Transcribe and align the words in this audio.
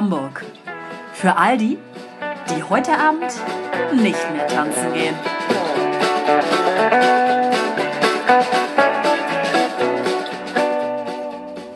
Hamburg. 0.00 0.46
Für 1.12 1.36
all 1.36 1.58
die, 1.58 1.76
die 2.48 2.62
heute 2.62 2.92
Abend 2.98 3.30
nicht 3.92 4.32
mehr 4.32 4.46
tanzen 4.46 4.94
gehen. 4.94 5.14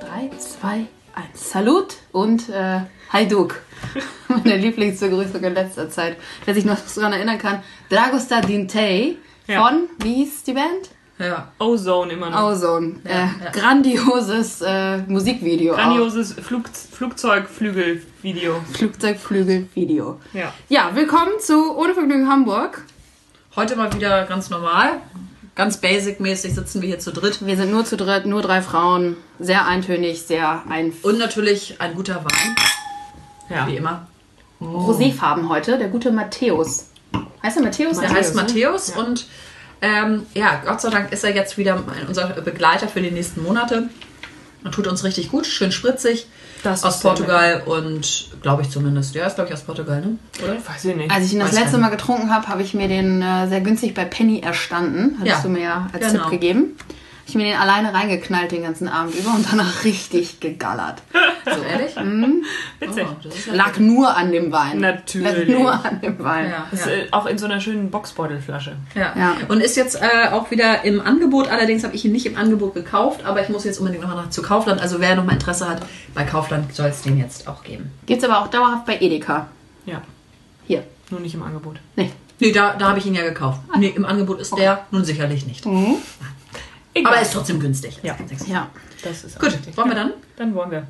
Drei, 0.01 0.31
zwei, 0.39 0.87
eins. 1.15 1.51
Salut 1.51 1.95
und 2.13 2.49
äh, 2.49 2.81
Hajduk. 3.13 3.61
Meine 4.29 4.57
Lieblingsbegrüßung 4.57 5.43
in 5.43 5.55
letzter 5.55 5.91
Zeit. 5.91 6.17
Wer 6.45 6.55
sich 6.55 6.65
noch 6.65 6.79
daran 6.95 7.13
erinnern 7.13 7.39
kann. 7.39 7.63
Dragosta 7.91 8.41
Dintei 8.41 9.17
Ja. 9.47 9.63
von, 9.63 9.89
wie 9.99 10.15
hieß 10.25 10.45
die 10.45 10.53
Band? 10.55 10.91
Ja. 11.19 11.53
Ozone 11.59 12.13
immer 12.13 12.31
noch. 12.31 12.43
Ozone. 12.43 12.97
Ja, 13.05 13.11
äh, 13.11 13.15
ja. 13.45 13.51
Grandioses 13.53 14.61
äh, 14.63 14.99
Musikvideo. 15.07 15.75
Grandioses 15.75 16.33
Flug 16.33 16.69
Flugzeugflügelvideo. 16.69 18.57
Flugzeugflügel-Video. 18.73 20.21
Ja. 20.33 20.53
Ja, 20.69 20.91
willkommen 20.95 21.33
zu 21.39 21.77
Ohne 21.77 21.95
Vergnügen 21.95 22.29
Hamburg. 22.29 22.83
Heute 23.55 23.77
mal 23.77 23.93
wieder 23.93 24.25
ganz 24.25 24.51
normal. 24.51 25.01
Ganz 25.55 25.77
basic-mäßig 25.77 26.53
sitzen 26.53 26.83
wir 26.83 26.89
hier 26.89 26.99
zu 26.99 27.13
dritt. 27.13 27.47
Wir 27.47 27.57
sind 27.57 27.71
nur 27.71 27.85
zu 27.85 27.97
dritt, 27.97 28.27
nur 28.27 28.43
drei 28.43 28.61
Frauen. 28.61 29.17
Sehr 29.39 29.69
eintönig, 29.69 30.23
sehr 30.23 30.65
ein 30.69 30.93
Und 31.03 31.19
natürlich 31.19 31.81
ein 31.81 31.95
guter 31.95 32.25
Wein, 32.25 32.57
Ja. 33.49 33.69
wie 33.69 33.77
immer. 33.77 34.09
Roséfarben 34.61 35.49
heute. 35.49 35.79
Der 35.79 35.89
gute 35.89 36.11
Matthäus. 36.11 36.89
Heißt 37.41 37.57
er 37.59 37.63
Matthäus? 37.63 38.01
Der 38.01 38.11
heißt 38.13 38.35
ne? 38.35 38.43
Matthäus 38.43 38.91
und 38.91 39.27
ähm, 39.85 40.23
ja, 40.35 40.63
Gott 40.65 40.81
sei 40.81 40.91
Dank 40.91 41.13
ist 41.13 41.25
er 41.25 41.35
jetzt 41.35 41.59
wieder 41.59 41.83
unser 42.09 42.29
Begleiter 42.29 42.89
für 42.89 43.01
die 43.03 43.11
nächsten 43.11 43.43
Monate. 43.43 43.89
Und 44.65 44.73
tut 44.73 44.87
uns 44.87 45.05
richtig 45.05 45.31
gut, 45.31 45.47
schön 45.47 45.73
spritzig. 45.73 46.27
Das 46.63 46.83
aus 46.85 47.01
Portugal 47.01 47.63
und 47.67 48.29
glaube 48.41 48.63
ich 48.63 48.71
zumindest. 48.71 49.15
Ja, 49.15 49.27
ist 49.27 49.35
glaube 49.35 49.51
ich 49.51 49.55
aus 49.55 49.61
Portugal, 49.63 50.01
ne? 50.01 50.17
Oder? 50.43 50.55
Weiß 50.55 50.87
ich 50.87 50.97
nicht. 50.97 51.11
Als 51.11 51.27
ich 51.27 51.35
ihn 51.35 51.41
das 51.41 51.53
Weiß 51.53 51.61
letzte. 51.61 51.77
Mal 51.77 51.91
getrunken 51.91 52.35
habe, 52.35 52.49
habe 52.49 52.63
ich 52.63 52.73
mir 52.73 52.89
den 52.89 53.21
äh, 53.21 53.47
sehr 53.49 53.61
günstig 53.61 53.93
bei 53.93 54.07
Penny 54.07 54.41
erstanden. 54.41 55.17
Hattest 55.21 55.37
Ja, 55.37 55.43
du 55.43 55.49
mir 55.51 55.61
ja 55.61 55.91
als 55.93 56.11
genau. 56.13 56.23
Tipp 56.31 56.41
gegeben. 56.41 56.77
Ich 57.27 57.35
mir 57.35 57.45
den 57.45 57.57
alleine 57.57 57.93
reingeknallt 57.95 58.53
den 58.53 58.63
ganzen 58.63 58.87
Abend 58.87 59.15
über 59.15 59.31
und 59.35 59.47
danach 59.51 59.85
richtig 59.85 60.41
gegallert. 60.41 61.03
So 61.45 61.63
ehrlich? 61.63 61.95
Witzig. 62.81 63.07
Oh, 63.07 63.29
ja 63.49 63.55
Lag 63.55 63.79
nur 63.79 64.15
an 64.15 64.31
dem 64.31 64.53
Wein. 64.53 64.81
Natürlich. 64.81 65.49
Lag 65.49 65.59
nur 65.59 65.73
an 65.73 66.01
dem 66.01 66.19
Wein. 66.23 66.51
Ja, 66.51 66.67
Das 66.71 66.85
ja. 66.87 66.93
ist, 66.93 67.07
äh, 67.07 67.13
auch 67.13 67.27
in 67.27 67.39
so 67.39 67.47
einer 67.47 67.61
schönen 67.61 67.91
Boxbeutelflasche. 67.91 68.77
Ja. 68.95 69.13
Ja. 69.17 69.37
Und 69.49 69.61
ist 69.61 69.77
jetzt 69.77 69.97
äh, 69.97 70.29
auch 70.33 70.51
wieder 70.51 70.85
im 70.85 71.01
Angebot. 71.01 71.49
Allerdings 71.49 71.83
habe 71.85 71.95
ich 71.95 72.05
ihn 72.05 72.13
nicht 72.13 72.27
im 72.27 72.37
Angebot 72.37 72.75
gekauft, 72.75 73.25
aber 73.25 73.43
ich 73.43 73.49
muss 73.49 73.65
jetzt 73.65 73.79
unbedingt 73.79 74.03
noch 74.05 74.15
nach 74.15 74.31
zu 74.31 74.43
Kaufland. 74.43 74.81
Also 74.81 75.01
wer 75.01 75.17
noch 75.17 75.25
mal 75.25 75.33
Interesse 75.33 75.69
hat, 75.69 75.83
bei 76.15 76.25
Kaufland 76.25 76.75
soll 76.75 76.89
es 76.89 77.03
den 77.03 77.19
jetzt 77.19 77.49
auch 77.49 77.63
geben. 77.63 77.91
Gibt's 78.07 78.25
aber 78.25 78.41
auch 78.41 78.49
dauerhaft 78.49 78.85
bei 78.87 78.99
Edeka. 79.01 79.49
Ja. 79.87 80.03
Hier. 80.67 80.85
Nur 81.11 81.21
nicht 81.21 81.35
im 81.35 81.43
Angebot. 81.43 81.77
Nee. 81.97 82.11
Nee, 82.41 82.53
da, 82.53 82.75
da 82.75 82.89
habe 82.89 82.99
ich 82.99 83.07
ihn 83.07 83.15
ja 83.15 83.23
gekauft. 83.23 83.61
Nee, 83.79 83.93
im 83.95 84.05
Angebot 84.05 84.41
ist 84.41 84.57
der 84.59 84.87
nun 84.91 85.05
sicherlich 85.05 85.47
nicht. 85.47 85.65
Egal. 86.95 87.11
Aber 87.11 87.17
er 87.17 87.23
ist 87.23 87.33
trotzdem 87.33 87.61
günstig. 87.61 87.99
Ja. 88.03 88.17
Ja. 88.47 88.71
das 89.03 89.25
ist 89.25 89.39
Gut, 89.39 89.53
richtig. 89.53 89.77
wollen 89.77 89.89
wir 89.89 89.97
dann? 89.97 90.13
Dann 90.37 90.55
wollen 90.55 90.71
wir. 90.71 90.87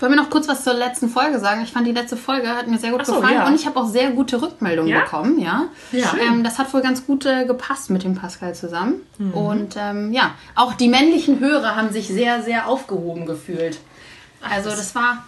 Wollen 0.00 0.12
wir 0.12 0.20
noch 0.20 0.28
kurz 0.28 0.48
was 0.48 0.64
zur 0.64 0.74
letzten 0.74 1.08
Folge 1.08 1.38
sagen? 1.38 1.62
Ich 1.62 1.72
fand 1.72 1.86
die 1.86 1.92
letzte 1.92 2.16
Folge 2.16 2.48
hat 2.48 2.66
mir 2.66 2.78
sehr 2.78 2.90
gut 2.90 3.06
so, 3.06 3.14
gefallen 3.14 3.34
ja. 3.36 3.46
und 3.46 3.54
ich 3.54 3.64
habe 3.64 3.78
auch 3.78 3.86
sehr 3.86 4.10
gute 4.10 4.42
Rückmeldungen 4.42 4.90
Ja? 4.90 5.00
bekommen, 5.00 5.38
ja. 5.38 5.68
Ja. 5.92 6.14
Ähm, 6.20 6.42
das 6.42 6.58
hat 6.58 6.74
wohl 6.74 6.82
ganz 6.82 7.06
gut 7.06 7.24
äh, 7.24 7.46
gepasst 7.46 7.90
mit 7.90 8.02
dem 8.02 8.16
Pascal 8.16 8.54
zusammen. 8.54 8.96
Mhm. 9.18 9.32
Und 9.32 9.76
ähm, 9.78 10.12
ja, 10.12 10.32
auch 10.56 10.74
die 10.74 10.88
männlichen 10.88 11.38
Hörer 11.38 11.76
haben 11.76 11.92
sich 11.92 12.08
sehr, 12.08 12.42
sehr 12.42 12.66
aufgehoben 12.66 13.24
gefühlt. 13.24 13.78
Also 14.42 14.70
das 14.70 14.94
war. 14.94 15.24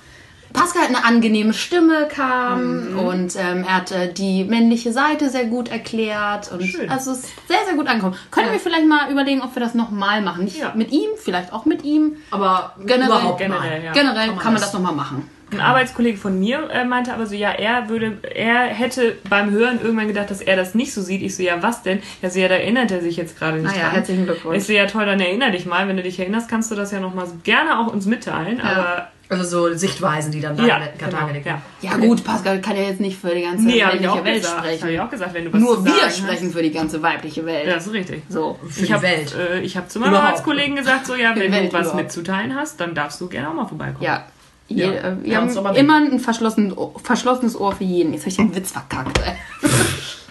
Pascal 0.52 0.82
hat 0.82 0.88
eine 0.88 1.04
angenehme 1.04 1.52
Stimme 1.52 2.08
kam 2.08 2.92
Mhm. 2.92 2.98
und 2.98 3.36
ähm, 3.36 3.64
er 3.66 3.76
hat 3.76 3.92
äh, 3.92 4.12
die 4.12 4.44
männliche 4.44 4.92
Seite 4.92 5.28
sehr 5.28 5.44
gut 5.46 5.68
erklärt 5.68 6.50
und 6.52 6.62
Schön. 6.62 6.88
also 6.90 7.12
ist 7.12 7.24
sehr, 7.48 7.58
sehr 7.66 7.74
gut 7.74 7.86
angekommen. 7.88 8.16
Können 8.30 8.52
wir 8.52 8.58
vielleicht 8.60 8.86
mal 8.86 9.10
überlegen, 9.10 9.42
ob 9.42 9.54
wir 9.54 9.60
das 9.60 9.74
nochmal 9.74 10.22
machen? 10.22 10.44
Nicht 10.44 10.58
Ja. 10.58 10.72
mit 10.74 10.92
ihm, 10.92 11.10
vielleicht 11.16 11.52
auch 11.52 11.64
mit 11.66 11.84
ihm. 11.84 12.16
Aber 12.30 12.74
Generell- 12.84 13.06
überhaupt 13.06 13.38
generell, 13.38 13.84
ja. 13.84 13.92
Generell 13.92 14.26
kann 14.28 14.36
kann 14.36 14.36
man 14.36 14.44
man, 14.44 14.54
das- 14.54 14.62
das 14.62 14.72
nochmal 14.74 14.94
machen. 14.94 15.30
Ein 15.52 15.60
Arbeitskollege 15.60 16.18
von 16.18 16.40
mir 16.40 16.68
äh, 16.70 16.84
meinte 16.84 17.14
aber 17.14 17.24
so, 17.26 17.36
ja, 17.36 17.50
er 17.52 17.88
würde, 17.88 18.18
er 18.34 18.62
hätte 18.64 19.16
beim 19.30 19.50
Hören 19.52 19.78
irgendwann 19.80 20.08
gedacht, 20.08 20.28
dass 20.28 20.40
er 20.40 20.56
das 20.56 20.74
nicht 20.74 20.92
so 20.92 21.02
sieht. 21.02 21.22
Ich 21.22 21.36
so, 21.36 21.42
ja, 21.44 21.62
was 21.62 21.84
denn? 21.84 22.00
Ja, 22.20 22.30
so, 22.30 22.40
ja, 22.40 22.48
da 22.48 22.56
erinnert 22.56 22.90
er 22.90 23.00
sich 23.00 23.16
jetzt 23.16 23.38
gerade 23.38 23.58
nicht 23.58 23.70
Ah 23.72 23.76
ja, 23.76 23.82
dran. 23.84 23.90
herzlichen 23.92 24.24
Glückwunsch. 24.24 24.56
Ich 24.58 24.64
so, 24.64 24.72
ja, 24.72 24.86
toll, 24.86 25.06
dann 25.06 25.20
erinner 25.20 25.50
dich 25.52 25.64
mal. 25.64 25.86
Wenn 25.86 25.96
du 25.96 26.02
dich 26.02 26.18
erinnerst, 26.18 26.48
kannst 26.48 26.72
du 26.72 26.74
das 26.74 26.90
ja 26.90 26.98
nochmal 26.98 27.28
gerne 27.44 27.78
auch 27.78 27.86
uns 27.92 28.06
mitteilen. 28.06 28.60
Aber 28.60 29.06
Also 29.28 29.44
so 29.68 29.74
Sichtweisen, 29.76 30.30
die 30.30 30.40
dann 30.40 30.56
ja, 30.56 30.78
dargelegt 30.78 30.98
genau, 31.44 31.56
ja. 31.56 31.62
Ja 31.80 31.96
gut, 31.96 32.22
Pascal 32.22 32.60
kann 32.60 32.76
ja 32.76 32.82
jetzt 32.84 33.00
nicht 33.00 33.18
für 33.18 33.34
die 33.34 33.42
ganze 33.42 33.64
Nee, 33.64 33.82
habe 33.82 34.10
auch 34.10 34.24
Welt 34.24 34.42
gesagt. 34.42 34.58
Habe 34.58 34.70
ich 34.72 34.78
sprechen. 34.80 35.00
auch 35.00 35.10
gesagt, 35.10 35.34
wenn 35.34 35.44
du 35.46 35.52
was 35.52 35.60
Nur 35.60 35.76
zu 35.78 35.84
wir 35.84 35.92
sagen 35.94 36.12
sprechen 36.12 36.52
für 36.52 36.62
die 36.62 36.70
ganze 36.70 37.02
weibliche 37.02 37.44
Welt. 37.44 37.62
Hast. 37.62 37.66
Ja, 37.68 37.74
das 37.74 37.86
ist 37.88 37.92
richtig. 37.92 38.22
So. 38.28 38.58
Für 38.68 38.80
ich 38.80 38.86
die 38.86 38.92
habe 38.94 39.02
Welt. 39.02 39.34
äh, 39.34 39.60
ich 39.60 39.76
hab 39.76 39.90
zu 39.90 39.98
meinem. 39.98 40.14
Arbeitskollegen 40.14 40.76
gesagt, 40.76 41.06
so, 41.06 41.14
ja, 41.16 41.34
Für 41.34 41.40
wenn 41.40 41.50
du 41.50 41.72
was 41.72 41.80
überhaupt. 41.82 41.94
mitzuteilen 41.96 42.54
hast, 42.54 42.80
dann 42.80 42.94
darfst 42.94 43.20
du 43.20 43.26
gerne 43.28 43.48
auch 43.50 43.54
mal 43.54 43.66
vorbeikommen. 43.66 44.04
Ja. 44.04 44.24
Je, 44.68 44.84
Ja, 44.84 44.90
äh, 44.92 45.16
wir 45.22 45.32
ja, 45.32 45.40
uns 45.42 45.56
haben 45.56 45.66
aber 45.66 45.76
immer 45.78 45.96
ein 45.96 46.18
verschlossenes 46.20 46.76
Ohr, 46.76 46.92
verschlossenes 47.02 47.58
Ohr 47.58 47.72
für 47.72 47.84
jeden. 47.84 48.12
Jetzt 48.12 48.22
habe 48.22 48.30
ich 48.30 48.36
den 48.36 48.54
Witz 48.54 48.72
verkackt. 48.72 49.20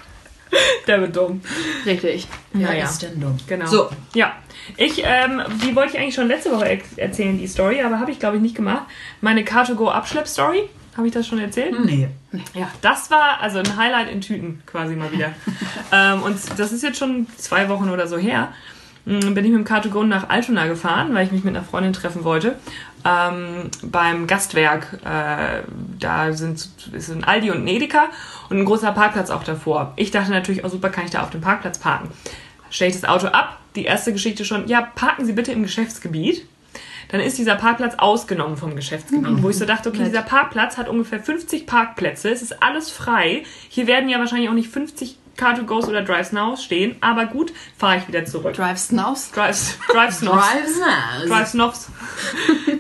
Der 0.88 1.02
wird 1.02 1.16
dumm. 1.16 1.42
Richtig. 1.86 2.28
Ja, 2.54 2.70
Ja, 2.72 2.74
ja. 2.74 2.84
ist 2.86 3.02
denn 3.02 3.20
dumm. 3.20 3.38
Genau. 3.48 3.66
So, 3.66 3.90
Ja, 4.14 4.34
ich, 4.78 5.02
ähm, 5.06 5.42
die 5.64 5.76
wollte 5.76 5.94
ich 5.94 6.00
eigentlich 6.00 6.16
schon 6.16 6.28
letzte 6.28 6.52
Woche 6.52 6.80
erzählen, 6.98 7.38
die 7.38 7.48
Story, 7.48 7.82
aber 7.82 8.00
habe 8.00 8.12
ich, 8.12 8.20
glaube 8.20 8.38
ich, 8.38 8.42
nicht 8.42 8.56
gemacht. 8.56 8.84
Meine 9.22 9.42
Car2Go-Abschlepp-Story, 9.44 10.70
habe 10.98 11.08
ich 11.08 11.14
das 11.14 11.28
schon 11.28 11.40
erzählt? 11.40 11.76
nee. 11.86 12.08
Ja, 12.54 12.70
das 12.82 13.12
war 13.12 13.40
also 13.42 13.60
ein 13.60 13.78
Highlight 13.78 14.10
in 14.10 14.22
Tüten 14.22 14.62
quasi 14.66 14.96
mal 14.96 15.12
wieder. 15.12 15.34
ähm, 15.92 16.22
und 16.24 16.38
das 16.58 16.72
ist 16.72 16.84
jetzt 16.84 16.98
schon 16.98 17.28
zwei 17.38 17.70
Wochen 17.70 17.90
oder 17.90 18.08
so 18.08 18.18
her. 18.18 18.50
Mm, 19.06 19.34
Bin 19.34 19.46
ich 19.46 19.52
mit 19.52 19.60
dem 19.60 19.66
Car2Go 19.66 20.04
nach 20.04 20.30
Altona 20.30 20.66
gefahren, 20.68 21.14
weil 21.14 21.26
ich 21.26 21.32
mich 21.32 21.44
mit 21.44 21.56
einer 21.56 21.64
Freundin 21.66 21.94
treffen 21.94 22.24
wollte. 22.24 22.56
Ähm, 23.06 23.70
beim 23.84 24.26
Gastwerk, 24.26 25.00
äh, 25.06 25.62
da 26.00 26.34
sind, 26.34 26.70
ein 26.92 27.24
Aldi 27.24 27.52
und 27.52 27.68
Edeka 27.68 28.06
und 28.50 28.58
ein 28.58 28.66
großer 28.66 28.92
Parkplatz 28.94 29.30
auch 29.30 29.44
davor. 29.44 29.94
Ich 29.96 30.10
dachte 30.10 30.32
natürlich, 30.32 30.66
oh 30.66 30.70
super, 30.70 30.90
kann 30.90 31.06
ich 31.06 31.12
da 31.12 31.22
auf 31.22 31.30
dem 31.30 31.42
Parkplatz 31.42 31.78
parken. 31.78 32.10
Stelle 32.72 32.90
ich 32.90 33.00
das 33.00 33.08
Auto 33.08 33.28
ab, 33.28 33.60
die 33.76 33.86
erste 33.86 34.12
Geschichte 34.12 34.44
schon, 34.44 34.68
ja, 34.68 34.82
parken 34.82 35.26
Sie 35.26 35.34
bitte 35.34 35.52
im 35.52 35.62
Geschäftsgebiet 35.62 36.48
dann 37.10 37.22
ist 37.22 37.38
dieser 37.38 37.56
Parkplatz 37.56 37.96
ausgenommen 37.98 38.58
vom 38.58 38.76
Geschäftsgebiet, 38.76 39.44
wo 39.44 39.50
ich 39.50 39.58
so 39.58 39.66
dachte, 39.66 39.90
okay, 39.90 40.04
dieser 40.06 40.22
Parkplatz 40.22 40.78
hat 40.78 40.90
ungefähr 40.90 41.20
50 41.20 41.68
Parkplätze, 41.68 42.30
es 42.30 42.42
ist 42.42 42.64
alles 42.64 42.90
frei. 42.90 43.44
Hier 43.70 43.88
werden 43.88 44.10
ja 44.10 44.20
wahrscheinlich 44.20 44.50
auch 44.50 44.54
nicht 44.54 44.70
50 44.70 45.18
Car2Goes 45.38 45.88
oder 45.88 46.02
Drive 46.02 46.32
Nows 46.32 46.64
stehen, 46.64 46.96
aber 47.02 47.26
gut, 47.26 47.52
fahre 47.78 47.98
ich 47.98 48.08
wieder 48.08 48.26
zurück. 48.26 48.54
Drive 48.54 48.78
Snows. 48.78 49.32
Drive, 49.32 49.78
Drive 49.92 50.14
Snows. 50.20 50.44
Drives 50.44 50.80
now. 50.80 51.28
Drive 51.28 51.48
Snows. 51.48 51.90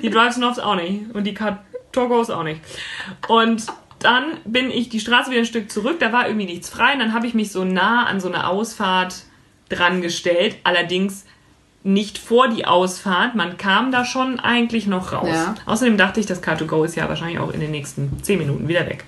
Die 0.01 0.09
Drive 0.09 0.33
Snows 0.33 0.59
auch 0.59 0.75
nicht. 0.75 1.13
Und 1.13 1.25
die 1.25 1.35
Car2Goes 1.35 2.31
auch 2.31 2.43
nicht. 2.43 2.61
Und 3.27 3.65
dann 3.99 4.37
bin 4.45 4.69
ich 4.71 4.89
die 4.89 4.99
Straße 4.99 5.31
wieder 5.31 5.41
ein 5.41 5.45
Stück 5.45 5.71
zurück, 5.71 5.99
da 5.99 6.11
war 6.11 6.27
irgendwie 6.27 6.45
nichts 6.45 6.69
frei. 6.69 6.93
Und 6.93 6.99
dann 6.99 7.13
habe 7.13 7.27
ich 7.27 7.33
mich 7.33 7.51
so 7.51 7.63
nah 7.63 8.05
an 8.05 8.19
so 8.19 8.27
eine 8.27 8.47
Ausfahrt 8.47 9.23
dran 9.69 10.01
gestellt. 10.01 10.57
Allerdings 10.63 11.25
nicht 11.83 12.17
vor 12.17 12.47
die 12.47 12.65
Ausfahrt. 12.65 13.35
Man 13.35 13.57
kam 13.57 13.91
da 13.91 14.05
schon 14.05 14.39
eigentlich 14.39 14.87
noch 14.87 15.13
raus. 15.13 15.29
Ja. 15.31 15.55
Außerdem 15.65 15.97
dachte 15.97 16.19
ich, 16.19 16.25
das 16.25 16.41
Car2Go 16.43 16.83
ist 16.83 16.95
ja 16.95 17.07
wahrscheinlich 17.07 17.39
auch 17.39 17.51
in 17.51 17.59
den 17.59 17.71
nächsten 17.71 18.21
10 18.23 18.39
Minuten 18.39 18.67
wieder 18.67 18.85
weg. 18.87 19.05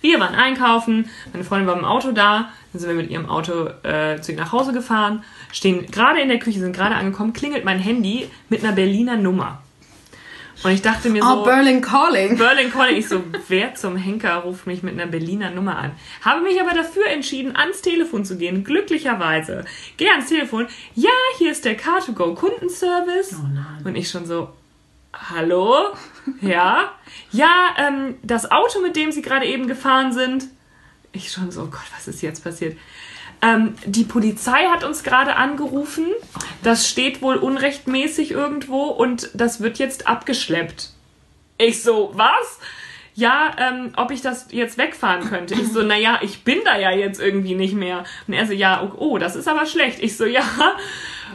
Wir 0.00 0.20
waren 0.20 0.34
einkaufen, 0.34 1.10
meine 1.32 1.44
Freundin 1.44 1.66
war 1.66 1.76
im 1.76 1.84
Auto 1.84 2.12
da, 2.12 2.50
dann 2.72 2.80
sind 2.80 2.88
wir 2.88 2.96
mit 2.96 3.10
ihrem 3.10 3.28
Auto 3.28 3.66
äh, 3.82 4.20
zu 4.20 4.32
ihr 4.32 4.38
nach 4.38 4.52
Hause 4.52 4.72
gefahren, 4.72 5.24
stehen 5.52 5.86
gerade 5.86 6.20
in 6.20 6.28
der 6.28 6.38
Küche, 6.38 6.60
sind 6.60 6.74
gerade 6.74 6.94
angekommen, 6.94 7.32
klingelt 7.32 7.64
mein 7.64 7.78
Handy 7.78 8.28
mit 8.48 8.62
einer 8.62 8.72
Berliner 8.72 9.16
Nummer. 9.16 9.62
Und 10.64 10.72
ich 10.72 10.82
dachte 10.82 11.08
mir 11.08 11.22
so, 11.22 11.42
Oh, 11.42 11.44
Berlin 11.44 11.80
Calling. 11.80 12.36
Berlin 12.36 12.72
Calling, 12.72 12.96
ich 12.96 13.08
so, 13.08 13.22
wer 13.48 13.74
zum 13.74 13.96
Henker 13.96 14.36
ruft 14.38 14.66
mich 14.66 14.82
mit 14.82 14.94
einer 14.94 15.06
Berliner 15.06 15.50
Nummer 15.50 15.78
an? 15.78 15.92
Habe 16.22 16.42
mich 16.42 16.60
aber 16.60 16.74
dafür 16.74 17.06
entschieden, 17.06 17.54
ans 17.54 17.80
Telefon 17.80 18.24
zu 18.24 18.36
gehen, 18.36 18.64
glücklicherweise. 18.64 19.64
Gehe 19.96 20.10
ans 20.10 20.28
Telefon, 20.28 20.66
ja, 20.94 21.10
hier 21.38 21.52
ist 21.52 21.64
der 21.64 21.78
Car2Go 21.78 22.34
Kundenservice. 22.34 23.36
Oh 23.38 23.46
nein. 23.52 23.82
Und 23.84 23.94
ich 23.94 24.10
schon 24.10 24.26
so, 24.26 24.48
hallo? 25.30 25.94
Ja? 26.40 26.92
Ja, 27.30 27.74
ähm, 27.78 28.16
das 28.22 28.50
Auto, 28.50 28.80
mit 28.80 28.96
dem 28.96 29.12
Sie 29.12 29.22
gerade 29.22 29.46
eben 29.46 29.66
gefahren 29.66 30.12
sind. 30.12 30.48
Ich 31.12 31.32
schon 31.32 31.50
so, 31.50 31.62
oh 31.62 31.66
Gott, 31.66 31.86
was 31.96 32.08
ist 32.08 32.22
jetzt 32.22 32.44
passiert? 32.44 32.76
Ähm, 33.40 33.74
die 33.86 34.04
Polizei 34.04 34.66
hat 34.66 34.84
uns 34.84 35.02
gerade 35.02 35.36
angerufen. 35.36 36.06
Das 36.62 36.88
steht 36.88 37.22
wohl 37.22 37.36
unrechtmäßig 37.36 38.32
irgendwo 38.32 38.84
und 38.86 39.30
das 39.34 39.60
wird 39.60 39.78
jetzt 39.78 40.06
abgeschleppt. 40.06 40.90
Ich 41.56 41.82
so, 41.82 42.10
was? 42.14 42.58
Ja, 43.18 43.50
ähm, 43.58 43.90
ob 43.96 44.12
ich 44.12 44.22
das 44.22 44.46
jetzt 44.52 44.78
wegfahren 44.78 45.28
könnte. 45.28 45.54
Ich 45.54 45.72
so, 45.72 45.82
naja, 45.82 46.20
ich 46.22 46.44
bin 46.44 46.58
da 46.64 46.78
ja 46.78 46.92
jetzt 46.92 47.20
irgendwie 47.20 47.56
nicht 47.56 47.74
mehr. 47.74 48.04
Und 48.28 48.34
er 48.34 48.46
so, 48.46 48.52
ja, 48.52 48.80
oh, 48.80 48.94
oh 48.96 49.18
das 49.18 49.34
ist 49.34 49.48
aber 49.48 49.66
schlecht. 49.66 50.00
Ich 50.00 50.16
so, 50.16 50.24
ja, 50.24 50.44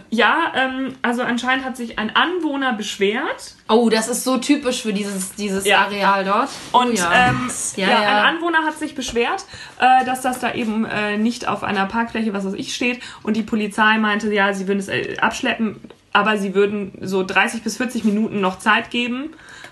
ja, 0.09 0.53
ähm, 0.55 0.95
also 1.01 1.23
anscheinend 1.23 1.65
hat 1.65 1.75
sich 1.75 1.99
ein 1.99 2.15
Anwohner 2.15 2.71
beschwert 2.71 3.55
Oh, 3.67 3.89
das 3.89 4.07
ist 4.07 4.23
so 4.23 4.37
typisch 4.37 4.81
für 4.81 4.93
dieses, 4.93 5.35
dieses 5.35 5.65
Ja. 5.65 5.81
Areal 5.81 6.23
dort. 6.23 6.49
Und 6.71 6.97
ja. 6.97 7.29
ähm, 7.29 7.51
Ja, 7.75 7.89
ja, 7.89 8.01
ja. 8.01 8.21
ein 8.21 8.35
Anwohner 8.35 8.63
hat 8.63 8.79
sich 8.79 8.95
beschwert, 8.95 9.43
äh, 9.79 10.05
dass 10.05 10.21
das 10.21 10.39
da 10.39 10.53
eben 10.53 10.85
äh, 10.85 11.17
nicht 11.17 11.49
auf 11.49 11.63
einer 11.63 11.85
Parkfläche, 11.87 12.33
was 12.33 12.45
weiß 12.45 12.53
ich, 12.53 12.73
steht. 12.73 13.01
Und 13.23 13.35
die 13.35 13.43
Polizei 13.43 13.97
meinte, 13.97 14.33
ja, 14.33 14.53
sie 14.53 14.69
würden 14.69 14.79
es 14.79 14.87
äh, 14.87 15.17
abschleppen, 15.19 15.81
aber 16.13 16.37
sie 16.37 16.55
würden 16.55 16.93
so 17.01 17.23
30 17.23 17.61
bis 17.61 17.75
40 17.75 18.05
Minuten 18.05 18.39
noch 18.39 18.59
Zeit 18.59 18.89
geben, 18.89 19.31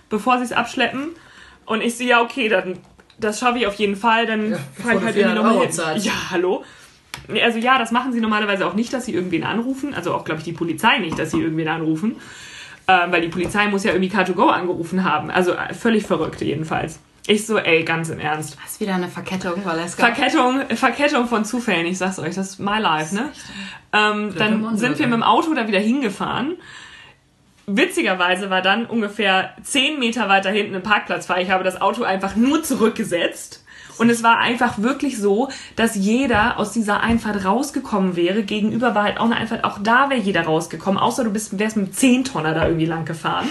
bevor 0.10 0.40
sie 0.40 0.44
es 0.44 0.52
abschleppen. 0.52 1.12
Und 1.66 1.82
ich 1.82 1.98
so, 1.98 2.04
ja, 2.04 2.22
okay, 2.22 2.50
dann 2.50 2.78
das 3.22 3.40
schaffe 3.40 3.60
ich 3.60 3.68
auf 3.68 3.76
jeden 3.76 3.96
Fall. 3.96 4.26
Dann 4.26 4.58
fahre 4.82 4.98
ich 4.98 5.04
halt 5.04 5.16
irgendwie 5.16 5.36
nochmal 5.36 5.60
hin. 5.62 5.72
Zeit. 5.72 6.04
Ja, 6.04 6.32
hallo. 6.32 6.64
Also 7.42 7.60
ja, 7.60 7.78
das 7.78 7.92
machen 7.92 8.12
sie 8.14 8.20
normalerweise 8.20 8.66
auch 8.66 8.74
nicht, 8.74 8.92
dass 8.94 9.06
sie 9.06 9.14
irgendwen 9.14 9.44
anrufen. 9.44 9.94
Also 9.94 10.14
auch, 10.14 10.26
glaube 10.26 10.40
ich, 10.40 10.46
die 10.46 10.54
Polizei 10.54 10.98
nicht, 10.98 11.18
dass 11.18 11.32
sie 11.32 11.42
irgendwen 11.42 11.68
anrufen. 11.68 12.16
Ähm, 12.88 13.12
weil 13.12 13.22
die 13.22 13.28
Polizei 13.28 13.68
muss 13.68 13.84
ja 13.84 13.94
irgendwie 13.94 14.14
Car2Go 14.14 14.48
angerufen 14.48 15.04
haben. 15.04 15.30
Also 15.30 15.52
äh, 15.52 15.74
völlig 15.74 16.06
verrückt 16.06 16.42
jedenfalls. 16.42 17.00
Ich 17.28 17.46
so, 17.46 17.58
ey, 17.60 17.84
ganz 17.84 18.10
im 18.10 18.20
Ernst. 18.20 18.58
Das 18.62 18.74
ist 18.74 18.80
wieder 18.80 18.96
eine 18.96 19.08
Verkettung, 19.08 19.64
Valeska. 19.64 20.08
Verkettung, 20.08 20.62
Verkettung 20.76 21.28
von 21.28 21.46
Zufällen, 21.46 21.86
ich 21.86 22.00
sag's 22.00 22.18
euch, 22.18 22.34
das 22.34 22.52
ist 22.52 22.60
my 22.60 22.80
life, 22.80 23.14
ne? 23.14 23.30
Ähm, 23.94 24.34
dann 24.36 24.76
sind 24.76 24.98
wir 24.98 25.06
mit 25.06 25.14
dem 25.14 25.24
Auto 25.24 25.54
da 25.54 25.68
wieder 25.68 25.80
hingefahren. 25.80 26.58
Witzigerweise 27.78 28.50
war 28.50 28.62
dann 28.62 28.86
ungefähr 28.86 29.52
10 29.64 30.00
Meter 30.00 30.28
weiter 30.30 30.50
hinten 30.52 30.76
ein 30.76 30.84
Parkplatz 30.84 31.26
frei. 31.26 31.42
Ich 31.44 31.52
habe 31.52 31.64
das 31.64 31.82
Auto 31.82 32.04
einfach 32.04 32.36
nur 32.36 32.64
zurückgesetzt. 32.64 33.64
Und 33.98 34.10
es 34.10 34.24
war 34.24 34.40
einfach 34.40 34.80
wirklich 34.80 35.18
so, 35.20 35.50
dass 35.76 35.96
jeder 35.96 36.58
aus 36.58 36.72
dieser 36.72 37.02
Einfahrt 37.02 37.46
rausgekommen 37.46 38.16
wäre. 38.16 38.42
Gegenüber 38.44 38.96
war 38.96 39.04
halt 39.04 39.20
auch 39.20 39.26
eine 39.26 39.36
Einfahrt, 39.36 39.64
auch 39.64 39.78
da 39.84 40.10
wäre 40.10 40.20
jeder 40.20 40.44
rausgekommen, 40.44 41.00
außer 41.00 41.24
du 41.24 41.30
bist, 41.30 41.60
wärst 41.60 41.78
mit 41.78 41.88
einem 41.88 41.94
10-Tonner 42.24 42.54
da 42.54 42.66
irgendwie 42.66 42.86
lang 42.88 43.06
gefahren. 43.06 43.48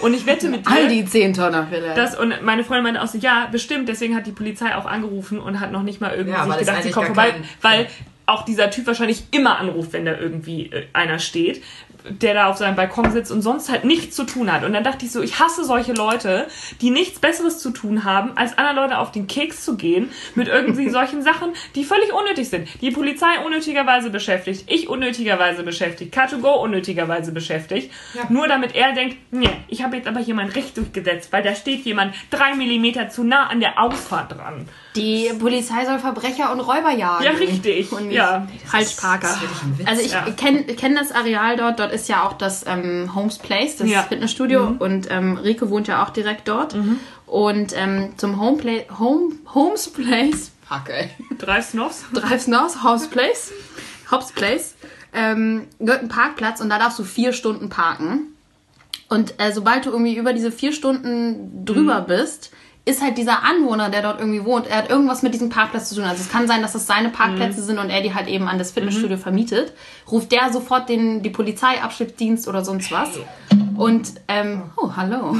Und 0.00 0.14
ich 0.14 0.26
wette 0.26 0.48
mit 0.50 0.64
dir, 0.66 0.70
All 0.72 0.86
die 0.88 1.04
10 1.04 1.34
Tonner 1.34 1.66
vielleicht. 1.68 1.96
das, 1.96 2.16
und 2.16 2.42
meine 2.44 2.62
Freundin 2.62 2.84
meinte 2.84 3.02
auch 3.02 3.08
so, 3.08 3.18
ja, 3.18 3.48
bestimmt, 3.50 3.88
deswegen 3.88 4.14
hat 4.14 4.26
die 4.28 4.32
Polizei 4.32 4.76
auch 4.76 4.86
angerufen 4.86 5.40
und 5.40 5.58
hat 5.58 5.72
noch 5.72 5.82
nicht 5.82 6.00
mal 6.00 6.12
irgendwie 6.14 6.36
Ja, 6.38 6.44
sich 6.46 6.58
gedacht, 6.58 6.82
sie 6.84 6.90
kommt 6.92 7.06
vorbei, 7.06 7.30
kein- 7.30 7.42
weil 7.62 7.86
auch 8.26 8.44
dieser 8.44 8.70
Typ 8.70 8.86
wahrscheinlich 8.86 9.24
immer 9.32 9.58
anruft, 9.58 9.94
wenn 9.94 10.04
da 10.04 10.12
irgendwie 10.16 10.66
äh, 10.70 10.84
einer 10.92 11.18
steht, 11.18 11.62
der 12.08 12.34
da 12.34 12.46
auf 12.48 12.56
seinem 12.56 12.76
Balkon 12.76 13.10
sitzt 13.10 13.30
und 13.30 13.42
sonst 13.42 13.68
halt 13.68 13.84
nichts 13.84 14.16
zu 14.16 14.24
tun 14.24 14.52
hat. 14.52 14.64
Und 14.64 14.72
dann 14.72 14.84
dachte 14.84 15.04
ich 15.04 15.12
so, 15.12 15.22
ich 15.22 15.38
hasse 15.38 15.64
solche 15.64 15.92
Leute, 15.92 16.46
die 16.80 16.90
nichts 16.90 17.18
Besseres 17.18 17.58
zu 17.58 17.70
tun 17.70 18.04
haben, 18.04 18.36
als 18.36 18.56
anderen 18.56 18.76
Leute 18.76 18.98
auf 18.98 19.12
den 19.12 19.26
Keks 19.26 19.64
zu 19.64 19.76
gehen 19.76 20.10
mit 20.34 20.48
irgendwie 20.48 20.88
solchen 20.98 21.22
Sachen, 21.22 21.52
die 21.74 21.84
völlig 21.84 22.12
unnötig 22.12 22.48
sind. 22.48 22.68
Die 22.80 22.90
Polizei 22.90 23.26
unnötigerweise 23.44 24.10
beschäftigt, 24.10 24.64
ich 24.68 24.88
unnötigerweise 24.88 25.62
beschäftigt, 25.62 26.14
Car2Go 26.16 26.62
unnötigerweise 26.62 27.32
beschäftigt, 27.32 27.92
nur 28.28 28.48
damit 28.48 28.74
er 28.74 28.92
denkt, 28.92 29.16
nee, 29.30 29.50
ich 29.68 29.82
habe 29.82 29.96
jetzt 29.96 30.08
aber 30.08 30.20
hier 30.20 30.34
mein 30.34 30.48
Recht 30.48 30.76
durchgesetzt, 30.76 31.32
weil 31.32 31.42
da 31.42 31.54
steht 31.54 31.84
jemand 31.84 32.14
drei 32.30 32.54
Millimeter 32.54 33.08
zu 33.08 33.24
nah 33.24 33.46
an 33.48 33.60
der 33.60 33.80
Ausfahrt 33.80 34.32
dran. 34.32 34.68
Die 34.96 35.30
Polizei 35.38 35.84
soll 35.84 35.98
Verbrecher 35.98 36.50
und 36.50 36.60
Räuber 36.60 36.90
jagen. 36.90 37.24
Ja, 37.24 37.30
richtig. 37.32 37.92
Und 37.92 38.06
nicht 38.08 38.16
Ja. 38.16 38.46
Das 38.72 38.82
ist 38.92 39.02
wirklich 39.02 39.62
ein 39.62 39.78
Witz. 39.78 39.86
Also 39.88 40.02
ich 40.02 40.12
Ja. 40.12 40.22
kenne 40.36 40.64
kenn 40.64 40.94
das 40.96 41.12
Areal 41.12 41.56
dort. 41.56 41.78
Dort 41.78 41.92
ist 41.92 42.08
ja 42.08 42.24
auch 42.24 42.32
das 42.32 42.64
ähm, 42.66 43.14
Homes 43.14 43.38
Place, 43.38 43.76
das 43.76 43.88
Ja. 43.88 44.02
Fitnessstudio. 44.02 44.74
Und 44.78 45.08
ähm, 45.10 45.36
Rike 45.36 45.70
wohnt 45.70 45.86
ja 45.88 46.02
auch 46.04 46.10
direkt 46.10 46.48
dort. 46.48 46.74
Und 47.26 47.74
ähm, 47.76 48.14
zum 48.16 48.40
Home 48.40 48.56
Play, 48.56 48.86
Home, 48.98 49.34
Homes 49.54 49.88
Place, 49.92 50.50
fuck 50.66 50.88
ey, 50.88 51.10
Drei 51.38 51.60
Snoffs? 51.60 52.04
Drives 52.12 52.46
hinaus, 52.46 52.82
House 52.82 53.06
Place, 53.08 53.52
Hobbs 54.10 54.32
Place, 54.32 54.74
ähm, 55.12 55.66
gehört 55.78 56.02
ein 56.02 56.08
Parkplatz 56.08 56.60
und 56.62 56.70
da 56.70 56.78
darfst 56.78 56.98
du 56.98 57.04
vier 57.04 57.32
Stunden 57.34 57.68
parken. 57.68 58.28
Und 59.10 59.34
äh, 59.38 59.52
sobald 59.52 59.86
du 59.86 59.90
irgendwie 59.90 60.16
über 60.16 60.32
diese 60.32 60.50
vier 60.52 60.72
Stunden 60.72 61.64
drüber 61.64 62.00
bist, 62.02 62.50
ist 62.88 63.02
halt 63.02 63.18
dieser 63.18 63.44
Anwohner, 63.44 63.90
der 63.90 64.02
dort 64.02 64.18
irgendwie 64.18 64.44
wohnt, 64.44 64.66
er 64.66 64.78
hat 64.78 64.90
irgendwas 64.90 65.22
mit 65.22 65.34
diesem 65.34 65.50
Parkplatz 65.50 65.90
zu 65.90 65.96
tun. 65.96 66.04
Also 66.04 66.22
es 66.22 66.30
kann 66.30 66.48
sein, 66.48 66.62
dass 66.62 66.72
das 66.72 66.86
seine 66.86 67.10
Parkplätze 67.10 67.62
sind 67.62 67.78
und 67.78 67.90
er 67.90 68.00
die 68.00 68.14
halt 68.14 68.28
eben 68.28 68.48
an 68.48 68.58
das 68.58 68.72
Fitnessstudio 68.72 69.18
vermietet. 69.18 69.74
Ruft 70.10 70.32
der 70.32 70.50
sofort 70.52 70.88
den, 70.88 71.22
die 71.22 71.30
Polizei, 71.30 71.82
Abschleppdienst 71.82 72.48
oder 72.48 72.64
sonst 72.64 72.90
was. 72.90 73.10
Und, 73.76 74.12
ähm, 74.26 74.62
oh, 74.76 74.90
hallo. 74.96 75.36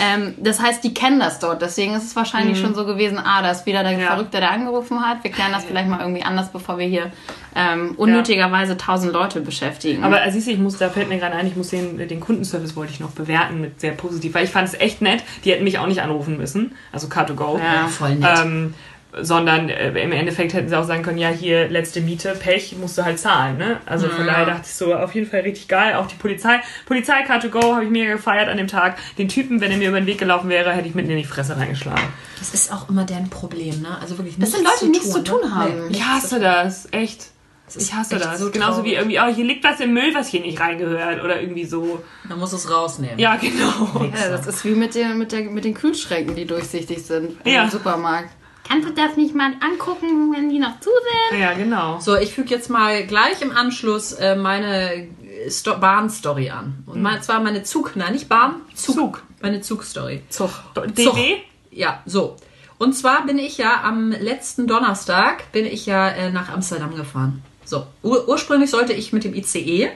Ähm, 0.00 0.34
das 0.38 0.60
heißt, 0.60 0.82
die 0.84 0.94
kennen 0.94 1.20
das 1.20 1.38
dort. 1.38 1.62
Deswegen 1.62 1.94
ist 1.94 2.04
es 2.04 2.16
wahrscheinlich 2.16 2.58
schon 2.58 2.74
so 2.74 2.84
gewesen, 2.84 3.18
ah, 3.18 3.42
da 3.42 3.50
ist 3.50 3.66
wieder 3.66 3.82
der 3.82 3.92
Ja. 3.98 4.08
Verrückte, 4.08 4.40
der 4.40 4.50
angerufen 4.50 5.00
hat. 5.00 5.22
Wir 5.22 5.30
klären 5.30 5.52
das 5.52 5.64
vielleicht 5.64 5.88
mal 5.88 6.00
irgendwie 6.00 6.22
anders, 6.22 6.50
bevor 6.50 6.78
wir 6.78 6.86
hier 6.86 7.10
ähm, 7.56 7.94
unnötigerweise 7.96 8.76
tausend 8.76 9.12
Leute 9.12 9.40
beschäftigen. 9.40 10.02
Aber 10.04 10.24
äh, 10.24 10.30
siehst 10.32 10.46
du, 10.46 10.50
ich 10.52 10.58
muss, 10.58 10.78
da 10.78 10.90
fällt 10.90 11.08
mir 11.08 11.18
gerade 11.18 11.36
ein, 11.36 11.46
ich 11.46 11.56
muss 11.56 11.68
den, 11.70 11.96
den 12.08 12.20
Kundenservice 12.20 12.74
wollte 12.76 12.92
ich 12.92 13.00
noch 13.00 13.10
bewerten 13.10 13.60
mit 13.60 13.80
sehr 13.80 13.92
positiv, 13.92 14.34
weil 14.34 14.44
ich 14.44 14.50
fand 14.50 14.68
es 14.68 14.74
echt 14.74 15.00
nett. 15.02 15.22
Die 15.44 15.52
hätten 15.52 15.64
mich 15.64 15.78
auch 15.78 15.86
nicht 15.86 16.02
anrufen 16.02 16.36
müssen, 16.36 16.72
also 16.92 17.06
Car2Go. 17.06 17.58
Ja. 17.58 17.86
Voll 17.88 18.16
nett. 18.16 18.38
Ähm, 18.44 18.74
sondern 19.20 19.68
äh, 19.68 19.88
im 20.02 20.12
Endeffekt 20.12 20.54
hätten 20.54 20.68
sie 20.68 20.78
auch 20.78 20.84
sagen 20.84 21.02
können, 21.02 21.18
ja, 21.18 21.28
hier 21.28 21.68
letzte 21.68 22.00
Miete, 22.00 22.34
Pech, 22.34 22.76
musst 22.80 22.98
du 22.98 23.04
halt 23.04 23.18
zahlen. 23.18 23.58
Ne? 23.58 23.80
Also 23.86 24.08
von 24.08 24.26
daher 24.26 24.46
dachte 24.46 24.62
ich 24.64 24.74
so, 24.74 24.94
auf 24.94 25.14
jeden 25.14 25.28
Fall 25.30 25.40
richtig 25.40 25.68
geil. 25.68 25.94
Auch 25.94 26.06
die 26.06 26.16
Polizei, 26.16 26.60
Polizei 26.86 27.24
Car2Go 27.26 27.74
habe 27.74 27.84
ich 27.84 27.90
mega 27.90 28.12
gefeiert 28.12 28.48
an 28.48 28.56
dem 28.56 28.66
Tag. 28.68 28.96
Den 29.18 29.28
Typen, 29.28 29.60
wenn 29.60 29.70
er 29.70 29.78
mir 29.78 29.88
über 29.88 30.00
den 30.00 30.06
Weg 30.06 30.18
gelaufen 30.18 30.48
wäre, 30.48 30.72
hätte 30.72 30.88
ich 30.88 30.94
mitten 30.94 31.10
in 31.10 31.16
die 31.18 31.24
Fresse 31.24 31.56
reingeschlagen. 31.56 32.02
Das 32.38 32.52
ist 32.54 32.72
auch 32.72 32.88
immer 32.88 33.04
deren 33.04 33.30
Problem, 33.30 33.80
ne? 33.82 33.96
Also 34.00 34.18
wirklich 34.18 34.36
Das 34.38 34.50
sind 34.52 34.64
Leute, 34.64 34.84
die 34.86 34.90
nichts 34.90 35.10
zu 35.10 35.22
tun 35.22 35.54
haben. 35.54 35.88
Nee, 35.88 35.96
Ich 35.96 36.04
hasse 36.04 36.40
das, 36.40 36.88
echt. 36.90 37.26
Das 37.66 37.76
Ich 37.76 37.94
hasse 37.94 38.18
das. 38.18 38.38
so 38.40 38.50
Genauso 38.50 38.84
wie 38.84 38.94
irgendwie, 38.94 39.18
oh, 39.18 39.34
hier 39.34 39.44
liegt 39.44 39.64
was 39.64 39.80
im 39.80 39.94
Müll, 39.94 40.12
was 40.14 40.28
hier 40.28 40.40
nicht 40.40 40.60
reingehört. 40.60 41.22
Oder 41.24 41.40
irgendwie 41.40 41.64
so. 41.64 42.02
Man 42.28 42.38
muss 42.38 42.52
es 42.52 42.70
rausnehmen. 42.70 43.18
Ja, 43.18 43.36
genau. 43.36 44.04
Ja, 44.20 44.28
das 44.28 44.46
ist 44.46 44.64
wie 44.64 44.72
mit 44.74 44.94
den, 44.94 45.16
mit, 45.16 45.32
der, 45.32 45.42
mit 45.42 45.64
den 45.64 45.72
Kühlschränken, 45.72 46.34
die 46.36 46.44
durchsichtig 46.44 47.02
sind 47.06 47.36
Ja. 47.46 47.64
im 47.64 47.70
Supermarkt. 47.70 48.28
Kannst 48.66 48.88
du 48.88 48.92
das 48.92 49.16
nicht 49.16 49.34
mal 49.34 49.52
angucken, 49.60 50.32
wenn 50.32 50.48
die 50.48 50.58
noch 50.58 50.80
zu 50.80 50.90
sind? 51.30 51.40
Ja, 51.40 51.52
genau. 51.52 52.00
So, 52.00 52.16
ich 52.16 52.32
füge 52.32 52.50
jetzt 52.50 52.70
mal 52.70 53.06
gleich 53.06 53.40
im 53.42 53.52
Anschluss 53.52 54.12
äh, 54.12 54.36
meine 54.36 55.08
Sto 55.48 55.78
Bahn-Story 55.78 56.50
an. 56.50 56.82
Und 56.86 57.02
mein, 57.02 57.22
zwar 57.22 57.40
meine 57.40 57.62
Zug, 57.62 57.96
nein, 57.96 58.12
nicht 58.12 58.28
Bahn, 58.28 58.62
Zug. 58.74 58.94
Zug. 58.94 59.22
Meine 59.42 59.60
Zug-Story. 59.60 60.22
Zug. 60.30 60.50
DW? 60.74 61.36
Ja, 61.70 62.02
so. 62.06 62.36
Und 62.78 62.94
zwar 62.94 63.26
bin 63.26 63.38
ich 63.38 63.58
ja 63.58 63.82
am 63.84 64.10
letzten 64.10 64.66
Donnerstag 64.66 65.52
bin 65.52 65.66
ich 65.66 65.86
ja 65.86 66.08
äh, 66.08 66.30
nach 66.30 66.48
Amsterdam 66.48 66.94
gefahren. 66.96 67.42
So, 67.64 67.86
ur 68.02 68.28
ursprünglich 68.28 68.70
sollte 68.70 68.92
ich 68.92 69.12
mit 69.12 69.24
dem 69.24 69.34
ICE 69.34 69.90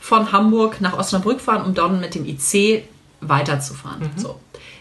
von 0.00 0.32
Hamburg 0.32 0.80
nach 0.80 0.98
Osnabrück 0.98 1.40
fahren, 1.40 1.64
um 1.64 1.74
dann 1.74 2.00
mit 2.00 2.14
dem 2.14 2.26
IC 2.26 2.84
weiterzufahren. 3.28 4.10
So. 4.16 4.38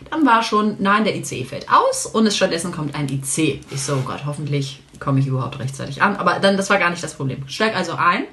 Dann 0.10 0.25
war 0.25 0.44
schon, 0.44 0.77
nein, 0.80 1.04
der 1.04 1.16
ICE 1.16 1.44
fällt 1.44 1.68
aus 1.72 2.06
und 2.06 2.25
es 2.25 2.36
stattdessen 2.36 2.72
kommt 2.72 2.96
ein 2.96 3.10
IC. 3.10 3.62
Ich 3.72 3.82
so, 3.82 3.96
oh 3.96 4.01
Gott, 4.06 4.25
hoffentlich 4.25 4.82
komme 5.00 5.20
ich 5.20 5.27
überhaupt 5.27 5.60
rechtzeitig 5.60 6.01
an. 6.01 6.16
Aber 6.16 6.39
dann, 6.39 6.58
das 6.58 6.70
war 6.70 6.77
gar 6.77 6.89
nicht 6.89 7.04
das 7.04 7.16
Problem. 7.16 7.48
Steig 7.48 7.75
also 7.75 7.94
ein. 7.94 8.25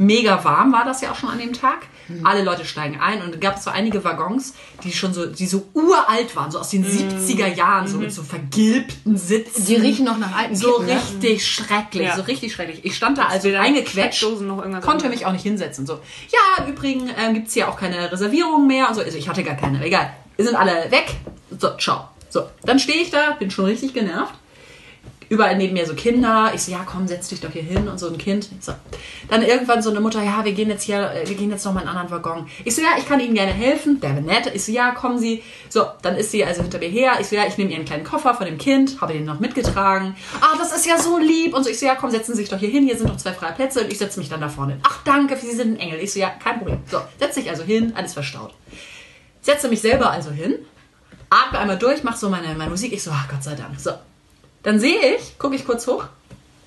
Mega 0.00 0.42
warm 0.44 0.72
war 0.72 0.86
das 0.86 1.02
ja 1.02 1.10
auch 1.12 1.14
schon 1.14 1.28
an 1.28 1.38
dem 1.38 1.52
Tag. 1.52 1.80
Alle 2.24 2.42
Leute 2.42 2.64
steigen 2.64 2.98
ein 3.00 3.22
und 3.22 3.34
es 3.34 3.40
gab 3.40 3.58
so 3.58 3.68
einige 3.70 4.02
Waggons, 4.02 4.54
die 4.82 4.92
schon 4.92 5.12
so, 5.12 5.26
die 5.26 5.46
so 5.46 5.68
uralt 5.74 6.34
waren, 6.34 6.50
so 6.50 6.58
aus 6.58 6.70
den 6.70 6.84
70er 6.86 7.46
Jahren, 7.54 7.86
so 7.86 7.98
mit 7.98 8.10
so 8.10 8.22
vergilbten 8.22 9.18
Sitzen. 9.18 9.66
Die 9.66 9.76
riechen 9.76 10.06
noch 10.06 10.16
nach 10.16 10.34
alten 10.34 10.56
So 10.56 10.78
Kippen, 10.78 10.86
ne? 10.86 10.94
richtig 10.94 11.46
schrecklich, 11.46 12.06
Ja. 12.06 12.16
so 12.16 12.22
richtig 12.22 12.52
schrecklich. 12.54 12.80
Ich 12.82 12.96
stand 12.96 13.18
da 13.18 13.26
also 13.26 13.48
eingequetscht, 13.54 14.24
konnte 14.80 15.10
mich 15.10 15.26
auch 15.26 15.32
nicht 15.32 15.42
hinsetzen. 15.42 15.86
So, 15.86 16.00
ja, 16.30 16.64
im 16.64 16.72
Übrigen 16.72 17.10
ähm, 17.16 17.34
gibt 17.34 17.48
es 17.48 17.54
hier 17.54 17.68
auch 17.68 17.76
keine 17.76 18.10
Reservierung 18.10 18.66
mehr. 18.66 18.88
Also, 18.88 19.02
also 19.02 19.18
ich 19.18 19.28
hatte 19.28 19.44
gar 19.44 19.56
keine, 19.56 19.84
egal. 19.84 20.10
Wir 20.36 20.46
sind 20.46 20.56
alle 20.56 20.90
weg. 20.90 21.14
So, 21.58 21.76
ciao. 21.76 22.08
So, 22.30 22.44
dann 22.64 22.78
stehe 22.78 23.02
ich 23.02 23.10
da, 23.10 23.32
bin 23.32 23.50
schon 23.50 23.66
richtig 23.66 23.92
genervt. 23.92 24.34
Überall 25.30 25.56
neben 25.56 25.74
mir 25.74 25.86
so 25.86 25.94
Kinder. 25.94 26.50
Ich 26.56 26.64
so, 26.64 26.72
ja, 26.72 26.80
komm, 26.84 27.06
setz 27.06 27.28
dich 27.28 27.40
doch 27.40 27.52
hier 27.52 27.62
hin 27.62 27.86
und 27.86 28.00
so 28.00 28.08
ein 28.08 28.18
Kind. 28.18 28.48
So. 28.58 28.72
Dann 29.28 29.42
irgendwann 29.42 29.80
so 29.80 29.90
eine 29.90 30.00
Mutter, 30.00 30.20
ja, 30.24 30.44
wir 30.44 30.50
gehen 30.50 30.68
jetzt 30.68 30.82
hier, 30.82 31.08
äh, 31.12 31.28
wir 31.28 31.36
gehen 31.36 31.52
jetzt 31.52 31.64
noch 31.64 31.72
mal 31.72 31.82
in 31.82 31.86
einen 31.86 31.98
anderen 31.98 32.24
Waggon. 32.24 32.48
Ich 32.64 32.74
so, 32.74 32.82
ja, 32.82 32.88
ich 32.98 33.06
kann 33.06 33.20
Ihnen 33.20 33.34
gerne 33.34 33.52
helfen. 33.52 34.00
Der 34.00 34.10
wäre 34.10 34.22
nett. 34.22 34.50
Ich 34.52 34.64
so, 34.64 34.72
ja, 34.72 34.90
kommen 34.90 35.20
Sie. 35.20 35.44
So, 35.68 35.86
dann 36.02 36.16
ist 36.16 36.32
sie 36.32 36.44
also 36.44 36.62
hinter 36.62 36.80
mir 36.80 36.88
her. 36.88 37.12
Ich 37.20 37.28
so, 37.28 37.36
ja, 37.36 37.46
ich 37.46 37.56
nehme 37.58 37.70
Ihren 37.70 37.84
kleinen 37.84 38.02
Koffer 38.02 38.34
von 38.34 38.44
dem 38.44 38.58
Kind, 38.58 39.00
habe 39.00 39.12
den 39.12 39.24
noch 39.24 39.38
mitgetragen. 39.38 40.16
Ah, 40.40 40.56
das 40.58 40.76
ist 40.76 40.84
ja 40.84 40.98
so 40.98 41.16
lieb. 41.16 41.54
Und 41.54 41.62
so, 41.62 41.70
ich 41.70 41.78
so, 41.78 41.86
ja, 41.86 41.94
komm, 41.94 42.10
setzen 42.10 42.34
Sie 42.34 42.40
sich 42.42 42.50
doch 42.50 42.58
hier 42.58 42.70
hin. 42.70 42.84
Hier 42.84 42.96
sind 42.96 43.06
noch 43.06 43.16
zwei 43.16 43.32
freie 43.32 43.52
Plätze 43.52 43.82
und 43.82 43.92
ich 43.92 43.98
setze 43.98 44.18
mich 44.18 44.28
dann 44.28 44.40
da 44.40 44.48
vorne. 44.48 44.80
Ach, 44.82 44.98
danke, 45.04 45.36
Sie 45.36 45.52
sind 45.52 45.74
ein 45.74 45.78
Engel. 45.78 46.00
Ich 46.00 46.12
so, 46.12 46.18
ja, 46.18 46.30
kein 46.30 46.58
Problem. 46.58 46.80
So, 46.90 46.98
setze 47.20 47.38
ich 47.38 47.48
also 47.48 47.62
hin, 47.62 47.92
alles 47.94 48.14
verstaut. 48.14 48.52
Setze 49.42 49.68
mich 49.68 49.80
selber 49.80 50.10
also 50.10 50.32
hin, 50.32 50.56
atme 51.30 51.60
einmal 51.60 51.78
durch, 51.78 52.02
mache 52.02 52.18
so 52.18 52.28
meine, 52.28 52.52
meine 52.56 52.70
Musik. 52.70 52.92
Ich 52.92 53.04
so, 53.04 53.12
ach 53.14 53.28
Gott 53.28 53.44
sei 53.44 53.54
Dank. 53.54 53.78
So, 53.78 53.92
dann 54.62 54.78
sehe 54.78 55.16
ich, 55.16 55.38
gucke 55.38 55.54
ich 55.54 55.64
kurz 55.66 55.86
hoch 55.86 56.04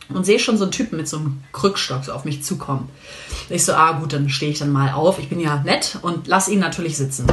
und 0.10 0.26
sehe 0.26 0.40
schon 0.40 0.58
so 0.58 0.66
einen 0.66 0.72
Typen 0.72 0.98
mit 0.98 1.08
so 1.08 1.18
einem 1.18 1.44
Krückstock 1.52 2.04
so 2.04 2.14
auf 2.14 2.26
mich 2.26 2.44
zukommen. 2.44 2.90
Ich 3.50 3.66
so, 3.66 3.74
ah 3.74 3.94
gut, 3.94 4.14
dann 4.14 4.30
stehe 4.30 4.52
ich 4.52 4.60
dann 4.60 4.72
mal 4.72 4.94
auf. 4.94 5.20
Ich 5.20 5.30
bin 5.30 5.40
ja 5.40 5.58
nett 5.64 5.98
und 6.02 6.28
lass 6.28 6.48
ihn 6.48 6.60
natürlich 6.60 6.98
sitzen. 6.98 7.28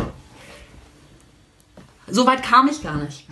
So 2.08 2.26
weit 2.26 2.42
kam 2.42 2.68
ich 2.68 2.82
gar 2.82 2.96
nicht. 2.96 3.26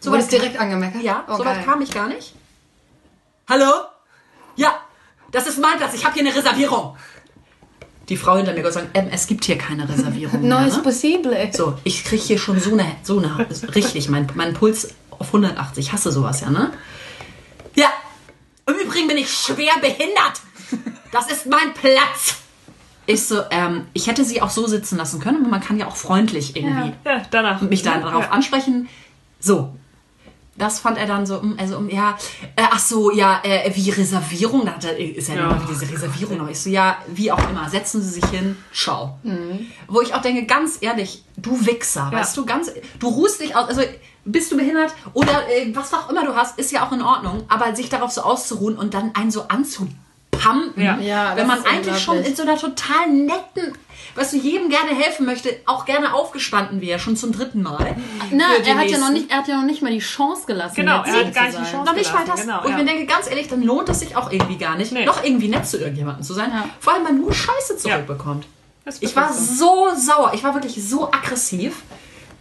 So 0.00 0.10
Du 0.10 0.12
wurdest 0.12 0.32
weit 0.32 0.40
direkt 0.40 0.60
angemeckert? 0.60 1.02
Ja, 1.02 1.24
oh, 1.28 1.36
so 1.36 1.44
weit 1.44 1.64
kam 1.64 1.80
ich 1.80 1.90
gar 1.90 2.08
nicht. 2.08 2.34
Hallo? 3.48 3.72
Ja, 4.56 4.78
das 5.30 5.46
ist 5.46 5.58
mein 5.58 5.78
Platz. 5.78 5.94
Ich 5.94 6.04
habe 6.04 6.14
hier 6.14 6.26
eine 6.26 6.34
Reservierung. 6.34 6.96
Die 8.08 8.16
Frau 8.16 8.36
hinter 8.36 8.54
mir 8.54 8.62
gesagt, 8.62 8.88
ähm, 8.94 9.08
es 9.10 9.26
gibt 9.26 9.44
hier 9.44 9.58
keine 9.58 9.88
Reservierung. 9.88 10.40
Neues 10.48 10.76
ne? 10.76 10.82
possible. 10.82 11.50
So, 11.52 11.74
ich 11.84 12.04
krieg 12.04 12.20
hier 12.20 12.38
schon 12.38 12.58
so 12.58 12.72
eine, 12.72 12.96
so 13.02 13.18
eine, 13.18 13.46
richtig, 13.74 14.08
mein, 14.08 14.26
mein 14.34 14.54
Puls 14.54 14.88
auf 15.18 15.28
180. 15.28 15.86
Ich 15.86 15.92
hasse 15.92 16.12
sowas 16.12 16.40
ja, 16.40 16.50
ne? 16.50 16.72
Ja, 17.74 17.88
im 18.66 18.74
Übrigen 18.74 19.08
bin 19.08 19.16
ich 19.18 19.30
schwer 19.32 19.72
behindert. 19.80 20.40
Das 21.12 21.30
ist 21.30 21.46
mein 21.46 21.72
Platz. 21.74 22.36
Ich 23.06 23.24
so, 23.26 23.40
ähm, 23.50 23.86
ich 23.94 24.06
hätte 24.06 24.22
sie 24.24 24.42
auch 24.42 24.50
so 24.50 24.66
sitzen 24.66 24.98
lassen 24.98 25.18
können, 25.20 25.38
aber 25.40 25.48
man 25.48 25.60
kann 25.62 25.78
ja 25.78 25.86
auch 25.86 25.96
freundlich 25.96 26.54
irgendwie 26.56 26.92
Ja, 27.06 27.22
danach. 27.30 27.62
mich 27.62 27.82
da 27.82 27.98
darauf 27.98 28.24
ja. 28.24 28.30
ansprechen. 28.30 28.88
So. 29.40 29.74
Das 30.56 30.80
fand 30.80 30.98
er 30.98 31.06
dann 31.06 31.24
so, 31.24 31.40
mm, 31.40 31.54
also 31.56 31.78
mm, 31.80 31.88
ja, 31.88 32.18
äh, 32.56 32.64
ach 32.70 32.80
so, 32.80 33.12
ja, 33.12 33.40
äh, 33.44 33.70
wie 33.74 33.88
Reservierung, 33.90 34.66
da 34.66 34.74
er, 34.88 34.98
ist 34.98 35.28
ja, 35.28 35.36
Ja. 35.36 35.50
immer 35.52 35.66
diese 35.70 35.88
Reservierung 35.90 36.36
noch. 36.38 36.48
Ich 36.48 36.60
so, 36.60 36.68
ja, 36.68 36.98
wie 37.06 37.30
auch 37.32 37.48
immer, 37.48 37.70
setzen 37.70 38.02
Sie 38.02 38.10
sich 38.10 38.24
hin, 38.26 38.56
schau. 38.72 39.16
Wo 39.86 40.00
ich 40.02 40.12
auch 40.14 40.20
denke, 40.20 40.44
ganz 40.46 40.78
ehrlich, 40.80 41.24
du 41.36 41.64
Wichser, 41.64 42.10
weißt 42.12 42.36
du, 42.36 42.44
ganz, 42.44 42.72
du 42.98 43.08
ruhst 43.08 43.40
dich 43.40 43.54
aus, 43.56 43.68
also 43.68 43.82
bist 44.32 44.52
du 44.52 44.56
behindert 44.56 44.92
oder 45.14 45.48
äh, 45.48 45.74
was 45.74 45.92
auch 45.94 46.10
immer 46.10 46.24
du 46.24 46.34
hast, 46.34 46.58
ist 46.58 46.70
ja 46.72 46.86
auch 46.86 46.92
in 46.92 47.02
Ordnung, 47.02 47.44
aber 47.48 47.74
sich 47.74 47.88
darauf 47.88 48.10
so 48.10 48.22
auszuruhen 48.22 48.76
und 48.76 48.94
dann 48.94 49.14
einen 49.14 49.30
so 49.30 49.46
anzupumpen, 49.48 50.72
Ja. 50.76 50.98
Ja, 50.98 51.36
wenn 51.36 51.46
man 51.46 51.64
eigentlich 51.64 51.98
schon 51.98 52.18
in 52.22 52.34
so 52.36 52.42
einer 52.42 52.56
total 52.56 53.08
netten, 53.08 53.72
weißt 54.14 54.32
du, 54.34 54.36
jedem 54.38 54.68
gerne 54.68 54.90
helfen 54.94 55.26
möchte, 55.26 55.56
auch 55.66 55.84
gerne 55.84 56.14
aufgestanden 56.14 56.80
wäre, 56.80 56.98
schon 56.98 57.16
zum 57.16 57.32
dritten 57.32 57.62
Mal. 57.62 57.96
Na, 58.30 58.44
er 58.64 58.76
hat, 58.76 58.88
ja 58.88 58.98
noch 58.98 59.10
nicht, 59.10 59.30
er 59.30 59.38
hat 59.38 59.48
ja 59.48 59.56
noch 59.56 59.64
nicht 59.66 59.82
mal 59.82 59.92
die 59.92 59.98
Chance 59.98 60.42
gelassen. 60.46 60.76
Genau, 60.76 61.02
er 61.02 61.26
hat 61.26 61.34
gar 61.34 61.44
nicht 61.44 61.58
die. 61.58 61.64
Chance 61.70 61.84
Noch 61.84 61.94
nicht 61.94 62.12
mal 62.12 62.24
gelassen, 62.24 62.46
das. 62.46 62.46
genau, 62.46 62.58
und 62.60 62.64
ich 62.66 62.70
ja. 62.72 62.78
mir 62.78 62.84
denke, 62.84 63.06
ganz 63.06 63.28
ehrlich, 63.28 63.48
dann 63.48 63.62
lohnt 63.62 63.88
es 63.88 64.00
sich 64.00 64.16
auch 64.16 64.30
irgendwie 64.32 64.56
gar 64.56 64.76
nicht, 64.76 64.92
Nee. 64.92 65.04
noch 65.04 65.22
irgendwie 65.24 65.48
nett 65.48 65.66
zu 65.66 65.78
irgendjemandem 65.78 66.22
zu 66.24 66.34
sein. 66.34 66.50
Ja. 66.52 66.68
Vor 66.80 66.94
allem, 66.94 67.02
man 67.04 67.18
nur 67.20 67.32
Scheiße 67.32 67.76
zurückbekommt. 67.76 68.46
Ich 69.00 69.14
war 69.14 69.32
so 69.32 69.88
sauer, 69.96 70.32
ich 70.34 70.42
war 70.44 70.54
wirklich 70.54 70.82
so 70.82 71.10
aggressiv. 71.12 71.82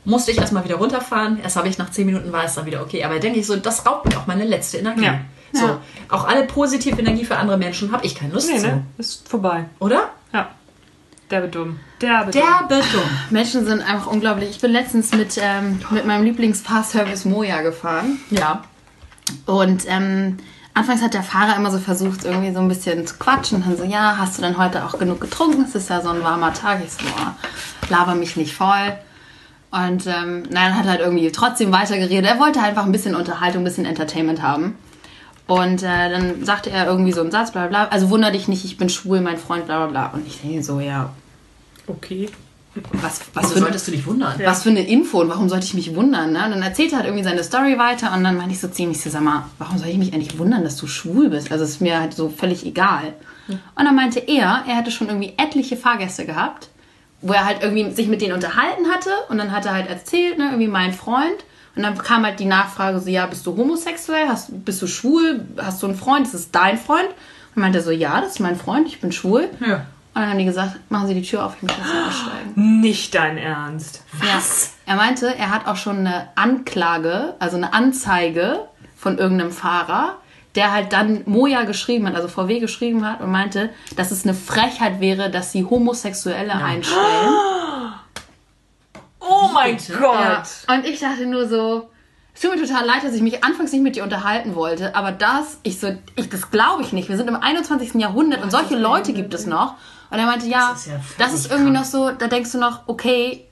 Musste 0.07 0.31
ich 0.31 0.37
erstmal 0.37 0.63
wieder 0.63 0.75
runterfahren. 0.75 1.39
Erst 1.43 1.57
habe 1.57 1.67
ich 1.67 1.77
nach 1.77 1.91
10 1.91 2.05
Minuten 2.05 2.31
war 2.31 2.45
es 2.45 2.55
dann 2.55 2.65
wieder 2.65 2.81
okay. 2.81 3.03
Aber 3.03 3.19
denke 3.19 3.39
ich 3.39 3.45
so, 3.45 3.57
das 3.57 3.85
raubt 3.85 4.05
mir 4.07 4.17
auch 4.17 4.25
meine 4.25 4.45
letzte 4.45 4.77
Energie. 4.77 5.03
Ja. 5.03 5.19
So, 5.51 5.65
Ja. 5.67 5.81
auch 6.09 6.25
alle 6.27 6.45
positive 6.45 6.97
Energie 6.99 7.25
für 7.25 7.35
andere 7.37 7.57
Menschen 7.57 7.91
habe 7.91 8.05
ich 8.05 8.15
keine 8.15 8.33
Lust 8.33 8.49
Nee, 8.49 8.57
zu. 8.59 8.67
ne? 8.67 8.83
Ist 8.97 9.27
vorbei. 9.27 9.65
Oder? 9.79 10.09
Ja. 10.31 10.49
Derbe 11.29 11.49
dumm. 11.49 11.79
Derbe 12.01 12.31
Der 12.31 12.41
dumm. 12.41 12.67
Beton. 12.69 13.01
Menschen 13.31 13.65
sind 13.65 13.81
einfach 13.81 14.07
unglaublich. 14.07 14.49
Ich 14.51 14.59
bin 14.61 14.71
letztens 14.71 15.11
mit, 15.13 15.37
ähm, 15.41 15.79
mit 15.91 16.05
meinem 16.05 16.23
Lieblingsfahrservice 16.23 17.25
Moja 17.25 17.61
gefahren. 17.61 18.17
Ja. 18.29 18.63
Und 19.45 19.83
ähm, 19.87 20.37
anfangs 20.73 21.01
hat 21.01 21.13
der 21.15 21.23
Fahrer 21.23 21.57
immer 21.57 21.69
so 21.71 21.79
versucht, 21.79 22.23
irgendwie 22.23 22.53
so 22.53 22.59
ein 22.59 22.69
bisschen 22.69 23.05
zu 23.05 23.15
quatschen. 23.17 23.57
Und 23.57 23.67
dann 23.67 23.77
so, 23.77 23.83
ja, 23.83 24.15
hast 24.17 24.37
du 24.37 24.41
denn 24.41 24.57
heute 24.57 24.85
auch 24.85 24.97
genug 24.97 25.19
getrunken? 25.19 25.65
Es 25.67 25.75
ist 25.75 25.89
ja 25.89 25.99
so 26.01 26.09
ein 26.09 26.23
warmer 26.23 26.53
Tag. 26.53 26.79
Ich 26.85 26.93
so, 26.93 26.99
boah, 27.03 27.35
laber 27.89 28.15
mich 28.15 28.37
nicht 28.37 28.53
voll. 28.55 28.97
Und 29.71 30.07
ähm, 30.07 30.43
dann 30.49 30.75
hat 30.77 30.85
er 30.85 30.91
halt 30.91 31.01
irgendwie 31.01 31.31
trotzdem 31.31 31.71
weitergeredet. 31.71 32.25
Er 32.29 32.39
wollte 32.39 32.61
einfach 32.61 32.85
ein 32.85 32.91
bisschen 32.91 33.15
Unterhaltung, 33.15 33.61
ein 33.61 33.65
bisschen 33.65 33.85
Entertainment 33.85 34.41
haben. 34.41 34.75
Und 35.45 35.83
äh, 35.83 36.09
dann 36.09 36.43
sagte 36.45 36.69
er 36.69 36.87
irgendwie 36.87 37.11
so 37.11 37.21
einen 37.21 37.31
Satz, 37.31 37.51
bla 37.51 37.67
bla. 37.67 37.85
bla. 37.85 37.91
Also 37.91 38.09
wunder 38.09 38.31
dich 38.31 38.47
nicht, 38.47 38.65
ich 38.65 38.77
bin 38.77 38.89
schwul, 38.89 39.21
mein 39.21 39.37
Freund, 39.37 39.65
bla 39.65 39.77
bla 39.85 39.87
bla. 39.87 40.05
Und 40.17 40.25
ich 40.27 40.39
denke 40.41 40.63
so, 40.63 40.79
ja, 40.79 41.09
Okay. 41.87 42.29
was, 42.91 43.21
was 43.33 43.43
Wieso 43.45 43.53
für 43.55 43.59
solltest 43.61 43.87
du 43.87 43.91
dich 43.91 44.05
wundern? 44.05 44.33
was 44.43 44.63
für 44.63 44.69
eine 44.69 44.81
Info 44.85 45.21
und 45.21 45.29
warum 45.29 45.47
sollte 45.49 45.65
ich 45.65 45.73
mich 45.73 45.95
wundern? 45.95 46.33
Ne? 46.33 46.43
Und 46.45 46.51
dann 46.51 46.61
erzählt 46.61 46.91
er 46.91 46.97
halt 46.97 47.07
irgendwie 47.07 47.23
seine 47.23 47.43
Story 47.43 47.77
weiter 47.79 48.13
und 48.13 48.23
dann 48.25 48.35
meinte 48.35 48.51
ich 48.53 48.59
so 48.59 48.67
ziemlich 48.67 49.01
so, 49.01 49.09
sag 49.09 49.21
mal, 49.21 49.45
warum 49.57 49.77
soll 49.77 49.87
ich 49.87 49.97
mich 49.97 50.13
eigentlich 50.13 50.37
wundern, 50.37 50.63
dass 50.65 50.75
du 50.75 50.85
schwul 50.87 51.29
bist? 51.29 51.49
Also 51.51 51.63
es 51.63 51.71
ist 51.71 51.81
mir 51.81 51.99
halt 51.99 52.13
so 52.13 52.27
völlig 52.29 52.65
egal. 52.65 53.13
Und 53.47 53.85
dann 53.85 53.95
meinte 53.95 54.19
er, 54.19 54.63
er 54.67 54.75
hätte 54.75 54.91
schon 54.91 55.07
irgendwie 55.07 55.33
etliche 55.37 55.77
Fahrgäste 55.77 56.25
gehabt, 56.25 56.67
wo 57.21 57.33
er 57.33 57.45
halt 57.45 57.61
irgendwie 57.61 57.91
sich 57.91 58.07
mit 58.07 58.21
denen 58.21 58.33
unterhalten 58.33 58.89
hatte 58.91 59.09
und 59.29 59.37
dann 59.37 59.51
hat 59.51 59.65
er 59.65 59.73
halt 59.73 59.89
erzählt, 59.89 60.37
ne, 60.37 60.45
irgendwie 60.45 60.67
mein 60.67 60.93
Freund. 60.93 61.45
Und 61.75 61.83
dann 61.83 61.97
kam 61.97 62.25
halt 62.25 62.39
die 62.39 62.45
Nachfrage 62.45 62.99
so, 62.99 63.09
ja, 63.09 63.27
bist 63.27 63.45
du 63.45 63.55
homosexuell? 63.55 64.27
Hast, 64.27 64.65
bist 64.65 64.81
du 64.81 64.87
schwul? 64.87 65.45
Hast 65.57 65.83
du 65.83 65.87
einen 65.87 65.95
Freund? 65.95 66.25
Ist 66.25 66.33
es 66.33 66.51
dein 66.51 66.77
Freund? 66.77 67.09
Und 67.55 67.61
meinte 67.61 67.79
er 67.79 67.83
so, 67.83 67.91
ja, 67.91 68.19
das 68.19 68.31
ist 68.31 68.39
mein 68.39 68.55
Freund, 68.55 68.87
ich 68.87 68.99
bin 68.99 69.11
schwul. 69.11 69.49
Ja. 69.59 69.85
Und 70.17 70.23
dann 70.23 70.31
haben 70.31 70.39
die 70.39 70.45
gesagt, 70.45 70.79
machen 70.89 71.07
Sie 71.07 71.13
die 71.13 71.21
Tür 71.21 71.45
auf, 71.45 71.55
ich 71.57 71.61
möchte 71.61 71.79
jetzt 71.79 72.07
aussteigen. 72.07 72.79
Nicht 72.81 73.13
dein 73.13 73.37
Ernst. 73.37 74.03
Was? 74.13 74.73
Er 74.87 74.95
meinte, 74.95 75.35
er 75.37 75.51
hat 75.51 75.67
auch 75.67 75.75
schon 75.75 75.99
eine 75.99 76.29
Anklage, 76.33 77.35
also 77.37 77.55
eine 77.55 77.73
Anzeige 77.73 78.67
von 78.95 79.19
irgendeinem 79.19 79.51
Fahrer, 79.51 80.15
der 80.57 80.73
halt 80.73 80.91
dann 80.91 81.21
Moja 81.25 81.63
geschrieben 81.63 82.07
hat, 82.07 82.15
also 82.15 82.27
VW 82.27 82.59
geschrieben 82.59 83.05
hat 83.07 83.21
und 83.21 83.31
meinte, 83.31 83.69
dass 83.95 84.11
es 84.11 84.25
eine 84.25 84.33
Frechheit 84.33 84.99
wäre, 84.99 85.29
dass 85.29 85.51
sie 85.53 85.63
Homosexuelle 85.63 86.53
einstellen. 86.53 86.99
Oh 89.29 89.49
mein? 89.53 89.77
Gott. 89.77 90.47
Ja. 90.69 90.73
Und 90.73 90.85
ich 90.85 90.99
dachte 91.01 91.25
nur 91.25 91.47
so, 91.49 91.89
es 92.33 92.41
tut 92.41 92.55
mir 92.55 92.61
total 92.65 92.85
leid, 92.85 93.03
dass 93.03 93.13
ich 93.13 93.21
mich 93.21 93.43
anfangs 93.43 93.71
nicht 93.73 93.81
mit 93.81 93.95
dir 93.95 94.03
unterhalten 94.03 94.55
wollte, 94.55 94.95
aber 94.95 95.11
das, 95.11 95.59
ich 95.63 95.79
so, 95.79 95.97
ich, 96.15 96.29
das 96.29 96.49
glaube 96.49 96.81
ich 96.83 96.93
nicht. 96.93 97.09
Wir 97.09 97.17
sind 97.17 97.27
im 97.27 97.35
21. 97.35 97.95
Jahrhundert 97.95 98.41
und 98.41 98.51
solche 98.51 98.77
Leute 98.77 99.11
gibt 99.11 99.33
es 99.33 99.45
noch. 99.45 99.73
Und 100.11 100.19
er 100.19 100.25
meinte, 100.27 100.47
ja, 100.47 100.69
Das 100.71 100.81
ist 100.81 100.87
ja 100.87 100.99
das 101.17 101.33
ist 101.33 101.51
irgendwie 101.51 101.73
krank. 101.73 101.85
noch 101.85 101.91
so, 101.91 102.11
da 102.11 102.27
denkst 102.27 102.51
du 102.53 102.57
noch, 102.59 102.81
okay, 102.87 103.43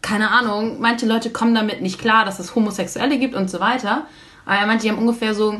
keine 0.00 0.30
Ahnung, 0.30 0.80
manche 0.80 1.04
Leute 1.04 1.30
kommen 1.30 1.54
damit 1.54 1.82
nicht 1.82 2.00
klar, 2.00 2.24
dass 2.24 2.38
es 2.38 2.54
Homosexuelle 2.54 3.18
gibt 3.18 3.34
und 3.34 3.50
so 3.50 3.60
weiter. 3.60 4.06
Aber 4.46 4.56
er 4.56 4.66
meinte, 4.66 4.84
die 4.84 4.90
haben 4.90 4.98
ungefähr 4.98 5.34
so 5.34 5.56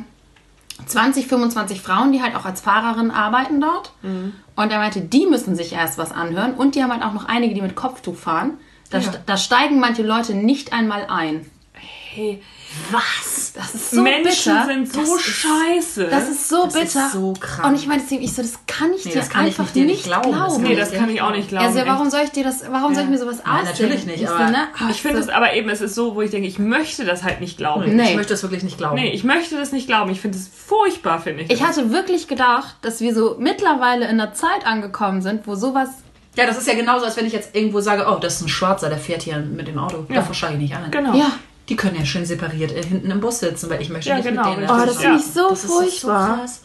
20, 0.87 1.27
25 1.27 1.81
Frauen, 1.81 2.13
die 2.13 2.23
halt 2.23 2.35
auch 2.37 2.45
als 2.45 2.61
Fahrerin 2.61 3.11
arbeiten 3.11 3.61
dort. 3.61 3.93
Und 4.03 4.71
er 4.73 4.79
meinte, 4.79 5.01
die 5.01 5.27
müssen 5.27 5.57
sich 5.57 5.73
erst 5.73 5.99
was 5.99 6.13
anhören. 6.13 6.55
Und 6.55 6.75
die 6.75 6.83
haben 6.83 6.93
halt 6.93 7.03
auch 7.03 7.13
noch 7.15 7.27
einige, 7.27 7.55
die 7.55 7.63
mit 7.63 7.75
Kopftuch 7.77 8.17
fahren. 8.17 8.59
Da, 8.91 8.99
Ja. 8.99 9.11
da 9.25 9.37
steigen 9.37 9.81
manche 9.81 10.03
Leute 10.03 10.35
nicht 10.35 10.73
einmal 10.73 11.07
ein. 11.09 11.47
Hey, 11.75 12.43
Was? 12.91 13.53
Das 13.55 13.75
ist 13.75 13.91
so 13.91 14.01
Menschen 14.03 14.53
bitter. 14.55 14.67
sind 14.67 14.93
so 14.93 15.01
Das 15.01 15.11
ist- 15.11 15.23
scheiße. 15.25 16.05
das 16.07 16.29
ist 16.29 16.49
so 16.49 16.65
Das 16.65 16.75
ist 16.75 16.81
bitter. 16.95 17.11
so 17.13 17.35
krank. 17.39 17.69
Und 17.69 17.75
ich 17.75 17.87
meinte 17.87 18.07
zu 18.07 18.15
ihm, 18.15 18.23
ich 18.23 18.33
so, 18.33 18.43
das 18.43 18.55
kann 18.67 18.93
ich 18.95 19.05
Nee, 19.05 19.13
dir 19.13 19.19
das 19.19 19.29
kann 19.29 19.47
ich 19.47 19.59
einfach 19.59 19.65
nicht 19.65 19.77
dir 19.77 19.85
nicht 19.85 19.95
nicht 19.97 20.05
glauben. 20.05 20.31
glauben. 20.33 20.45
Das 20.45 20.53
kann 20.55 20.63
nee, 20.63 20.73
ich 20.73 20.79
das 20.79 20.93
kann 20.93 21.07
nicht 21.07 21.15
ich 21.17 21.23
auch 21.23 21.31
nicht 21.33 21.49
glauben. 21.49 21.67
also, 21.67 21.81
warum 21.87 22.11
soll 22.11 22.21
ich 22.25 22.31
dir 22.31 22.45
das, 22.45 22.65
warum 22.71 22.95
soll 22.95 23.05
ich 23.05 23.11
mir 23.11 23.19
sowas 23.19 23.39
Nein, 23.45 23.55
ausdenken? 23.67 23.83
natürlich 23.83 24.07
nicht, 24.07 24.23
Ich, 24.23 24.29
so, 24.29 24.35
aber 24.35 24.51
ne? 24.51 24.69
Ich 24.91 25.03
finde 25.03 25.19
es 25.19 25.29
aber 25.29 25.53
eben, 25.55 25.69
es 25.69 25.81
ist 25.81 25.95
so, 25.95 26.15
wo 26.15 26.23
ich 26.23 26.31
denke, 26.31 26.49
ich 26.49 26.59
möchte 26.59 27.05
das 27.05 27.23
halt 27.23 27.41
nicht 27.41 27.59
glauben. 27.59 27.95
Nee. 27.95 28.11
Ich 28.11 28.17
möchte 28.17 28.33
das 28.33 28.43
wirklich 28.43 28.63
nicht 28.63 28.79
glauben. 28.79 28.95
Nee, 28.97 29.11
ich 29.13 29.25
möchte 29.25 29.57
das 29.57 29.73
nicht 29.73 29.87
glauben. 29.87 30.11
Ich 30.11 30.21
finde 30.21 30.39
es 30.39 30.49
furchtbar, 30.49 31.21
finde 31.21 31.43
ich. 31.45 31.51
Ich 31.51 31.63
hatte 31.63 31.91
wirklich 31.93 32.29
gedacht, 32.29 32.77
dass 32.83 33.01
wir 33.01 33.15
so 33.15 33.37
mittlerweile 33.39 34.05
in 34.07 34.21
einer 34.21 34.33
Zeit 34.35 34.65
angekommen 34.67 35.21
sind, 35.23 35.47
wo 35.47 35.55
sowas. 35.55 35.89
Ja, 36.37 36.47
das 36.47 36.57
ist 36.57 36.67
ja 36.67 36.75
genauso, 36.75 37.05
als 37.05 37.17
wenn 37.19 37.27
ich 37.27 37.35
jetzt 37.35 37.55
irgendwo 37.55 37.81
sage, 37.81 38.07
oh, 38.09 38.19
das 38.19 38.37
ist 38.37 38.41
ein 38.43 38.49
Schwarzer, 38.49 38.89
der 38.89 38.97
fährt 38.99 39.21
hier 39.23 39.37
mit 39.39 39.69
dem 39.69 39.79
Auto. 39.79 40.07
Ja. 40.09 40.17
Davor 40.17 40.35
steige 40.35 40.55
ich 40.55 40.61
nicht 40.61 40.75
ein. 40.75 40.91
Genau. 40.91 41.15
Ja. 41.15 41.33
Die 41.69 41.77
können 41.77 41.97
ja 41.97 42.05
schön 42.05 42.25
separiert 42.27 42.73
äh, 42.73 42.83
hinten 42.83 43.11
im 43.11 43.21
Bus 43.21 43.39
sitzen, 43.41 43.71
weil 43.71 43.81
ich 43.81 43.89
möchte 43.89 44.09
Ja, 44.11 44.17
nicht 44.17 44.29
genau, 44.29 44.51
mit 44.51 44.59
denen. 44.69 44.71
Oh, 44.71 44.85
das 44.87 44.97
finde 44.99 45.17
ich 45.19 45.25
so 45.27 45.51
Das 45.51 45.65
ist 45.65 45.71
furchtbar. 45.71 46.31
so 46.31 46.41
krass. 46.41 46.63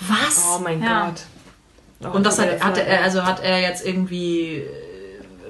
Was? 0.00 0.44
Oh 0.56 0.58
mein 0.62 0.82
Ja. 0.82 1.06
Gott. 1.06 1.20
Oh, 2.12 2.16
Und 2.16 2.24
das 2.26 2.38
hat, 2.38 2.62
hat 2.62 2.78
er, 2.78 3.02
also 3.04 3.22
hat 3.24 3.40
er 3.42 3.60
jetzt 3.60 3.86
irgendwie, 3.86 4.56
äh, 4.58 4.66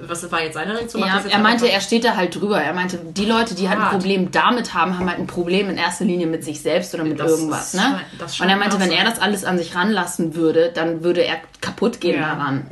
was 0.01 0.29
war 0.31 0.43
jetzt 0.43 0.53
seine 0.53 0.73
Reaktion? 0.77 1.01
Ja, 1.01 1.19
er 1.29 1.39
meinte, 1.39 1.67
er 1.69 1.81
steht 1.81 2.03
da 2.05 2.15
halt 2.15 2.35
drüber. 2.35 2.61
Er 2.61 2.73
meinte, 2.73 2.97
die 2.97 3.25
Leute, 3.25 3.55
die 3.55 3.67
halt 3.69 3.79
ein 3.79 3.83
Hart. 3.85 3.91
Problem 3.93 4.29
damit 4.31 4.73
haben, 4.73 4.97
haben 4.99 5.09
halt 5.09 5.19
ein 5.19 5.27
Problem 5.27 5.69
in 5.69 5.77
erster 5.77 6.05
Linie 6.05 6.27
mit 6.27 6.43
sich 6.43 6.61
selbst 6.61 6.93
oder 6.93 7.03
mit 7.03 7.19
Das 7.19 7.31
irgendwas. 7.31 7.73
ist- 7.73 7.79
Ne? 7.79 7.99
Und 8.41 8.49
er 8.49 8.55
meinte, 8.57 8.79
wenn 8.79 8.89
so. 8.89 8.95
er 8.95 9.03
das 9.05 9.19
alles 9.19 9.43
an 9.45 9.57
sich 9.57 9.73
ranlassen 9.75 10.35
würde, 10.35 10.71
dann 10.73 11.03
würde 11.03 11.21
er 11.23 11.37
kaputt 11.61 11.99
gehen 12.01 12.19
Ja. 12.21 12.35
daran. 12.35 12.67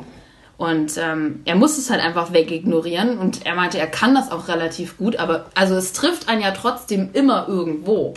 Und 0.57 0.97
ähm, 0.97 1.41
er 1.45 1.55
muss 1.55 1.77
es 1.77 1.89
halt 1.89 2.01
einfach 2.01 2.31
wegignorieren. 2.31 3.17
Und 3.17 3.45
er 3.45 3.55
meinte, 3.55 3.79
er 3.79 3.87
kann 3.87 4.15
das 4.15 4.31
auch 4.31 4.47
relativ 4.47 4.97
gut, 4.97 5.17
aber 5.17 5.47
also 5.55 5.75
es 5.75 5.93
trifft 5.93 6.29
einen 6.29 6.41
ja 6.41 6.51
trotzdem 6.51 7.09
immer 7.13 7.47
irgendwo. 7.47 8.13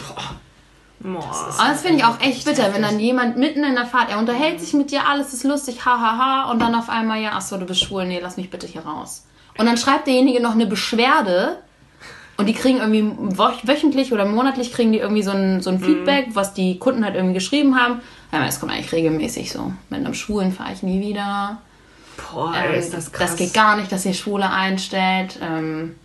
Boah. 1.01 1.55
Aber 1.59 1.69
das 1.71 1.83
finde 1.83 1.99
ich 1.99 2.05
auch 2.05 2.21
echt 2.21 2.45
bitter, 2.45 2.73
wenn 2.75 2.83
dann 2.83 2.99
jemand 2.99 3.37
mitten 3.37 3.65
in 3.65 3.75
der 3.75 3.87
Fahrt, 3.87 4.11
er 4.11 4.19
unterhält 4.19 4.61
sich 4.61 4.73
mit 4.73 4.91
dir, 4.91 5.07
alles 5.07 5.35
ist 5.35 5.45
lustig, 5.45 5.85
hahaha, 5.85 6.01
ha, 6.01 6.45
ha, 6.45 6.51
und 6.51 6.61
dann 6.61 6.75
auf 6.75 6.89
einmal, 6.89 7.21
ja, 7.21 7.33
achso, 7.33 7.59
du 7.59 7.67
bist 7.67 7.83
schwul, 7.83 8.07
nee, 8.07 8.19
lass 8.21 8.37
mich 8.37 8.51
bitte 8.51 8.67
hier 8.67 8.81
raus. 8.81 9.27
Und 9.59 9.67
dann 9.67 9.77
schreibt 9.77 10.07
derjenige 10.07 10.41
noch 10.41 10.53
eine 10.53 10.67
Beschwerde 10.67 11.59
und 12.37 12.47
die 12.47 12.55
kriegen 12.55 12.79
irgendwie 12.79 13.05
wöchentlich 13.65 14.13
oder 14.13 14.27
monatlich 14.27 14.73
kriegen 14.73 14.93
die 14.93 14.99
irgendwie 14.99 15.23
so 15.23 15.31
ein, 15.31 15.61
so 15.63 15.71
ein 15.71 15.81
Feedback, 15.81 16.29
was 16.33 16.53
die 16.55 16.79
Kunden 16.79 17.05
halt 17.05 17.15
irgendwie 17.15 17.35
geschrieben 17.35 17.77
haben. 17.77 18.01
Ja, 18.33 18.45
das 18.45 18.61
kommt 18.61 18.73
eigentlich 18.73 18.93
regelmäßig 18.93 19.53
so. 19.53 19.73
Mit 19.89 20.01
einem 20.01 20.15
Schwulen 20.15 20.53
fahre 20.53 20.73
ich 20.73 20.83
nie 20.83 21.01
wieder. 21.01 21.59
Boah, 22.17 22.55
Ähm, 22.57 22.73
ey, 22.73 22.79
ist 22.79 22.93
das 22.95 23.13
krass. 23.13 23.31
das 23.31 23.37
geht 23.37 23.53
gar 23.55 23.77
nicht, 23.77 23.91
dass 23.93 24.05
ihr 24.07 24.15
Schwule 24.15 24.49
einstellt. 24.51 25.39
Ähm, 25.43 25.97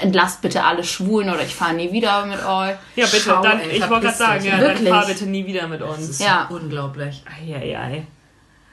entlasst 0.00 0.40
bitte 0.42 0.62
alle 0.64 0.84
Schwulen 0.84 1.28
oder 1.30 1.42
ich 1.42 1.54
fahre 1.54 1.74
nie 1.74 1.90
wieder 1.92 2.24
mit 2.26 2.38
euch. 2.44 2.76
Ja, 2.96 3.06
bitte, 3.06 3.16
Schau, 3.20 3.42
dann, 3.42 3.60
ey, 3.60 3.70
ich 3.78 3.88
wollte 3.90 4.06
gerade 4.06 4.16
sagen, 4.18 4.44
ja, 4.44 4.58
Wirklich? 4.60 4.88
dann 4.88 4.98
fahr 5.00 5.06
bitte 5.06 5.26
nie 5.26 5.44
wieder 5.46 5.66
mit 5.66 5.80
Das 5.80 5.90
uns. 5.98 6.08
ist 6.10 6.20
Ja. 6.20 6.46
unglaublich. 6.50 7.22
Eieiei. 7.26 8.06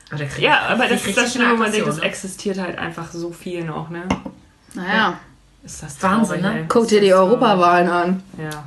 Aber 0.10 0.18
der 0.18 0.28
kriegt- 0.28 0.42
Ja, 0.42 0.62
aber 0.70 0.88
das 0.88 1.06
ist 1.06 1.18
das 1.18 1.34
Schlimme, 1.34 1.54
wo 1.54 1.58
man 1.58 1.72
denkt, 1.72 1.88
es 1.88 1.96
Aggression, 1.96 2.00
ne? 2.02 2.06
existiert 2.10 2.58
halt 2.60 2.78
einfach 2.78 3.12
so 3.12 3.32
viel 3.32 3.64
noch, 3.64 3.90
ne? 3.90 4.04
Naja. 4.76 5.20
Ist 5.64 5.84
das 5.84 6.02
Wahnsinn, 6.04 6.42
ne? 6.42 6.66
Guck 6.68 6.88
dir 6.88 7.02
die 7.02 7.14
Europawahlen 7.14 7.90
an. 7.90 8.24
Ja. 8.38 8.64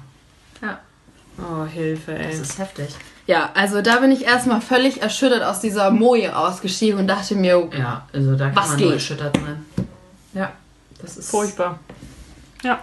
Ja. 0.61 0.79
Oh, 1.39 1.65
Hilfe, 1.65 2.15
ey. 2.19 2.31
Das 2.31 2.41
ist 2.41 2.59
heftig. 2.59 2.95
Ja, 3.27 3.51
also 3.55 3.83
da 3.83 3.99
bin 4.01 4.11
ich 4.11 4.25
erstmal 4.25 4.61
völlig 4.61 5.01
erschüttert 5.03 5.43
aus 5.43 5.61
dieser 5.61 5.91
Moje 5.91 6.37
ausgestiegen 6.37 6.99
und 6.99 7.07
dachte 7.07 7.35
mir, 7.37 7.69
Ja, 7.79 8.07
also 8.13 8.35
da 8.37 8.47
kann 8.47 8.57
Was 8.57 8.69
man 8.71 8.77
nur 8.79 8.87
geht? 8.89 8.95
erschüttert 8.95 9.37
sein. 9.37 9.67
Ja, 10.35 10.51
das 11.01 11.17
ist 11.19 11.31
Furchtbar. 11.31 11.79
Ja, 12.65 12.81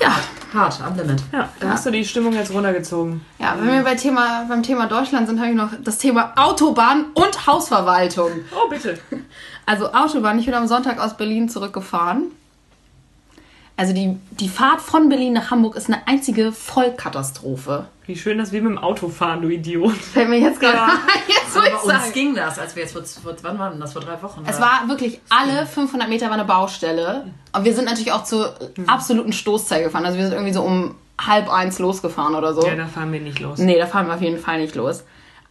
ja, 0.00 0.16
hart, 0.52 0.80
am 0.80 0.96
Limit. 0.96 1.22
ja. 1.32 1.48
Da 1.60 1.68
hast 1.70 1.86
du 1.86 1.90
die 1.90 2.04
Stimmung 2.04 2.32
jetzt 2.34 2.52
runtergezogen. 2.52 3.20
ja, 3.38 3.54
wenn 3.58 3.68
wir 3.72 3.82
bei 3.82 3.94
Thema, 3.94 4.44
beim 4.48 4.62
Thema 4.62 4.86
Deutschland 4.86 5.28
sind, 5.28 5.38
habe 5.40 5.50
ich 5.50 5.56
noch 5.56 5.70
das 5.82 5.98
Thema 5.98 6.32
Autobahn 6.36 7.06
und 7.14 7.46
Hausverwaltung. 7.46 8.30
Oh, 8.54 8.68
bitte. 8.68 8.98
Also 9.66 9.92
Autobahn, 9.92 10.38
ich 10.38 10.46
bin 10.46 10.54
am 10.54 10.66
Sonntag 10.66 10.98
aus 10.98 11.16
Berlin 11.16 11.48
zurückgefahren. 11.48 12.32
Also 13.76 13.94
die, 13.94 14.16
die 14.38 14.48
Fahrt 14.48 14.80
von 14.80 15.08
Berlin 15.08 15.32
nach 15.32 15.50
Hamburg 15.50 15.76
ist 15.76 15.88
eine 15.88 16.06
einzige 16.06 16.52
Vollkatastrophe. 16.52 17.86
Wie 18.06 18.16
schön, 18.16 18.38
dass 18.38 18.52
wir 18.52 18.60
mit 18.60 18.72
dem 18.72 18.78
Auto 18.78 19.08
fahren, 19.08 19.42
du 19.42 19.48
Idiot. 19.48 19.94
Fällt 19.94 20.28
mir 20.28 20.38
jetzt 20.38 20.60
gerade 20.60 20.82
ein, 20.82 20.90
jetzt 21.28 21.56
Aber 21.56 21.88
bei 21.88 21.94
uns 21.94 22.12
ging 22.12 22.34
das, 22.34 22.58
als 22.58 22.76
wir 22.76 22.82
jetzt 22.82 22.92
vor, 22.92 23.02
vor 23.04 23.34
wann 23.42 23.58
war 23.58 23.70
denn 23.70 23.80
das? 23.80 23.92
Vor 23.92 24.02
drei 24.02 24.20
Wochen? 24.22 24.42
Es 24.46 24.60
war 24.60 24.88
wirklich 24.88 25.20
alle 25.30 25.66
500 25.66 26.08
Meter 26.08 26.26
war 26.26 26.34
eine 26.34 26.44
Baustelle. 26.44 27.32
Und 27.52 27.64
wir 27.64 27.74
sind 27.74 27.86
natürlich 27.86 28.12
auch 28.12 28.24
zur 28.24 28.54
absoluten 28.86 29.32
Stoßzeit 29.32 29.84
gefahren. 29.84 30.04
Also 30.04 30.18
wir 30.18 30.24
sind 30.24 30.34
irgendwie 30.34 30.52
so 30.52 30.62
um 30.62 30.96
halb 31.20 31.52
eins 31.52 31.78
losgefahren 31.78 32.34
oder 32.34 32.54
so. 32.54 32.66
Ja, 32.66 32.74
da 32.74 32.86
fahren 32.86 33.12
wir 33.12 33.20
nicht 33.20 33.40
los. 33.40 33.58
Nee, 33.58 33.78
da 33.78 33.86
fahren 33.86 34.06
wir 34.06 34.14
auf 34.14 34.22
jeden 34.22 34.38
Fall 34.38 34.60
nicht 34.60 34.74
los. 34.74 35.04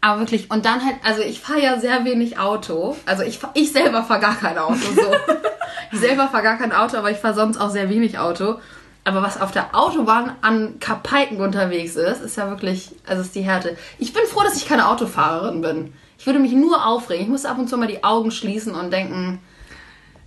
Aber 0.04 0.20
wirklich, 0.20 0.50
und 0.50 0.66
dann 0.66 0.84
halt, 0.84 0.96
also 1.04 1.22
ich 1.22 1.40
fahre 1.40 1.62
ja 1.62 1.80
sehr 1.80 2.04
wenig 2.06 2.40
Auto. 2.40 2.98
Also 3.06 3.22
ich, 3.24 3.40
ich 3.54 3.72
selber 3.72 4.04
fahre 4.04 4.20
gar 4.20 4.36
kein 4.36 4.58
Auto 4.58 4.76
so. 4.96 5.12
ich 5.92 6.00
selber 6.00 6.28
fahre 6.28 6.44
gar 6.44 6.58
kein 6.58 6.72
Auto, 6.74 6.98
aber 6.98 7.12
ich 7.12 7.18
fahre 7.18 7.36
sonst 7.36 7.58
auch 7.58 7.70
sehr 7.70 7.88
wenig 7.90 8.18
Auto. 8.18 8.56
Aber 9.04 9.22
was 9.22 9.40
auf 9.40 9.52
der 9.52 9.76
Autobahn 9.76 10.36
an 10.42 10.80
Kapaiken 10.80 11.40
unterwegs 11.40 11.96
ist, 11.96 12.22
ist 12.22 12.38
ja 12.38 12.50
wirklich, 12.50 12.92
also 13.08 13.22
ist 13.22 13.36
die 13.36 13.42
Härte. 13.42 13.78
Ich 14.00 14.12
bin 14.14 14.24
froh, 14.26 14.42
dass 14.44 14.58
ich 14.58 14.68
keine 14.68 14.88
Autofahrerin 14.90 15.62
bin. 15.62 15.94
Ich 16.18 16.26
würde 16.26 16.40
mich 16.40 16.52
nur 16.52 16.86
aufregen. 16.86 17.24
Ich 17.24 17.30
muss 17.30 17.46
ab 17.46 17.58
und 17.58 17.68
zu 17.68 17.78
mal 17.78 17.88
die 17.88 18.04
Augen 18.04 18.32
schließen 18.32 18.74
und 18.76 18.92
denken, 18.92 19.40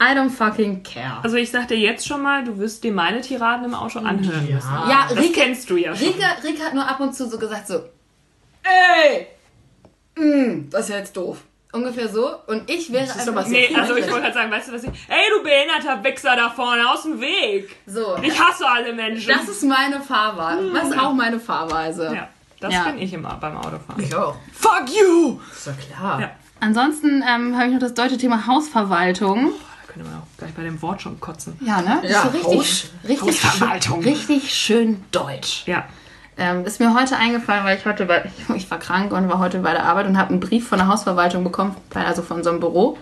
I 0.02 0.16
don't 0.16 0.30
fucking 0.30 0.82
care. 0.82 1.18
Also 1.22 1.36
ich 1.36 1.50
sag 1.52 1.68
dir 1.68 1.78
jetzt 1.78 2.06
schon 2.06 2.20
mal, 2.22 2.42
du 2.44 2.58
wirst 2.58 2.82
dir 2.82 2.92
meine 2.92 3.20
Tiraden 3.20 3.64
im 3.64 3.74
Auto 3.74 4.00
anhören 4.00 4.48
Ja. 4.48 4.54
müssen. 4.56 4.70
ja, 4.88 5.06
Das 5.08 5.18
Rike, 5.18 5.32
kennst 5.40 5.70
du 5.70 5.76
ja 5.76 5.94
schon. 5.94 6.08
Rika, 6.08 6.26
Rika 6.44 6.64
hat 6.64 6.74
nur 6.74 6.88
ab 6.88 6.98
und 7.00 7.14
zu 7.14 7.28
so 7.28 7.38
gesagt 7.38 7.68
so, 7.68 7.76
ey, 8.64 9.28
mm, 10.16 10.70
das 10.70 10.82
ist 10.82 10.88
ja 10.90 10.96
jetzt 10.98 11.16
doof. 11.16 11.38
Ungefähr 11.72 12.08
so. 12.08 12.30
Und 12.46 12.70
ich 12.70 12.92
wäre 12.92 13.04
ist 13.04 13.18
einfach 13.18 13.42
aber 13.42 13.48
Nee, 13.48 13.74
also 13.74 13.96
ich 13.96 14.04
wollte 14.06 14.20
gerade 14.22 14.34
sagen, 14.34 14.50
weißt 14.52 14.68
du 14.68 14.72
was 14.74 14.84
ich... 14.84 14.90
Ey, 15.08 15.24
du 15.36 15.42
behinderter 15.42 16.04
Wichser 16.04 16.36
da 16.36 16.48
vorne, 16.50 16.88
aus 16.88 17.02
dem 17.02 17.20
Weg! 17.20 17.74
so. 17.86 18.16
Ich 18.22 18.38
hasse 18.40 18.64
alle 18.68 18.92
Menschen. 18.92 19.28
Das 19.36 19.48
ist 19.48 19.64
meine 19.64 20.00
Fahrweise. 20.00 20.70
Das 20.72 20.88
ist 20.90 20.98
auch 20.98 21.12
meine 21.12 21.40
Fahrweise. 21.40 22.12
ja, 22.14 22.28
das 22.60 22.72
Ja. 22.72 22.84
bin 22.84 22.98
ich 22.98 23.12
immer 23.12 23.34
beim 23.40 23.56
Autofahren. 23.56 24.00
Ich 24.02 24.14
auch. 24.14 24.36
Fuck 24.52 24.84
you! 24.88 25.40
Ist 25.52 25.66
ja 25.66 25.72
klar. 25.72 26.20
Ja. 26.20 26.30
Ansonsten 26.60 27.24
ähm, 27.28 27.56
habe 27.56 27.66
ich 27.66 27.72
noch 27.72 27.80
das 27.80 27.94
deutsche 27.94 28.18
Thema 28.18 28.46
Hausverwaltung. 28.46 29.50
Da 29.86 29.92
könnte 29.92 30.08
man 30.08 30.20
auch 30.20 30.26
gleich 30.38 30.52
bei 30.54 30.62
dem 30.62 30.80
Wort 30.80 31.02
schon 31.02 31.18
kotzen. 31.18 31.58
Ja, 31.60 31.82
ne? 31.82 32.02
Ja, 32.08 32.22
so 32.22 32.28
richtig, 32.28 32.56
Haus- 32.56 32.84
richtig, 33.08 33.44
Hausverwaltung. 33.44 34.00
richtig 34.04 34.54
schön 34.54 35.02
deutsch. 35.10 35.64
Ja. 35.66 35.86
Ähm, 36.36 36.64
ist 36.64 36.80
mir 36.80 36.94
heute 36.94 37.16
eingefallen, 37.16 37.64
weil 37.64 37.78
ich 37.78 37.86
heute 37.86 38.06
bei, 38.06 38.30
ich 38.56 38.70
war 38.70 38.78
krank 38.78 39.12
und 39.12 39.28
war 39.28 39.38
heute 39.38 39.58
bei 39.58 39.72
der 39.72 39.84
Arbeit 39.84 40.06
und 40.06 40.18
habe 40.18 40.30
einen 40.30 40.40
Brief 40.40 40.68
von 40.68 40.78
der 40.78 40.88
Hausverwaltung 40.88 41.44
bekommen, 41.44 41.76
also 41.94 42.22
von 42.22 42.38
unserem 42.38 42.60
Büro. 42.60 42.98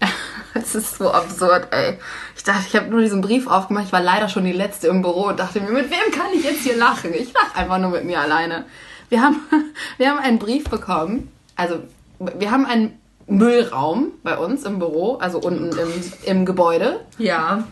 Es 0.56 0.76
ist 0.76 0.98
so 0.98 1.10
absurd, 1.10 1.66
ey. 1.72 1.98
Ich 2.36 2.44
dachte, 2.44 2.62
ich 2.68 2.76
habe 2.76 2.86
nur 2.86 3.00
diesen 3.00 3.20
Brief 3.20 3.48
aufgemacht. 3.48 3.86
Ich 3.86 3.92
war 3.92 4.00
leider 4.00 4.28
schon 4.28 4.44
die 4.44 4.52
letzte 4.52 4.86
im 4.86 5.02
Büro 5.02 5.26
und 5.26 5.40
dachte 5.40 5.60
mir, 5.60 5.72
mit 5.72 5.90
wem 5.90 6.12
kann 6.12 6.28
ich 6.32 6.44
jetzt 6.44 6.60
hier 6.60 6.76
lachen? 6.76 7.12
Ich 7.12 7.32
lache 7.32 7.56
einfach 7.56 7.78
nur 7.78 7.90
mit 7.90 8.04
mir 8.04 8.20
alleine. 8.20 8.64
Wir 9.08 9.20
haben, 9.20 9.40
wir 9.98 10.08
haben 10.08 10.20
einen 10.20 10.38
Brief 10.38 10.62
bekommen. 10.70 11.32
Also, 11.56 11.80
wir 12.20 12.52
haben 12.52 12.66
einen 12.66 13.00
Müllraum 13.26 14.12
bei 14.22 14.38
uns 14.38 14.62
im 14.62 14.78
Büro, 14.78 15.16
also 15.16 15.40
unten 15.40 15.76
im, 15.76 16.12
im 16.24 16.46
Gebäude. 16.46 17.00
Ja. 17.18 17.64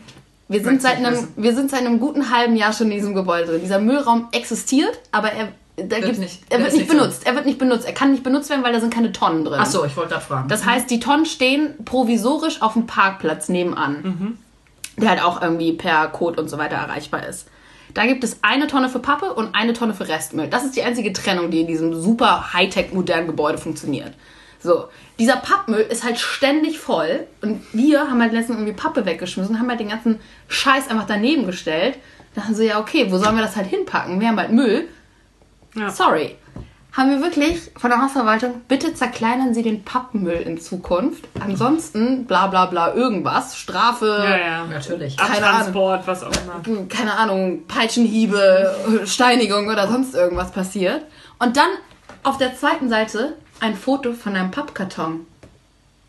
Wir 0.52 0.62
sind, 0.62 0.82
seit 0.82 0.96
einem, 0.98 1.12
wissen. 1.12 1.28
wir 1.36 1.54
sind 1.54 1.70
seit 1.70 1.80
einem 1.80 1.98
guten 1.98 2.30
halben 2.30 2.56
Jahr 2.56 2.72
schon 2.72 2.88
in 2.90 2.98
diesem 2.98 3.14
Gebäude 3.14 3.46
drin. 3.46 3.60
Dieser 3.62 3.78
Müllraum 3.80 4.28
existiert, 4.32 4.98
aber 5.10 5.32
er, 5.32 5.48
da 5.76 5.98
gibt's, 6.00 6.18
nicht- 6.18 6.42
er 6.50 6.60
wird 6.60 6.72
nicht 6.74 6.88
benutzt. 6.88 7.26
Er 7.26 7.34
wird 7.34 7.46
nicht 7.46 7.58
benutzt. 7.58 7.86
Er 7.86 7.92
kann 7.94 8.12
nicht 8.12 8.22
benutzt 8.22 8.50
werden, 8.50 8.62
weil 8.62 8.72
da 8.72 8.80
sind 8.80 8.92
keine 8.92 9.12
Tonnen 9.12 9.44
drin. 9.44 9.58
Ach 9.60 9.66
so, 9.66 9.84
ich 9.84 9.96
wollte 9.96 10.10
gerade 10.10 10.24
fragen. 10.24 10.48
Das 10.48 10.64
heißt, 10.66 10.90
die 10.90 11.00
Tonnen 11.00 11.26
stehen 11.26 11.74
provisorisch 11.84 12.60
auf 12.62 12.74
dem 12.74 12.86
Parkplatz 12.86 13.48
nebenan, 13.48 14.38
der 14.98 15.08
halt 15.10 15.22
auch 15.24 15.40
irgendwie 15.40 15.72
per 15.72 16.08
Code 16.08 16.40
und 16.40 16.48
so 16.48 16.58
weiter 16.58 16.76
erreichbar 16.76 17.26
ist. 17.26 17.46
Da 17.94 18.06
gibt 18.06 18.24
es 18.24 18.38
eine 18.42 18.66
Tonne 18.68 18.88
für 18.88 19.00
Pappe 19.00 19.32
und 19.34 19.54
eine 19.54 19.72
Tonne 19.74 19.92
für 19.94 20.08
Restmüll. 20.08 20.48
Das 20.48 20.64
ist 20.64 20.76
die 20.76 20.82
einzige 20.82 21.12
Trennung, 21.12 21.50
die 21.50 21.60
in 21.60 21.66
diesem 21.66 21.94
super 22.00 22.52
Hightech 22.54 22.92
modernen 22.92 23.26
Gebäude 23.26 23.58
funktioniert. 23.58 24.12
So, 24.62 24.88
dieser 25.18 25.36
Pappmüll 25.36 25.80
ist 25.80 26.04
halt 26.04 26.18
ständig 26.18 26.78
voll 26.78 27.26
und 27.42 27.62
wir 27.72 28.00
haben 28.08 28.20
halt 28.22 28.32
letztens 28.32 28.58
irgendwie 28.58 28.72
Pappe 28.74 29.04
weggeschmissen, 29.04 29.58
haben 29.58 29.68
halt 29.68 29.80
den 29.80 29.88
ganzen 29.88 30.20
Scheiß 30.48 30.88
einfach 30.88 31.06
daneben 31.06 31.46
gestellt. 31.46 31.96
Dachten 32.34 32.54
so, 32.54 32.62
ja 32.62 32.78
okay, 32.78 33.10
wo 33.10 33.18
sollen 33.18 33.36
wir 33.36 33.42
das 33.42 33.56
halt 33.56 33.66
hinpacken? 33.66 34.20
Wir 34.20 34.28
haben 34.28 34.38
halt 34.38 34.52
Müll. 34.52 34.88
Ja. 35.74 35.90
Sorry. 35.90 36.36
Haben 36.92 37.10
wir 37.10 37.22
wirklich 37.22 37.70
von 37.76 37.88
der 37.88 38.02
Hausverwaltung, 38.02 38.60
bitte 38.68 38.92
zerkleinern 38.94 39.54
Sie 39.54 39.62
den 39.62 39.82
Pappmüll 39.82 40.34
in 40.34 40.60
Zukunft. 40.60 41.24
Ansonsten, 41.40 42.26
bla 42.26 42.48
bla 42.48 42.66
bla, 42.66 42.94
irgendwas. 42.94 43.56
Strafe, 43.56 44.06
Ja, 44.22 44.36
ja. 44.36 44.64
Natürlich. 44.66 45.16
Keine 45.16 45.46
Abtransport, 45.46 46.06
was 46.06 46.22
auch 46.22 46.30
immer. 46.30 46.84
keine 46.90 47.14
Ahnung, 47.16 47.66
Peitschenhiebe, 47.66 48.74
Steinigung 49.06 49.68
oder 49.68 49.88
sonst 49.88 50.14
irgendwas 50.14 50.52
passiert. 50.52 51.02
Und 51.38 51.56
dann 51.56 51.70
auf 52.22 52.36
der 52.36 52.54
zweiten 52.54 52.90
Seite 52.90 53.36
ein 53.62 53.76
Foto 53.76 54.12
von 54.12 54.34
einem 54.36 54.50
Pappkarton. 54.50 55.26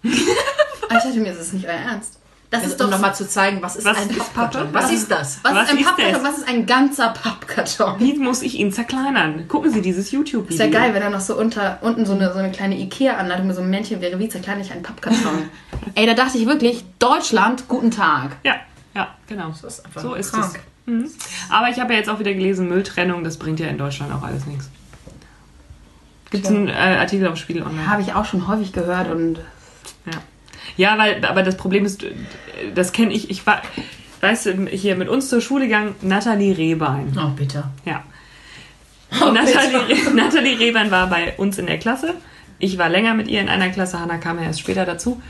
Und 0.03 0.11
ich 0.11 0.89
dachte 0.89 1.19
mir, 1.19 1.31
das 1.31 1.41
ist 1.41 1.53
nicht 1.53 1.65
euer 1.65 1.73
Ernst. 1.73 2.19
Das 2.49 2.63
ist 2.65 2.73
um 2.73 2.77
doch 2.77 2.97
nochmal 2.97 3.15
zu 3.15 3.27
zeigen, 3.27 3.63
was 3.63 3.75
ist 3.75 3.85
Was 3.85 3.97
ein 3.97 4.09
ist 4.09 4.19
Pappkarton? 4.19 4.71
Pappe? 4.71 4.85
Was 4.85 4.91
ist 4.91 5.09
das? 5.09 5.39
was, 5.41 5.55
was 5.55 5.63
ist 5.63 5.71
ein 5.71 5.77
ist 5.79 5.85
Pappkarton? 5.85 6.13
das? 6.13 6.23
Was 6.23 6.37
ist 6.39 6.47
ein 6.47 6.65
ganzer 6.67 7.09
Pappkarton? 7.09 7.99
Wie 7.99 8.13
muss 8.19 8.43
ich 8.43 8.59
ihn 8.59 8.71
zerkleinern? 8.71 9.47
Gucken 9.47 9.71
Sie 9.71 9.81
dieses 9.81 10.11
YouTube-Video. 10.11 10.65
Ist 10.65 10.73
ja 10.73 10.79
geil, 10.79 10.93
wenn 10.93 11.01
da 11.01 11.09
noch 11.09 11.19
so 11.19 11.35
unter, 11.35 11.79
unten 11.81 12.05
so 12.05 12.13
eine, 12.13 12.31
so 12.31 12.37
eine 12.37 12.51
kleine 12.51 12.77
Ikea-Anleitung 12.77 13.47
mit 13.47 13.55
so 13.55 13.61
einem 13.61 13.71
Männchen 13.71 14.01
wäre, 14.01 14.19
wie 14.19 14.29
zerkleine 14.29 14.61
ich 14.61 14.71
einen 14.71 14.83
Pappkarton. 14.83 15.49
Ey, 15.95 16.05
da 16.05 16.13
dachte 16.13 16.37
ich 16.37 16.45
wirklich, 16.45 16.83
Deutschland, 16.99 17.67
guten 17.67 17.89
Tag. 17.89 18.35
Ja, 18.43 18.57
ja, 18.93 19.15
genau. 19.27 19.49
ist 19.49 19.85
einfach 19.85 20.01
so 20.01 20.13
ist 20.13 20.31
krank. 20.31 20.59
es. 20.85 20.93
Mhm. 20.93 21.09
Aber 21.49 21.69
ich 21.69 21.79
habe 21.79 21.93
ja 21.93 21.99
jetzt 21.99 22.09
auch 22.09 22.19
wieder 22.19 22.33
gelesen, 22.33 22.67
Mülltrennung, 22.67 23.23
das 23.23 23.37
bringt 23.37 23.59
ja 23.59 23.67
in 23.67 23.79
Deutschland 23.79 24.13
auch 24.13 24.21
alles 24.21 24.45
nichts. 24.45 24.69
Gibt 26.33 26.45
es 26.45 26.51
einen 26.51 26.67
äh, 26.67 26.71
Artikel 26.71 27.27
auf 27.27 27.37
Spiegel 27.37 27.61
Online? 27.61 27.87
Habe 27.87 28.01
ich 28.01 28.13
auch 28.13 28.25
schon 28.25 28.47
häufig 28.47 28.73
gehört 28.73 29.09
und 29.11 29.37
Ja. 30.05 30.19
Ja, 30.75 30.97
weil, 30.97 31.23
aber 31.23 31.43
das 31.43 31.57
Problem 31.57 31.85
ist, 31.85 32.03
das 32.73 32.91
kenne 32.91 33.13
ich, 33.13 33.29
ich 33.29 33.45
war, 33.45 33.61
weißt 34.21 34.47
du, 34.47 34.65
hier 34.65 34.95
mit 34.95 35.09
uns 35.09 35.29
zur 35.29 35.41
Schule 35.41 35.65
gegangen, 35.65 35.93
Nathalie 36.01 36.57
Rehbein. 36.57 37.15
Oh, 37.15 37.29
bitte. 37.35 37.65
Ja. 37.85 38.03
Nathalie, 39.11 39.95
Nathalie 40.15 40.57
Rehbein 40.57 40.89
war 40.89 41.07
bei 41.07 41.33
uns 41.37 41.59
in 41.59 41.67
der 41.67 41.77
Klasse. 41.77 42.15
Ich 42.57 42.79
war 42.79 42.89
länger 42.89 43.13
mit 43.13 43.27
ihr 43.27 43.39
in 43.39 43.49
einer 43.49 43.69
Klasse, 43.69 43.99
Hanna 43.99 44.17
kam 44.17 44.39
ja 44.39 44.45
erst 44.45 44.61
später 44.61 44.85
dazu. 44.85 45.21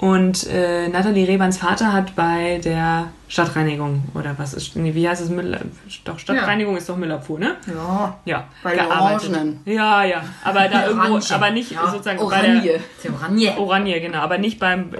Und 0.00 0.46
äh, 0.46 0.88
Nathalie 0.88 1.28
Rehbeins 1.28 1.58
Vater 1.58 1.92
hat 1.92 2.16
bei 2.16 2.58
der 2.64 3.08
Stadtreinigung, 3.28 4.02
oder 4.14 4.34
was 4.38 4.54
ist, 4.54 4.74
nee, 4.74 4.94
wie 4.94 5.06
heißt 5.06 5.20
es, 5.22 5.28
Müll, 5.28 5.58
doch, 6.04 6.18
Stadtreinigung 6.18 6.74
ist 6.78 6.88
doch 6.88 6.96
Müllabfuhr, 6.96 7.38
ne? 7.38 7.56
ja, 7.66 8.18
Ja, 8.24 8.44
Bei 8.62 8.74
den 8.76 8.86
Orangenen. 8.86 9.60
Ja, 9.66 10.02
ja, 10.04 10.22
aber 10.42 10.68
da 10.68 10.86
irgendwo, 10.86 11.20
aber 11.34 11.50
nicht 11.50 11.72
Ja. 11.72 11.86
sozusagen 11.90 12.16
bei 12.18 12.24
Oranje. 12.24 12.62
der 12.62 12.80
Temoranje. 13.02 13.58
Oranje, 13.58 14.00
genau, 14.00 14.18
aber 14.20 14.38
nicht 14.38 14.58
beim 14.58 14.90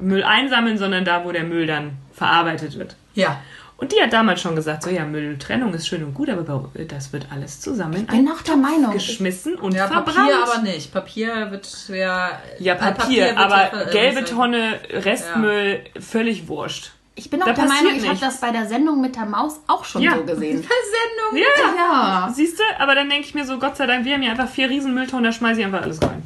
Müll 0.00 0.24
einsammeln, 0.24 0.78
sondern 0.78 1.04
da, 1.04 1.24
wo 1.24 1.30
der 1.30 1.44
Müll 1.44 1.66
dann 1.68 1.92
verarbeitet 2.12 2.76
wird. 2.76 2.96
Ja. 3.14 3.38
Und 3.80 3.92
die 3.92 4.00
hat 4.02 4.12
damals 4.12 4.42
schon 4.42 4.54
gesagt, 4.54 4.82
so 4.82 4.90
ja, 4.90 5.06
Mülltrennung 5.06 5.72
ist 5.72 5.88
schön 5.88 6.04
und 6.04 6.12
gut, 6.12 6.28
aber 6.28 6.68
das 6.86 7.14
wird 7.14 7.26
alles 7.32 7.60
zusammen 7.62 7.94
in 7.94 8.06
bin 8.06 8.14
einen 8.16 8.24
noch 8.26 8.42
der 8.42 8.56
Meinung. 8.56 8.92
geschmissen 8.92 9.54
und 9.54 9.74
Ja, 9.74 9.86
verbrannt. 9.88 10.16
Papier 10.16 10.42
aber 10.42 10.58
nicht. 10.62 10.92
Papier 10.92 11.50
wird 11.50 11.88
ja. 11.88 12.30
ja, 12.58 12.74
äh, 12.74 12.78
Papier, 12.78 13.24
wird 13.28 13.38
aber 13.38 13.56
ja, 13.56 13.82
äh, 13.88 13.90
gelbe 13.90 14.24
Tonne, 14.26 14.80
Restmüll, 14.90 15.80
völlig 15.98 16.46
wurscht. 16.46 16.92
Ich 17.14 17.30
bin 17.30 17.42
auch 17.42 17.46
Da 17.46 17.52
der 17.54 17.64
Meinung, 17.66 17.94
ich 17.96 18.06
habe 18.06 18.18
das 18.20 18.38
bei 18.40 18.50
der 18.50 18.66
Sendung 18.66 19.00
mit 19.00 19.16
der 19.16 19.24
Maus 19.26 19.60
auch 19.66 19.84
schon 19.84 20.02
Ja. 20.02 20.16
so 20.16 20.24
gesehen. 20.24 20.58
Sendung. 21.32 21.38
Ja, 21.42 21.74
Ja. 21.76 22.32
siehst 22.34 22.58
du? 22.58 22.62
Aber 22.78 22.94
dann 22.94 23.08
denke 23.08 23.26
ich 23.26 23.34
mir 23.34 23.46
so, 23.46 23.58
Gott 23.58 23.76
sei 23.78 23.86
Dank, 23.86 24.04
wir 24.04 24.12
haben 24.14 24.22
hier 24.22 24.30
einfach 24.30 24.48
vier 24.48 24.68
riesen 24.68 24.94
Mülltonnen, 24.94 25.24
da 25.24 25.32
schmeiße 25.32 25.60
ich 25.60 25.66
einfach 25.66 25.82
alles 25.82 26.02
rein. 26.02 26.22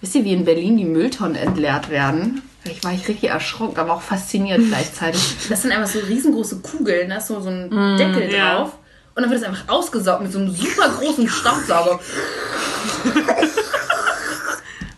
Wisst 0.00 0.14
ihr, 0.14 0.24
wie 0.24 0.32
in 0.32 0.44
Berlin 0.44 0.76
die 0.76 0.84
Mülltonnen 0.84 1.34
entleert 1.36 1.90
werden? 1.90 2.42
Ich 2.64 2.84
war 2.84 2.92
ich 2.92 3.08
richtig 3.08 3.30
erschrocken, 3.30 3.78
aber 3.78 3.94
auch 3.94 4.02
fasziniert 4.02 4.60
gleichzeitig. 4.68 5.20
Das 5.48 5.62
sind 5.62 5.72
einfach 5.72 5.88
so 5.88 5.98
riesengroße 6.00 6.60
Kugeln, 6.60 7.10
da 7.10 7.16
ist 7.16 7.26
so, 7.28 7.40
so 7.40 7.50
ein 7.50 7.70
Deckel 7.96 8.32
ja. 8.32 8.56
drauf. 8.56 8.78
Und 9.14 9.22
dann 9.22 9.30
wird 9.30 9.42
es 9.42 9.46
einfach 9.46 9.68
ausgesaugt 9.68 10.22
mit 10.22 10.32
so 10.32 10.38
einem 10.38 10.50
super 10.50 10.88
großen 10.88 11.28
Staubsauger. 11.28 12.00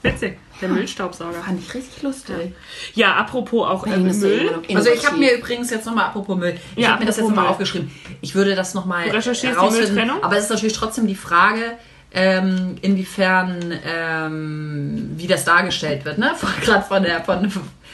Witzig. 0.03 0.39
Der 0.61 0.69
Müllstaubsauger. 0.69 1.43
Fand 1.43 1.61
ich 1.61 1.75
richtig 1.75 2.03
lustig. 2.03 2.55
Ja, 2.95 3.17
apropos 3.17 3.67
auch 3.69 3.87
äh, 3.87 3.97
Müll. 3.97 4.63
Also 4.75 4.91
ich 4.91 5.05
habe 5.05 5.17
mir 5.17 5.37
übrigens 5.37 5.71
jetzt 5.71 5.85
nochmal, 5.85 6.07
apropos 6.07 6.37
Müll, 6.37 6.59
ich 6.77 6.85
Ja, 6.85 6.91
habe 6.91 7.01
mir 7.01 7.07
das 7.07 7.17
jetzt 7.17 7.29
nochmal 7.29 7.49
aufgeschrieben. 7.49 7.91
Ich 8.21 8.35
würde 8.37 8.55
das 8.55 8.75
nochmal 8.75 9.09
Du 9.09 9.17
recherchierst 9.17 9.57
die 9.57 9.59
rausfinden. 9.59 9.95
Mülltrennung? 9.95 10.23
Aber 10.23 10.37
es 10.37 10.45
ist 10.45 10.51
natürlich 10.51 10.75
trotzdem 10.75 11.09
die 11.09 11.17
Frage, 11.17 11.77
ähm, 12.15 12.77
inwiefern, 12.81 13.75
ähm, 13.87 15.11
wie 15.17 15.27
das 15.27 15.45
dargestellt 15.45 16.05
wird. 16.05 16.19
Ne? 16.19 16.31
Gerade 16.65 16.85
von 16.85 17.03
der, 17.03 17.23
von, 17.25 17.51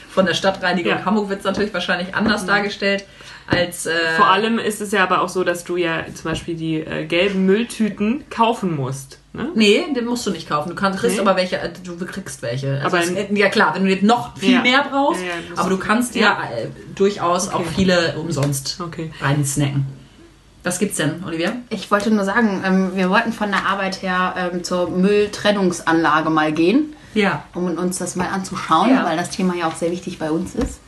von 0.09 0.25
der 0.25 0.33
Stadtreinigung 0.33 0.91
Ja. 0.91 1.05
Hamburg 1.05 1.29
wird 1.29 1.39
es 1.39 1.45
natürlich 1.45 1.73
wahrscheinlich 1.73 2.13
anders 2.15 2.45
dargestellt 2.45 3.05
als... 3.47 3.85
Äh, 3.87 3.91
Vor 4.17 4.27
allem 4.29 4.59
ist 4.59 4.79
es 4.81 4.91
ja 4.91 5.03
aber 5.03 5.21
auch 5.21 5.29
so, 5.29 5.43
dass 5.43 5.63
du 5.63 5.75
ja 5.75 6.05
zum 6.13 6.31
Beispiel 6.31 6.55
die 6.55 6.75
äh, 6.81 7.05
gelben 7.05 7.45
Mülltüten 7.45 8.23
kaufen 8.29 8.75
musst. 8.75 9.17
Ne? 9.33 9.47
Nee, 9.55 9.85
den 9.95 10.05
musst 10.05 10.25
du 10.27 10.31
nicht 10.31 10.47
kaufen. 10.47 10.69
Du 10.69 10.75
kannst, 10.75 10.99
kriegst 10.99 11.15
Nee? 11.15 11.21
aber 11.21 11.35
welche, 11.35 11.57
äh, 11.57 11.69
du 11.83 11.97
kriegst 12.05 12.41
welche. 12.43 12.79
Also 12.83 12.97
Aber 12.97 12.99
es, 13.05 13.11
ja 13.31 13.49
klar, 13.49 13.73
wenn 13.75 13.85
du 13.85 13.89
jetzt 13.89 14.03
noch 14.03 14.37
viel 14.37 14.53
Ja. 14.53 14.61
mehr 14.61 14.85
brauchst, 14.89 15.21
Ja, 15.21 15.29
aber 15.59 15.69
du 15.69 15.77
du- 15.77 15.81
kannst 15.81 16.15
dir 16.15 16.21
Ja. 16.21 16.43
äh, 16.55 16.67
durchaus 16.95 17.47
Okay. 17.47 17.55
auch 17.57 17.65
viele 17.75 18.15
umsonst 18.17 18.79
Okay. 18.79 19.11
reinsnacken. 19.21 19.85
Was 20.63 20.77
gibt's 20.79 20.97
denn, 20.97 21.23
Olivia? 21.25 21.53
Ich 21.69 21.89
wollte 21.89 22.11
nur 22.11 22.23
sagen, 22.23 22.61
ähm, 22.65 22.91
wir 22.95 23.09
wollten 23.09 23.33
von 23.33 23.49
der 23.49 23.65
Arbeit 23.65 24.01
her 24.03 24.35
ähm, 24.37 24.63
zur 24.63 24.89
Mülltrennungsanlage 24.91 26.29
mal 26.29 26.51
gehen, 26.51 26.93
Ja. 27.15 27.43
um 27.55 27.65
uns 27.77 27.97
das 27.97 28.15
mal 28.15 28.27
anzuschauen, 28.27 28.91
Ja. 28.91 29.05
weil 29.05 29.17
das 29.17 29.31
Thema 29.31 29.55
ja 29.55 29.67
auch 29.67 29.75
sehr 29.75 29.91
wichtig 29.91 30.19
bei 30.19 30.29
uns 30.29 30.53
ist. 30.55 30.79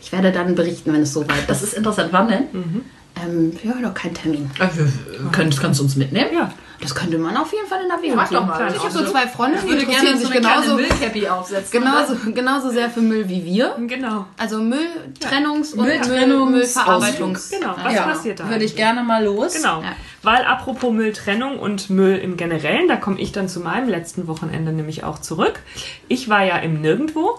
Ich 0.00 0.12
werde 0.12 0.32
dann 0.32 0.54
berichten, 0.54 0.92
wenn 0.92 1.02
es 1.02 1.12
soweit 1.12 1.48
Das 1.48 1.62
ist. 1.62 1.70
ist 1.70 1.74
interessant. 1.78 2.08
Wann 2.12 2.28
denn? 2.28 2.84
Ähm, 3.22 3.52
ja, 3.62 3.72
doch 3.82 3.92
kein 3.94 4.14
Termin. 4.14 4.50
Äh, 4.60 4.68
wir- 4.76 5.30
Könnt, 5.32 5.60
kannst 5.60 5.80
du 5.80 5.84
uns 5.84 5.96
mitnehmen? 5.96 6.30
Ja. 6.32 6.52
Das 6.80 6.94
könnte 6.94 7.18
man 7.18 7.36
auf 7.36 7.52
jeden 7.52 7.66
Fall 7.66 7.84
in 7.84 7.90
Erwägung 7.90 8.18
doch 8.18 8.28
ziehen. 8.28 8.46
mal. 8.46 8.72
Ich 8.74 8.78
habe 8.82 8.90
so 8.92 9.04
zwei 9.04 9.26
Freunde, 9.26 9.56
Ich 9.58 9.64
die 9.64 9.68
würde 9.70 9.84
gerne 9.86 10.10
interessieren 10.10 10.18
so 10.18 10.28
sich 10.32 10.40
kleine 10.40 10.60
genauso, 10.62 10.74
Müllcappy 10.76 11.28
aufsetzen. 11.28 11.80
genauso, 11.80 12.14
genauso 12.32 12.70
sehr 12.70 12.88
für 12.90 13.00
Müll 13.00 13.28
wie 13.28 13.44
wir. 13.44 13.76
Genau. 13.86 14.26
Also 14.36 14.58
Mülltrennungs- 14.58 15.74
und 15.74 15.86
Mülltrennungs- 15.88 16.26
Müll 16.26 16.46
Müllverarbeitungs. 16.50 17.50
Genau. 17.50 17.74
Was 17.82 17.94
ja. 17.94 18.02
passiert 18.02 18.40
da? 18.40 18.48
Würde 18.48 18.64
ich 18.64 18.76
gerne 18.76 19.02
mal 19.02 19.24
los. 19.24 19.54
Genau. 19.54 19.82
Ja. 19.82 19.92
Weil 20.22 20.44
apropos 20.44 20.92
Mülltrennung 20.92 21.58
und 21.58 21.90
Müll 21.90 22.16
im 22.16 22.36
Generellen, 22.36 22.88
da 22.88 22.96
komme 22.96 23.18
ich 23.20 23.32
dann 23.32 23.48
zu 23.48 23.60
meinem 23.60 23.88
letzten 23.88 24.26
Wochenende 24.28 24.72
nämlich 24.72 25.04
auch 25.04 25.18
zurück. 25.20 25.60
Ich 26.08 26.28
war 26.28 26.44
ja 26.44 26.56
im 26.58 26.80
Nirgendwo 26.80 27.38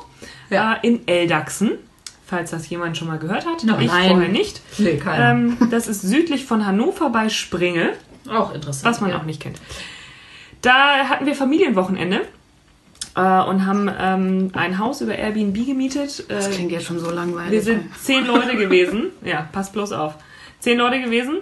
Ja. 0.50 0.74
äh, 0.82 0.88
in 0.88 1.08
Eldachsen, 1.08 1.72
falls 2.26 2.52
das 2.52 2.70
jemand 2.70 2.98
schon 2.98 3.08
mal 3.08 3.20
gehört 3.20 3.46
hat. 3.46 3.64
Nein. 3.64 3.82
Ich 3.82 3.90
vorher 3.92 4.28
nicht. 4.30 4.62
Nee. 4.78 5.02
Ähm, 5.18 5.58
das 5.72 5.88
ist 5.88 6.02
südlich 6.02 6.46
von 6.46 6.66
Hannover 6.66 7.10
bei 7.10 7.30
Springe, 7.30 7.94
auch 8.32 8.54
interessant. 8.54 8.86
was 8.86 9.02
man 9.02 9.12
ja. 9.12 9.18
auch 9.20 9.24
nicht 9.24 9.42
kennt. 9.42 9.60
Da 10.62 11.08
hatten 11.10 11.26
wir 11.26 11.36
Familienwochenende 11.36 12.22
äh, 13.16 13.22
und 13.22 13.66
haben 13.66 13.90
ähm, 13.98 14.52
ein 14.54 14.78
Haus 14.78 15.02
über 15.02 15.16
Airbnb 15.16 15.66
gemietet. 15.66 16.26
Äh, 16.30 16.34
Das 16.36 16.52
klingt 16.52 16.72
ja 16.72 16.80
schon 16.80 17.00
so 17.00 17.10
langweilig. 17.10 17.52
wir 17.52 17.62
sind 17.62 17.96
zehn 17.98 18.26
Leute 18.26 18.56
gewesen. 18.58 19.08
Ja, 19.24 19.48
pass 19.52 19.72
bloß 19.72 19.94
auf. 19.94 20.16
Zehn 20.60 20.78
Leute 20.78 21.02
gewesen. 21.02 21.38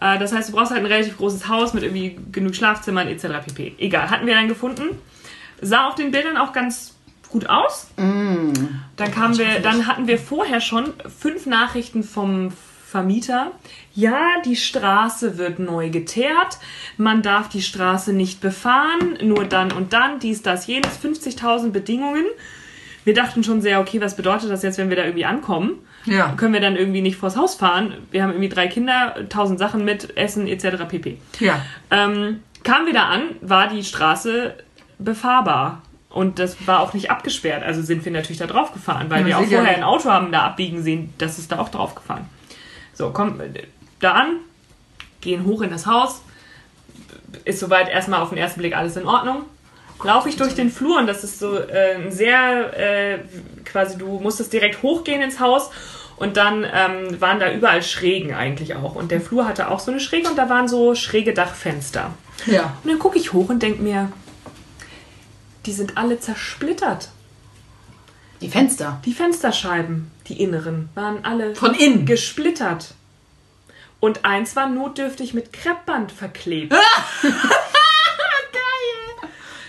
Äh, 0.00 0.18
Das 0.18 0.32
heißt, 0.32 0.48
du 0.50 0.52
brauchst 0.54 0.70
halt 0.70 0.80
ein 0.80 0.86
relativ 0.86 1.16
großes 1.18 1.48
Haus 1.48 1.74
mit 1.74 1.82
irgendwie 1.82 2.16
genug 2.30 2.54
Schlafzimmern 2.54 3.08
etc. 3.08 3.26
pp. 3.46 3.74
Egal, 3.78 4.10
hatten 4.10 4.26
wir 4.26 4.34
dann 4.34 4.48
gefunden. 4.48 4.84
Sah 5.60 5.88
auf 5.88 5.94
den 5.96 6.10
Bildern 6.10 6.36
auch 6.36 6.52
ganz 6.52 6.96
gut 7.28 7.48
aus. 7.48 7.88
Dann 7.96 9.10
kamen 9.14 9.38
wir, 9.38 9.60
dann 9.62 9.86
hatten 9.86 10.06
wir 10.08 10.18
vorher 10.18 10.60
schon 10.60 10.94
fünf 11.18 11.46
Nachrichten 11.46 12.02
vom 12.02 12.50
Vermieter. 12.90 13.52
Ja, 13.94 14.40
die 14.44 14.56
Straße 14.56 15.38
wird 15.38 15.60
neu 15.60 15.90
geteert. 15.90 16.58
Man 16.96 17.22
darf 17.22 17.48
die 17.48 17.62
Straße 17.62 18.12
nicht 18.12 18.40
befahren. 18.40 19.16
Nur 19.22 19.44
dann 19.44 19.70
und 19.72 19.92
dann. 19.92 20.18
Dies, 20.18 20.42
das, 20.42 20.66
jenes. 20.66 20.98
50.000 21.02 21.70
Bedingungen. 21.70 22.24
Wir 23.04 23.14
dachten 23.14 23.44
schon 23.44 23.62
sehr, 23.62 23.80
okay, 23.80 24.00
was 24.00 24.16
bedeutet 24.16 24.50
das 24.50 24.62
jetzt, 24.62 24.76
wenn 24.78 24.90
wir 24.90 24.96
da 24.96 25.04
irgendwie 25.04 25.24
ankommen? 25.24 25.78
Ja. 26.04 26.34
Können 26.36 26.52
wir 26.52 26.60
dann 26.60 26.76
irgendwie 26.76 27.00
nicht 27.00 27.16
vors 27.16 27.36
Haus 27.36 27.54
fahren? 27.54 27.94
Wir 28.10 28.22
haben 28.22 28.30
irgendwie 28.30 28.48
drei 28.48 28.66
Kinder, 28.66 29.14
tausend 29.28 29.58
Sachen 29.58 29.84
mit, 29.84 30.16
Essen 30.16 30.46
etc. 30.48 30.84
pp. 30.88 31.18
Ja. 31.38 31.64
Ähm, 31.90 32.40
kamen 32.64 32.86
wir 32.86 32.92
da 32.92 33.04
an, 33.04 33.22
war 33.40 33.68
die 33.68 33.84
Straße 33.84 34.54
befahrbar. 34.98 35.82
Und 36.08 36.40
das 36.40 36.66
war 36.66 36.80
auch 36.80 36.92
nicht 36.92 37.10
abgesperrt. 37.10 37.62
Also 37.62 37.82
sind 37.82 38.04
wir 38.04 38.10
natürlich 38.10 38.38
da 38.38 38.46
drauf 38.46 38.72
gefahren, 38.72 39.06
weil 39.10 39.20
Ja, 39.20 39.26
wir 39.26 39.38
auch 39.38 39.44
vorher 39.44 39.76
ein 39.76 39.84
Auto 39.84 40.10
haben 40.10 40.32
da 40.32 40.42
abbiegen 40.42 40.82
sehen. 40.82 41.14
Das 41.18 41.38
ist 41.38 41.52
da 41.52 41.60
auch 41.60 41.68
drauf 41.68 41.94
gefahren. 41.94 42.28
So, 43.00 43.08
kommen 43.08 43.40
da 44.00 44.12
an, 44.12 44.40
gehen 45.22 45.46
hoch 45.46 45.62
in 45.62 45.70
das 45.70 45.86
Haus. 45.86 46.20
Ist 47.46 47.58
soweit 47.58 47.88
erstmal 47.88 48.20
auf 48.20 48.28
den 48.28 48.36
ersten 48.36 48.60
Blick 48.60 48.76
alles 48.76 48.94
in 48.94 49.06
Ordnung. 49.06 49.44
Laufe 50.04 50.28
ich 50.28 50.36
durch 50.36 50.54
den 50.54 50.70
Flur 50.70 50.98
und 50.98 51.06
das 51.06 51.24
ist 51.24 51.38
so 51.38 51.56
äh, 51.56 51.94
ein 51.94 52.12
sehr, 52.12 52.78
äh, 52.78 53.18
quasi, 53.64 53.96
du 53.96 54.18
musstest 54.18 54.52
direkt 54.52 54.82
hochgehen 54.82 55.22
ins 55.22 55.40
Haus 55.40 55.70
und 56.16 56.36
dann 56.36 56.66
ähm, 56.70 57.18
waren 57.22 57.40
da 57.40 57.50
überall 57.50 57.82
Schrägen 57.82 58.34
eigentlich 58.34 58.74
auch. 58.74 58.96
Und 58.96 59.10
der 59.10 59.22
Flur 59.22 59.48
hatte 59.48 59.70
auch 59.70 59.80
so 59.80 59.90
eine 59.90 60.00
Schräge 60.00 60.28
und 60.28 60.36
da 60.36 60.50
waren 60.50 60.68
so 60.68 60.94
schräge 60.94 61.32
Dachfenster. 61.32 62.12
Ja. 62.44 62.76
Und 62.84 62.90
dann 62.90 62.98
gucke 62.98 63.18
ich 63.18 63.32
hoch 63.32 63.48
und 63.48 63.62
denke 63.62 63.82
mir, 63.82 64.12
die 65.64 65.72
sind 65.72 65.96
alle 65.96 66.20
zersplittert. 66.20 67.08
Die 68.42 68.48
Fenster. 68.48 69.00
Die 69.06 69.14
Fensterscheiben, 69.14 70.10
die 70.30 70.40
inneren, 70.42 70.88
waren 70.94 71.24
alle 71.24 71.54
Von 71.54 71.74
innen. 71.74 72.06
gesplittert. 72.06 72.94
Und 74.00 74.24
eins 74.24 74.56
war 74.56 74.68
notdürftig 74.68 75.34
mit 75.34 75.52
Kreppband 75.52 76.10
verklebt. 76.12 76.74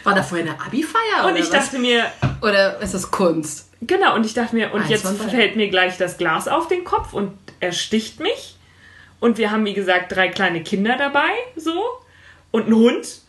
War 0.04 0.16
da 0.16 0.24
vorher 0.24 0.48
eine 0.52 0.60
Abi-Feier? 0.60 1.26
Und 1.26 1.32
oder 1.32 1.36
ich 1.40 1.42
was? 1.46 1.52
dachte 1.52 1.78
mir, 1.80 2.06
Oder 2.42 2.80
ist 2.82 2.94
es 2.96 3.12
Kunst? 3.12 3.70
genau, 3.82 4.16
und 4.16 4.26
ich 4.26 4.34
dachte 4.34 4.56
mir, 4.56 4.74
und 4.74 4.82
Eins 4.82 4.90
jetzt 4.90 5.08
fällt 5.30 5.56
mir 5.56 5.70
gleich 5.70 5.98
das 5.98 6.18
Glas 6.18 6.48
auf 6.48 6.68
den 6.68 6.84
Kopf 6.84 7.14
und 7.14 7.34
er 7.60 7.72
sticht 7.72 8.20
mich. 8.20 8.56
Und 9.20 9.38
wir 9.38 9.52
haben, 9.52 9.64
wie 9.66 9.74
gesagt, 9.76 10.12
drei 10.16 10.30
kleine 10.30 10.64
Kinder 10.64 10.98
dabei, 10.98 11.30
so, 11.56 11.84
und 12.50 12.66
einen 12.66 12.76
Hund. 12.76 13.22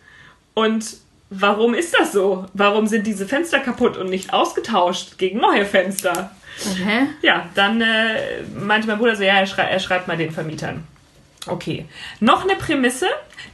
Und 0.55 0.97
warum 1.29 1.75
ist 1.75 1.95
das 1.99 2.13
so? 2.13 2.47
Warum 2.55 2.87
sind 2.87 3.07
diese 3.07 3.27
Fenster 3.27 3.59
kaputt 3.61 3.99
und 3.99 4.09
nicht 4.09 4.33
ausgetauscht 4.33 5.19
gegen 5.19 5.41
neue 5.41 5.67
Fenster? 5.67 6.35
Okay. 6.61 7.07
Ja, 7.23 7.49
dann 7.55 7.81
äh, 7.81 8.43
meinte 8.59 8.87
mein 8.87 8.99
Bruder 8.99 9.17
so, 9.17 9.23
ja, 9.23 9.35
er, 9.35 9.47
schrei 9.47 9.65
er 9.65 9.81
schreibt 9.81 10.09
mal 10.09 10.17
den 10.17 10.31
Vermietern. 10.31 10.85
Okay. 11.47 11.87
Noch 12.21 12.45
eine 12.45 12.55
Prämisse, 12.55 13.07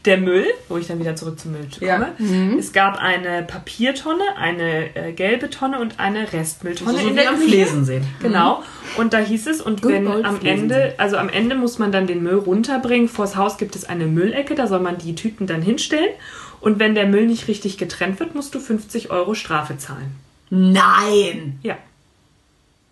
der 0.05 0.19
Müll, 0.19 0.47
wo 0.69 0.77
ich 0.77 0.87
dann 0.87 0.99
wieder 0.99 1.17
zurück 1.17 1.41
zum 1.41 1.53
Müll 1.53 1.69
komme. 1.79 2.13
Ja. 2.19 2.59
Es 2.59 2.73
gab 2.73 2.99
eine 2.99 3.43
Papiertonne, 3.43 4.37
eine 4.37 4.95
äh, 4.95 5.13
gelbe 5.13 5.49
Tonne 5.51 5.81
und 5.81 5.99
eine 5.99 6.33
Restmülltonne 6.33 6.99
so 6.99 7.09
in 7.09 7.13
wie 7.13 7.21
der 7.21 7.31
am. 7.31 7.39
Flesen 7.39 7.85
sehen. 7.85 8.07
Genau. 8.21 8.63
Und 8.97 9.15
da 9.15 9.19
hieß 9.19 9.47
es, 9.47 9.61
und 9.61 9.83
Good 9.83 9.93
wenn 9.93 10.25
am 10.25 10.41
Ende, 10.45 10.95
also 10.99 11.17
am 11.17 11.29
Ende 11.29 11.57
muss 11.57 11.79
man 11.79 11.91
dann 11.91 12.07
den 12.07 12.23
Müll 12.23 12.37
runterbringen. 12.37 13.09
Vors 13.09 13.37
Haus 13.37 13.57
gibt 13.57 13.75
es 13.75 13.85
eine 13.85 14.07
Müllecke, 14.07 14.55
da 14.55 14.67
soll 14.67 14.81
man 14.81 14.99
die 14.99 15.15
Tüten 15.15 15.47
dann 15.47 15.63
hinstellen. 15.63 16.11
Und 16.61 16.79
wenn 16.79 16.95
der 16.95 17.07
Müll 17.07 17.27
nicht 17.27 17.49
richtig 17.49 17.79
getrennt 17.79 18.21
wird, 18.21 18.35
musst 18.35 18.55
du 18.55 18.61
50 18.61 19.11
Euro 19.11 19.35
Strafe 19.35 19.79
zahlen. 19.79 20.17
Nein! 20.51 21.59
Ja. 21.63 21.77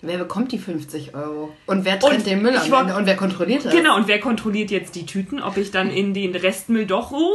Wer 0.03 0.19
bekommt 0.19 0.53
die 0.53 0.59
50 0.59 1.15
Euro? 1.15 1.53
Und 1.67 1.85
wer 1.85 1.99
trennt 1.99 2.19
Und 2.19 2.27
den 2.27 2.43
Müll 2.43 2.55
ich 2.55 2.73
am 2.73 2.83
Ende? 2.83 2.97
Und 2.97 3.07
wer 3.07 3.17
kontrolliert 3.17 3.65
das? 3.65 3.73
Genau, 3.73 3.97
und 3.97 4.09
wer 4.09 4.21
kontrolliert 4.21 4.71
jetzt 4.71 4.95
die 4.95 5.07
Tüten, 5.07 5.41
ob 5.41 5.57
ich 5.57 5.71
dann 5.71 5.91
in 5.91 6.13
den 6.13 6.37
Restmüll 6.37 6.87
doch 6.87 7.13
oh, 7.13 7.35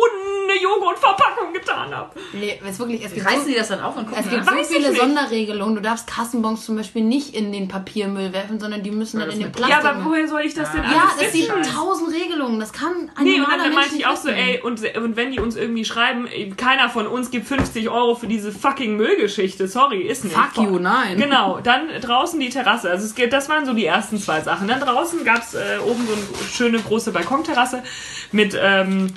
eine 0.52 0.62
Joghurtverpackung 0.62 1.54
getan 1.54 1.94
habe? 1.94 2.12
Nee, 2.34 2.60
es, 2.68 2.80
wirklich, 2.80 3.04
es 3.04 3.14
gibt 3.14 3.26
Reißen 3.26 3.44
so, 3.44 3.50
die 3.50 3.56
das 3.56 3.70
dann 3.70 3.82
auf 3.82 3.98
und 3.98 4.08
gucken 4.08 4.24
es 4.24 4.30
gibt 4.30 4.46
so 4.46 4.52
Weiß 4.52 4.68
viele. 4.68 4.96
Sonderregelungen. 4.96 5.76
Du 5.76 5.82
darfst 5.82 6.08
Kassenbons 6.08 6.66
zum 6.66 6.76
Beispiel 6.76 7.04
nicht 7.04 7.36
in 7.36 7.52
den 7.52 7.68
Papiermüll 7.68 8.34
werfen, 8.34 8.60
sondern 8.60 8.84
die 8.84 8.92
müssen 8.92 9.20
dann 9.20 9.28
das 9.28 9.36
in 9.36 9.44
den 9.44 9.52
Plastik. 9.52 9.84
Ja, 9.84 9.90
aber 9.90 10.06
woher 10.06 10.28
soll 10.28 10.42
ich 10.42 10.54
das 10.54 10.72
denn 10.72 10.82
alles 10.82 10.94
ja, 10.94 11.12
es 11.18 11.34
wissen? 11.34 11.54
gibt 11.54 11.76
tausend 11.76 12.14
Regelungen. 12.14 12.60
Das 12.60 12.74
kann 12.74 13.12
ein 13.16 13.24
Nee, 13.24 13.40
und 13.40 13.50
dann, 13.50 13.60
dann 13.60 13.74
meinte 13.74 13.96
ich 13.96 14.06
auch 14.06 14.18
so, 14.18 14.30
ey, 14.30 14.60
und, 14.62 14.82
und 14.98 15.16
wenn 15.16 15.32
die 15.32 15.40
uns 15.40 15.56
irgendwie 15.56 15.86
schreiben, 15.86 16.28
keiner 16.58 16.90
von 16.90 17.08
uns 17.08 17.32
gibt 17.32 17.48
50 17.48 17.90
Euro 17.90 18.16
für 18.16 18.28
diese 18.28 18.52
fucking 18.52 18.98
Müllgeschichte, 18.98 19.68
sorry, 19.68 20.02
ist 20.02 20.24
nicht. 20.24 20.36
Fuck 20.36 20.64
you, 20.64 20.80
nein. 20.80 21.18
Genau, 21.18 21.60
dann 21.62 21.90
draußen 22.02 22.40
die 22.40 22.50
Terrasse. 22.50 22.90
Also 22.90 23.06
es 23.06 23.16
geht, 23.16 23.34
das 23.34 23.50
waren 23.50 23.66
so 23.66 23.74
die 23.74 23.86
ersten 23.86 24.18
zwei 24.18 24.42
Sachen. 24.42 24.68
Dann 24.68 24.80
draußen 24.80 25.24
gab 25.24 25.42
es 25.44 25.54
äh, 25.54 25.80
oben 25.84 26.06
so 26.08 26.14
eine 26.14 26.50
schöne 26.50 26.80
große 26.80 27.12
Balkonterrasse 27.12 27.84
mit 28.32 28.58
ähm, 28.60 29.08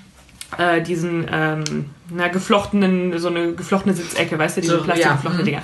äh, 0.58 0.82
diesen 0.82 1.26
ähm, 1.30 1.90
na, 2.10 2.28
geflochtenen, 2.28 3.18
so 3.18 3.28
eine 3.28 3.54
geflochtene 3.54 3.94
Sitzecke, 3.94 4.38
weißt 4.38 4.56
du, 4.56 4.60
diese 4.60 4.78
So, 4.78 4.84
plastikgeflochtene 4.84 5.50
ja, 5.50 5.58
Dinger. 5.60 5.62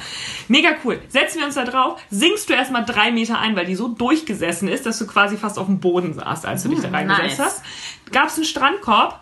Mega 0.48 0.70
cool. 0.84 0.98
Setzen 1.08 1.38
wir 1.38 1.46
uns 1.46 1.54
da 1.54 1.64
drauf, 1.64 2.00
sinkst 2.10 2.48
du 2.48 2.54
erstmal 2.54 2.84
drei 2.84 3.10
Meter 3.10 3.38
ein, 3.38 3.56
weil 3.56 3.66
die 3.66 3.74
so 3.76 3.88
durchgesessen 3.88 4.68
ist, 4.68 4.86
dass 4.86 4.98
du 4.98 5.06
quasi 5.06 5.36
fast 5.36 5.58
auf 5.58 5.66
dem 5.66 5.80
Boden 5.80 6.14
saßt, 6.14 6.46
als 6.46 6.62
du 6.62 6.70
dich 6.70 6.80
da 6.80 6.88
reingesetzt 6.90 7.38
nice. 7.38 7.46
hast. 7.46 7.62
Gab 8.12 8.28
es 8.28 8.36
einen 8.36 8.44
Strandkorb, 8.44 9.20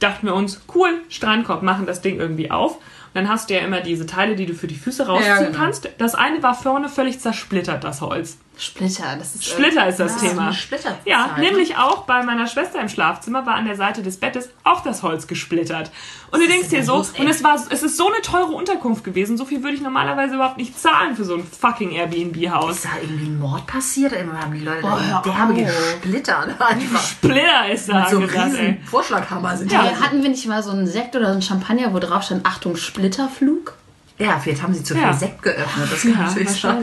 dachten 0.00 0.26
wir 0.26 0.34
uns, 0.34 0.62
cool, 0.74 1.00
Strandkorb, 1.08 1.62
machen 1.62 1.86
das 1.86 2.00
Ding 2.02 2.18
irgendwie 2.18 2.50
auf. 2.50 2.76
Und 2.76 2.82
dann 3.14 3.28
hast 3.28 3.48
du 3.48 3.54
ja 3.54 3.60
immer 3.60 3.80
diese 3.80 4.04
Teile, 4.04 4.36
die 4.36 4.44
du 4.44 4.52
für 4.54 4.66
die 4.66 4.74
Füße 4.74 5.06
rausziehen 5.06 5.28
Ja, 5.30 5.42
genau. 5.42 5.56
kannst. 5.58 5.88
Das 5.98 6.14
eine 6.14 6.42
war 6.42 6.54
vorne 6.54 6.88
völlig 6.90 7.18
zersplittert, 7.18 7.82
das 7.82 8.02
Holz. 8.02 8.36
Splitter, 8.58 9.16
das 9.18 9.34
ist. 9.34 9.44
Splitter 9.44 9.86
ist 9.86 10.00
das 10.00 10.14
Das 10.14 10.22
Thema. 10.22 10.44
eine 10.44 10.54
Splitterzeit, 10.54 11.00
Ja, 11.04 11.36
nämlich 11.38 11.76
auch 11.76 12.04
bei 12.04 12.22
meiner 12.22 12.46
Schwester 12.46 12.80
im 12.80 12.88
Schlafzimmer 12.88 13.44
war 13.44 13.54
an 13.54 13.66
der 13.66 13.76
Seite 13.76 14.02
des 14.02 14.16
Bettes 14.18 14.48
auch 14.64 14.82
das 14.82 15.02
Holz 15.02 15.26
gesplittert. 15.26 15.90
Und 16.30 16.40
du 16.40 16.46
denkst 16.48 16.68
dir 16.70 16.82
so, 16.82 16.96
los, 16.96 17.12
und 17.18 17.28
es 17.28 17.44
war, 17.44 17.54
es 17.70 17.82
ist 17.82 17.96
so 17.98 18.10
eine 18.10 18.22
teure 18.22 18.52
Unterkunft 18.52 19.04
gewesen, 19.04 19.36
so 19.36 19.44
viel 19.44 19.62
würde 19.62 19.76
ich 19.76 19.82
normalerweise 19.82 20.36
überhaupt 20.36 20.56
nicht 20.56 20.78
zahlen 20.80 21.14
für 21.16 21.24
so 21.24 21.34
ein 21.34 21.44
fucking 21.46 21.90
Airbnb-Haus. 21.92 22.76
Ist 22.76 22.84
da 22.86 22.90
irgendwie 23.02 23.26
ein 23.26 23.38
Mord 23.38 23.66
passiert? 23.66 24.12
Immer 24.12 24.40
haben 24.40 24.52
die 24.54 24.60
Leute 24.64 24.80
Boah, 24.80 25.00
da 25.00 25.20
derbe 25.22 25.52
auf. 25.52 25.58
gesplittert. 26.00 26.48
Einfach. 26.58 27.02
Splitter 27.02 27.70
ist 27.70 27.88
da 27.90 28.00
Mit 28.00 28.08
so 28.08 28.16
einem 28.16 28.28
riesen 28.30 28.78
Vorschlaghammer 28.86 29.56
sind 29.56 29.70
Ja. 29.70 29.82
die. 29.82 29.96
Hatten 30.02 30.22
wir 30.22 30.30
nicht 30.30 30.46
mal 30.46 30.62
so 30.62 30.70
einen 30.70 30.86
Sekt 30.86 31.14
oder 31.14 31.26
so 31.26 31.32
einen 31.32 31.42
Champagner, 31.42 31.92
wo 31.92 31.98
drauf 31.98 32.22
stand, 32.22 32.46
Achtung, 32.46 32.76
Splitterflug? 32.76 33.74
Ja, 34.18 34.38
vielleicht 34.38 34.62
haben 34.62 34.72
sie 34.74 34.82
zu 34.82 34.94
viel 34.94 35.02
Ja. 35.02 35.12
Sekt 35.12 35.42
geöffnet. 35.42 35.88
Das 35.92 36.02
kann 36.02 36.12
Ja, 36.12 36.18
natürlich 36.22 36.50
sein. 36.50 36.82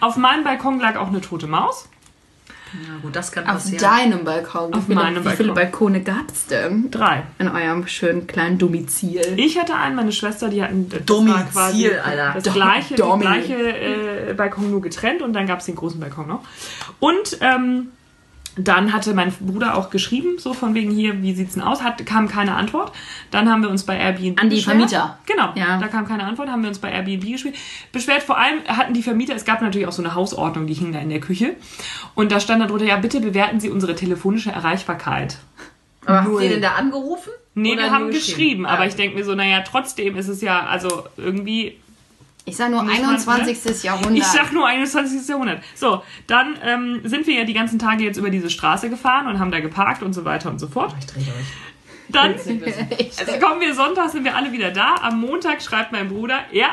Auf 0.00 0.16
meinem 0.16 0.44
Balkon 0.44 0.78
lag 0.80 0.96
auch 0.96 1.08
eine 1.08 1.20
tote 1.20 1.46
Maus. 1.46 1.88
Ja, 2.74 2.98
gut, 3.00 3.16
das 3.16 3.32
kann 3.32 3.44
Auf 3.46 3.54
passieren. 3.54 3.78
deinem 3.82 4.24
Balkon. 4.24 4.74
Auf 4.74 4.82
wie 4.82 4.92
viele, 4.92 4.94
meinem 4.96 5.24
Wie 5.24 5.30
viele 5.30 5.52
Balkon. 5.54 5.92
Balkone 5.94 6.00
gab 6.02 6.30
es 6.30 6.46
denn? 6.48 6.90
Drei. 6.90 7.22
In 7.38 7.48
eurem 7.48 7.86
schönen 7.86 8.26
kleinen 8.26 8.58
Domizil. 8.58 9.22
Ich 9.36 9.58
hatte 9.58 9.74
einen, 9.74 9.96
meine 9.96 10.12
Schwester, 10.12 10.48
die 10.50 10.62
hatten 10.62 10.86
das 10.90 11.02
Domizil, 11.06 11.44
quasi 11.50 11.88
Alter. 11.94 12.32
das 12.34 12.42
Dom- 12.44 12.52
gleiche, 12.52 12.94
Domi. 12.96 13.24
die 13.24 13.26
gleiche 13.26 13.54
äh, 14.30 14.34
Balkon 14.34 14.70
nur 14.70 14.82
getrennt 14.82 15.22
und 15.22 15.32
dann 15.32 15.46
gab 15.46 15.60
es 15.60 15.64
den 15.64 15.76
großen 15.76 15.98
Balkon 15.98 16.28
noch. 16.28 16.40
Und 17.00 17.38
ähm, 17.40 17.88
dann 18.58 18.92
hatte 18.92 19.14
mein 19.14 19.32
Bruder 19.40 19.76
auch 19.76 19.90
geschrieben, 19.90 20.38
so 20.38 20.52
von 20.52 20.74
wegen 20.74 20.90
hier, 20.90 21.22
wie 21.22 21.32
sieht's 21.34 21.54
denn 21.54 21.62
aus? 21.62 21.82
Hat, 21.82 22.04
kam 22.06 22.28
keine 22.28 22.54
Antwort. 22.54 22.92
Dann 23.30 23.48
haben 23.50 23.62
wir 23.62 23.70
uns 23.70 23.84
bei 23.84 23.96
Airbnb 23.96 24.40
An 24.40 24.50
die 24.50 24.56
beschwert. 24.56 24.76
Vermieter. 24.76 25.18
Genau, 25.26 25.52
Ja. 25.54 25.78
da 25.78 25.88
kam 25.88 26.06
keine 26.08 26.24
Antwort, 26.24 26.48
haben 26.48 26.62
wir 26.62 26.68
uns 26.68 26.78
bei 26.78 26.90
Airbnb 26.90 27.24
gespielt. 27.30 27.54
beschwert. 27.92 28.22
Vor 28.22 28.36
allem 28.38 28.58
hatten 28.66 28.94
die 28.94 29.02
Vermieter, 29.02 29.34
es 29.34 29.44
gab 29.44 29.62
natürlich 29.62 29.86
auch 29.86 29.92
so 29.92 30.02
eine 30.02 30.14
Hausordnung, 30.14 30.66
die 30.66 30.74
hing 30.74 30.92
da 30.92 30.98
in 30.98 31.08
der 31.10 31.20
Küche. 31.20 31.54
Und 32.14 32.32
da 32.32 32.40
stand 32.40 32.60
da 32.62 32.66
drunter, 32.66 32.84
ja, 32.86 32.96
bitte 32.96 33.20
bewerten 33.20 33.60
Sie 33.60 33.70
unsere 33.70 33.94
telefonische 33.94 34.50
Erreichbarkeit. 34.50 35.38
Aber 36.04 36.24
habt 36.24 36.40
ihr 36.42 36.48
denn 36.50 36.62
da 36.62 36.72
angerufen? 36.72 37.30
Nee, 37.54 37.76
wir 37.76 37.90
haben 37.90 38.04
nur 38.04 38.12
geschrieben, 38.12 38.66
aber 38.66 38.82
Ah. 38.82 38.86
ich 38.86 38.94
denke 38.94 39.16
mir 39.16 39.24
so, 39.24 39.34
naja, 39.34 39.62
trotzdem 39.68 40.16
ist 40.16 40.28
es 40.28 40.40
ja, 40.40 40.64
also 40.66 41.04
irgendwie 41.16 41.76
Ich 42.48 42.56
sag 42.56 42.70
nur 42.70 42.82
Nicht 42.82 43.02
mal, 43.02 43.10
21. 43.10 43.82
Jahrhundert. 43.82 44.16
Ich 44.16 44.24
sag 44.24 44.52
nur 44.52 44.66
21. 44.66 45.28
Jahrhundert. 45.28 45.62
So, 45.74 46.02
dann 46.26 46.56
ähm, 46.64 47.00
sind 47.04 47.26
wir 47.26 47.34
ja 47.34 47.44
die 47.44 47.54
ganzen 47.54 47.78
Tage 47.78 48.04
jetzt 48.04 48.16
über 48.16 48.30
diese 48.30 48.50
Straße 48.50 48.90
gefahren 48.90 49.26
und 49.26 49.38
haben 49.38 49.50
da 49.50 49.60
geparkt 49.60 50.02
und 50.02 50.12
so 50.12 50.24
weiter 50.24 50.50
und 50.50 50.58
so 50.58 50.68
fort. 50.68 50.94
Ich 50.98 51.06
drehe 51.06 51.22
euch. 51.22 51.46
Dann 52.08 52.32
also 53.18 53.38
kommen 53.38 53.60
wir 53.60 53.74
Sonntag, 53.74 54.10
sind 54.10 54.24
wir 54.24 54.34
alle 54.34 54.52
wieder 54.52 54.70
da. 54.70 54.96
Am 55.02 55.20
Montag 55.20 55.62
schreibt 55.62 55.92
mein 55.92 56.08
Bruder, 56.08 56.40
ja, 56.52 56.70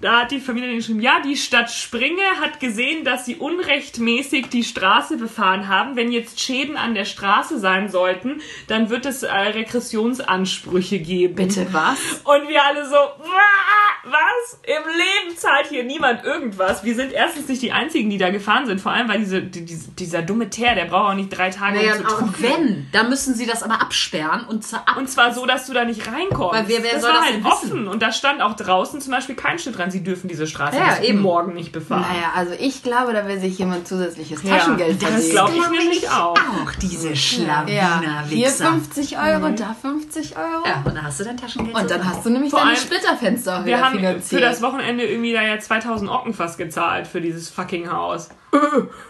da 0.00 0.20
hat 0.22 0.30
die 0.30 0.40
Familie 0.40 0.74
geschrieben, 0.76 1.00
ja, 1.00 1.20
die 1.24 1.36
Stadt 1.36 1.70
Springe 1.70 2.22
hat 2.40 2.60
gesehen, 2.60 3.04
dass 3.04 3.24
sie 3.26 3.36
unrechtmäßig 3.36 4.48
die 4.48 4.64
Straße 4.64 5.16
befahren 5.16 5.68
haben. 5.68 5.96
Wenn 5.96 6.12
jetzt 6.12 6.40
Schäden 6.40 6.76
an 6.76 6.94
der 6.94 7.04
Straße 7.04 7.58
sein 7.58 7.88
sollten, 7.88 8.40
dann 8.68 8.90
wird 8.90 9.06
es 9.06 9.22
äh, 9.22 9.30
Regressionsansprüche 9.34 10.98
geben. 10.98 11.34
Bitte 11.34 11.66
was? 11.72 11.98
Und 12.24 12.48
wir 12.48 12.64
alle 12.64 12.86
so, 12.88 12.94
"Wah, 12.94 14.04
was? 14.04 14.58
Im 14.64 14.82
Leben 14.92 15.36
zahlt 15.36 15.66
hier 15.68 15.82
niemand 15.84 16.24
irgendwas. 16.24 16.84
Wir 16.84 16.94
sind 16.94 17.12
erstens 17.12 17.48
nicht 17.48 17.62
die 17.62 17.72
Einzigen, 17.72 18.10
die 18.10 18.18
da 18.18 18.30
gefahren 18.30 18.66
sind. 18.66 18.80
Vor 18.80 18.92
allem, 18.92 19.08
weil 19.08 19.18
diese, 19.20 19.40
die, 19.42 19.64
diese, 19.64 19.90
dieser 19.92 20.22
dumme 20.22 20.50
Teer, 20.50 20.74
der 20.74 20.84
braucht 20.84 21.10
auch 21.12 21.14
nicht 21.14 21.30
drei 21.30 21.50
Tage, 21.50 21.76
Naja, 21.78 21.94
um 21.94 21.98
zu 22.00 22.04
auch 22.06 22.18
trocknen. 22.18 22.34
wenn, 22.42 22.88
dann 22.92 23.08
müssen 23.08 23.34
sie 23.34 23.46
das 23.46 23.62
aber 23.62 23.80
absperren 23.80 24.44
und 24.46 24.62
zwar 24.64 24.80
ab. 24.88 24.96
Und 24.98 25.08
zwar 25.08 25.32
so, 25.32 25.46
dass 25.46 25.66
du 25.66 25.72
da 25.72 25.84
nicht 25.84 26.06
reinkommst. 26.06 26.54
Weil 26.54 26.68
wer- 26.68 26.82
wer 26.82 26.92
das 26.94 27.02
soll 27.02 27.10
war 27.12 27.18
das 27.20 27.26
halt 27.26 27.36
wissen? 27.44 27.46
offen. 27.72 27.88
Und 27.88 28.02
da 28.02 28.12
stand 28.12 28.42
auch 28.42 28.54
draußen 28.56 29.00
zum 29.00 29.12
Beispiel 29.12 29.34
kein 29.44 29.58
Schild 29.58 29.76
dran, 29.76 29.90
sie 29.90 30.02
dürfen 30.02 30.28
diese 30.28 30.46
Straße 30.46 30.76
Ja, 30.76 30.94
bis 30.98 31.08
eben. 31.08 31.20
morgen 31.20 31.52
nicht 31.52 31.70
befahren. 31.72 32.00
Naja, 32.02 32.32
also 32.34 32.52
ich 32.58 32.82
glaube, 32.82 33.12
da 33.12 33.26
will 33.28 33.38
sich 33.38 33.58
jemand 33.58 33.86
zusätzliches 33.86 34.42
Ja, 34.42 34.56
Taschengeld 34.56 35.02
das 35.02 35.10
verdienen. 35.10 35.30
glaube 35.30 35.52
ich 35.56 35.78
nämlich 35.80 36.10
auch. 36.10 36.34
Auch 36.36 36.72
diese 36.80 37.10
Ja, 37.10 37.14
Schlawiner 37.16 38.24
hier 38.28 38.46
Wichser. 38.46 38.66
50 38.72 39.18
Euro, 39.18 39.48
da 39.50 39.76
50 39.80 40.36
Euro. 40.36 40.66
Ja, 40.66 40.82
und 40.84 40.96
dann 40.96 41.02
hast 41.04 41.20
du 41.20 41.24
dein 41.24 41.36
Taschengeld. 41.36 41.76
Und 41.76 41.90
dann 41.90 42.08
hast 42.08 42.24
du 42.24 42.30
nämlich 42.30 42.50
Vor 42.50 42.60
deine 42.60 42.76
Splitterfenster 42.76 43.54
auch 43.60 43.64
Wir 43.64 43.76
wieder 43.76 43.84
haben 43.84 43.92
für 43.94 43.98
finanziert. 44.00 44.42
das 44.42 44.62
Wochenende 44.62 45.04
irgendwie 45.04 45.32
da 45.32 45.42
ja 45.42 45.58
2000 45.58 46.10
Ocken 46.10 46.32
fast 46.34 46.56
gezahlt 46.58 47.06
für 47.06 47.20
dieses 47.20 47.50
fucking 47.50 47.90
Haus. 47.92 48.30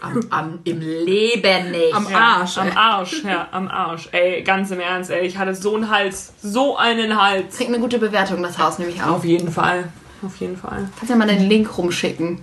am, 0.01 0.19
am, 0.31 0.59
im 0.63 0.79
Leben 0.79 1.71
nicht. 1.71 1.93
Am 1.93 2.07
Ja, 2.09 2.17
Arsch. 2.17 2.57
Am 2.57 2.67
ey. 2.67 2.73
Arsch, 2.75 3.23
ja, 3.23 3.47
am 3.51 3.67
Arsch. 3.67 4.09
Ey, 4.11 4.41
ganz 4.41 4.71
im 4.71 4.79
Ernst, 4.79 5.11
ey, 5.11 5.25
ich 5.25 5.37
hatte 5.37 5.53
so 5.55 5.75
einen 5.75 5.89
Hals, 5.89 6.33
so 6.41 6.75
einen 6.77 7.21
Hals. 7.21 7.55
Kriegt 7.57 7.69
eine 7.69 7.79
gute 7.79 7.99
Bewertung, 7.99 8.41
das 8.41 8.57
Haus 8.57 8.79
nämlich 8.79 9.01
auch. 9.03 9.07
Auf 9.17 9.23
jeden 9.25 9.51
Fall, 9.51 9.89
auf 10.25 10.37
jeden 10.37 10.57
Fall. 10.57 10.89
Kannst 10.97 11.09
ja 11.09 11.15
mal 11.15 11.27
den 11.27 11.47
Link 11.47 11.77
rumschicken. 11.77 12.39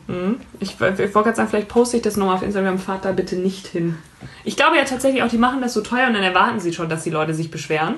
Ich, 0.61 0.73
ich 0.73 0.81
wollte 0.81 1.09
gerade 1.09 1.35
sagen, 1.35 1.49
vielleicht 1.49 1.68
poste 1.68 1.97
ich 1.97 2.03
das 2.03 2.16
nochmal 2.16 2.37
auf 2.37 2.42
Instagram, 2.42 2.79
fahrt 2.79 3.05
da 3.05 3.12
bitte 3.12 3.37
nicht 3.37 3.66
hin. 3.66 3.97
Ich 4.45 4.57
glaube 4.57 4.77
ja 4.77 4.85
tatsächlich 4.85 5.23
auch, 5.23 5.29
die 5.29 5.38
machen 5.38 5.61
das 5.61 5.75
so 5.75 5.81
teuer 5.81 6.07
und 6.07 6.14
dann 6.14 6.23
erwarten 6.23 6.61
sie 6.61 6.73
schon, 6.73 6.88
dass 6.88 7.05
die 7.05 7.11
Leute 7.11 7.35
sich 7.35 7.51
beschweren. 7.51 7.97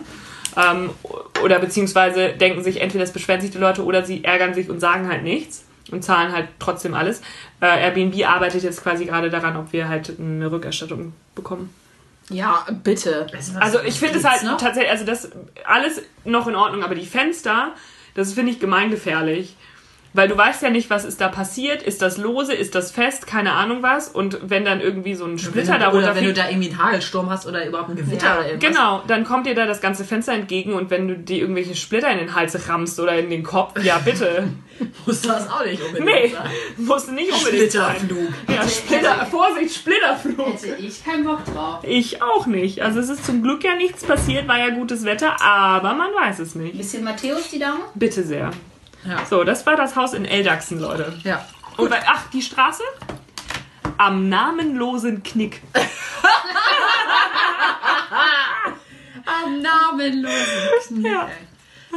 Ähm, 0.56 0.90
oder 1.42 1.58
beziehungsweise 1.58 2.30
denken 2.30 2.62
sich, 2.62 2.80
entweder 2.80 3.04
es 3.04 3.12
beschweren 3.12 3.40
sich 3.40 3.50
die 3.50 3.58
Leute 3.58 3.84
oder 3.84 4.04
sie 4.04 4.24
ärgern 4.24 4.54
sich 4.54 4.70
und 4.70 4.80
sagen 4.80 5.08
halt 5.08 5.22
nichts 5.22 5.64
und 5.90 6.02
zahlen 6.02 6.32
halt 6.32 6.48
trotzdem 6.58 6.94
alles. 6.94 7.20
Äh, 7.60 7.66
Airbnb 7.66 8.26
arbeitet 8.26 8.62
jetzt 8.62 8.82
quasi 8.82 9.04
gerade 9.04 9.30
daran, 9.30 9.56
ob 9.56 9.72
wir 9.72 9.88
halt 9.88 10.14
eine 10.18 10.50
Rückerstattung 10.50 11.12
bekommen. 11.34 11.70
Ja, 12.30 12.64
bitte. 12.82 13.26
Also 13.60 13.80
ich 13.80 13.98
finde 13.98 14.18
es 14.18 14.24
halt 14.24 14.44
noch? 14.44 14.56
tatsächlich, 14.56 14.90
also 14.90 15.04
das 15.04 15.30
alles 15.66 16.00
noch 16.24 16.46
in 16.46 16.54
Ordnung, 16.54 16.82
aber 16.82 16.94
die 16.94 17.04
Fenster, 17.04 17.72
das 18.14 18.32
finde 18.32 18.52
ich 18.52 18.60
gemeingefährlich. 18.60 19.56
Weil 20.14 20.28
du 20.28 20.36
weißt 20.36 20.62
ja 20.62 20.70
nicht, 20.70 20.90
was 20.90 21.04
ist 21.04 21.20
da 21.20 21.28
passiert, 21.28 21.82
ist 21.82 22.00
das 22.00 22.18
lose, 22.18 22.54
ist 22.54 22.74
das 22.76 22.92
fest, 22.92 23.26
keine 23.26 23.52
Ahnung 23.52 23.82
was. 23.82 24.08
Und 24.08 24.38
wenn 24.48 24.64
dann 24.64 24.80
irgendwie 24.80 25.14
so 25.16 25.24
ein 25.24 25.38
Splitter 25.38 25.78
darunter 25.78 26.06
oder 26.12 26.14
wenn 26.16 26.24
du 26.24 26.32
da 26.32 26.48
irgendwie 26.48 26.70
einen 26.70 26.78
Hagelsturm 26.82 27.28
hast 27.30 27.46
oder 27.48 27.66
überhaupt 27.66 27.90
ein 27.90 27.96
Gewitter 27.96 28.26
Ja, 28.26 28.38
oder 28.38 28.46
irgendwas. 28.50 28.70
genau, 28.70 29.02
dann 29.08 29.24
kommt 29.24 29.46
dir 29.46 29.54
da 29.56 29.66
das 29.66 29.80
ganze 29.80 30.04
Fenster 30.04 30.32
entgegen 30.32 30.72
und 30.74 30.90
wenn 30.90 31.08
du 31.08 31.16
dir 31.18 31.38
irgendwelche 31.38 31.74
Splitter 31.74 32.10
in 32.10 32.18
den 32.18 32.34
Hals 32.34 32.56
rammst 32.68 33.00
oder 33.00 33.18
in 33.18 33.28
den 33.28 33.42
Kopf, 33.42 33.82
ja 33.82 33.98
bitte. 33.98 34.48
Muss 35.06 35.22
das 35.22 35.48
auch 35.50 35.64
nicht 35.64 35.82
unbedingt 35.82 36.06
Nee, 36.08 36.28
sein. 36.28 36.50
musst 36.78 37.08
du 37.08 37.12
nicht 37.12 37.32
unbedingt 37.32 37.72
sein. 37.72 37.96
Splitterflug. 37.96 38.32
Ja, 38.48 38.68
Splitter, 38.68 39.26
Vorsicht, 39.30 39.74
Splitterflug. 39.74 40.54
Hätte 40.62 40.76
ich 40.82 41.04
keinen 41.04 41.24
Bock 41.24 41.44
drauf. 41.44 41.78
Ich 41.82 42.22
auch 42.22 42.46
nicht. 42.46 42.82
Also 42.82 43.00
es 43.00 43.08
ist 43.08 43.24
zum 43.26 43.42
Glück 43.42 43.62
ja 43.64 43.74
nichts 43.74 44.04
passiert, 44.04 44.46
war 44.48 44.58
ja 44.58 44.70
gutes 44.70 45.04
Wetter, 45.04 45.40
aber 45.42 45.94
man 45.94 46.10
weiß 46.12 46.38
es 46.38 46.54
nicht. 46.54 46.76
Bisschen 46.76 47.02
Matthäus, 47.04 47.50
die 47.50 47.58
Dame? 47.58 47.80
Bitte 47.94 48.22
sehr. 48.22 48.50
Ja. 49.06 49.24
So, 49.26 49.44
das 49.44 49.66
war 49.66 49.76
das 49.76 49.96
Haus 49.96 50.14
in 50.14 50.24
Eldachsen, 50.24 50.80
Leute. 50.80 51.12
Ja. 51.24 51.46
Und 51.76 51.90
bei, 51.90 52.00
ach, 52.06 52.30
die 52.32 52.42
Straße? 52.42 52.82
Am 53.98 54.28
namenlosen 54.28 55.22
Knick. 55.22 55.62
Am 59.24 59.60
namenlosen 59.60 61.02
Knie. 61.02 61.08
Ja. 61.08 61.28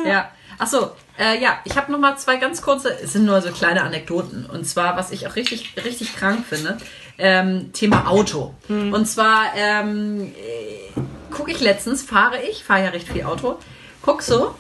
Ja. 0.06 0.32
Achso, 0.60 0.92
äh, 1.20 1.40
ja, 1.42 1.60
ich 1.66 1.78
habe 1.78 1.92
noch 1.92 2.00
mal 2.00 2.18
zwei 2.18 2.38
ganz 2.38 2.62
kurze, 2.62 2.90
es 2.90 3.14
sind 3.14 3.26
nur 3.26 3.42
so 3.42 3.52
kleine 3.52 3.84
Anekdoten. 3.84 4.46
Und 4.46 4.66
zwar, 4.66 4.98
was 4.98 5.12
ich 5.12 5.28
auch 5.28 5.36
richtig, 5.36 5.74
richtig 5.84 6.16
krank 6.16 6.46
finde, 6.48 6.78
ähm, 7.18 7.74
Thema 7.74 8.08
Auto. 8.08 8.56
Und 8.70 9.06
zwar 9.08 9.54
ähm, 9.56 10.34
äh, 10.36 11.00
gucke 11.32 11.52
ich 11.52 11.60
letztens, 11.60 12.04
fahre 12.04 12.42
ich, 12.42 12.64
fahre 12.64 12.86
ja 12.86 12.90
recht 12.90 13.08
viel 13.08 13.24
Auto, 13.24 13.60
guck 14.02 14.22
so, 14.22 14.56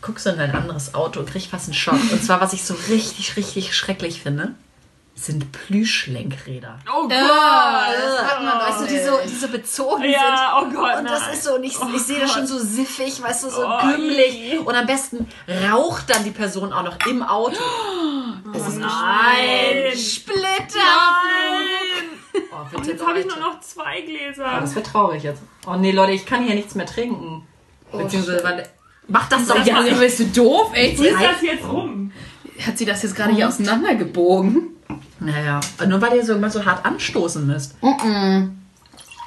guck 0.00 0.18
so 0.20 0.30
in 0.30 0.38
ein 0.40 0.52
anderes 0.54 0.94
Auto 0.94 1.20
und 1.20 1.30
krieg 1.30 1.48
fast 1.50 1.66
einen 1.66 1.74
Schock. 1.74 1.94
Und 2.12 2.22
zwar, 2.24 2.40
was 2.40 2.52
ich 2.52 2.64
so 2.64 2.74
richtig, 2.88 3.36
richtig 3.36 3.74
schrecklich 3.76 4.22
finde, 4.22 4.54
sind 5.14 5.50
Plüschlenkräder. 5.50 6.78
Oh 6.96 7.02
Gott! 7.08 7.10
das 7.10 8.22
hat 8.22 8.40
man, 8.42 8.56
weißt 8.60 8.82
du, 8.82 8.86
die 8.86 9.00
so, 9.00 9.18
die 9.24 9.34
so 9.34 9.48
bezogen 9.48 10.02
sind. 10.02 10.12
Ja, 10.12 10.60
oh 10.62 10.70
Gott, 10.72 10.98
Und 10.98 11.04
das 11.10 11.22
nein. 11.22 11.32
ist 11.32 11.42
so, 11.44 11.54
und 11.56 11.64
ich, 11.64 11.76
ich 11.94 12.02
sehe 12.02 12.20
das 12.20 12.32
schon 12.32 12.46
so 12.46 12.56
siffig, 12.58 13.20
weißt 13.20 13.44
du, 13.44 13.50
so 13.50 13.66
Oh, 13.66 13.78
gümmelig. 13.80 14.60
Und 14.64 14.74
am 14.76 14.86
besten 14.86 15.26
raucht 15.68 16.08
dann 16.10 16.22
die 16.22 16.30
Person 16.30 16.72
auch 16.72 16.84
noch 16.84 16.96
im 17.06 17.24
Auto. 17.24 17.58
Es 18.54 18.68
ist 18.68 18.78
nein. 18.78 19.96
Splitter. 19.96 20.78
Nein! 20.78 22.42
Oh, 22.52 22.56
Und 22.62 22.70
bitte, 22.82 22.92
jetzt 22.92 23.04
habe 23.06 23.18
ich 23.18 23.26
nur 23.26 23.38
noch 23.38 23.60
zwei 23.60 24.00
Oh, 24.02 24.06
Gläser. 24.06 24.60
das 24.60 24.74
wird 24.76 24.86
traurig 24.86 25.24
jetzt. 25.24 25.42
Oh 25.66 25.74
nee, 25.74 25.90
Leute, 25.90 26.12
ich 26.12 26.24
kann 26.26 26.44
hier 26.44 26.54
nichts 26.54 26.76
mehr 26.76 26.86
trinken. 26.86 27.44
Beziehungsweise, 27.90 28.36
shit. 28.38 28.44
weil, 28.44 28.68
mach 29.08 29.28
das 29.28 29.46
doch 29.46 29.56
Das 29.56 29.66
ja. 29.66 29.80
bist 29.82 30.20
du 30.20 30.24
doof, 30.26 30.70
ey? 30.74 30.94
Wo 30.98 31.02
ist 31.02 31.14
das 31.14 31.42
jetzt 31.42 31.66
rum? 31.66 32.12
Hat 32.66 32.76
sie 32.78 32.84
das 32.84 33.02
jetzt 33.02 33.14
gerade 33.16 33.32
hier 33.34 33.48
auseinandergebogen? 33.48 34.68
Naja, 35.20 35.60
nur 35.88 36.00
weil 36.00 36.16
ihr 36.16 36.24
so 36.24 36.34
immer 36.34 36.50
so 36.50 36.64
hart 36.64 36.84
anstoßen 36.84 37.46
müsst. 37.46 37.74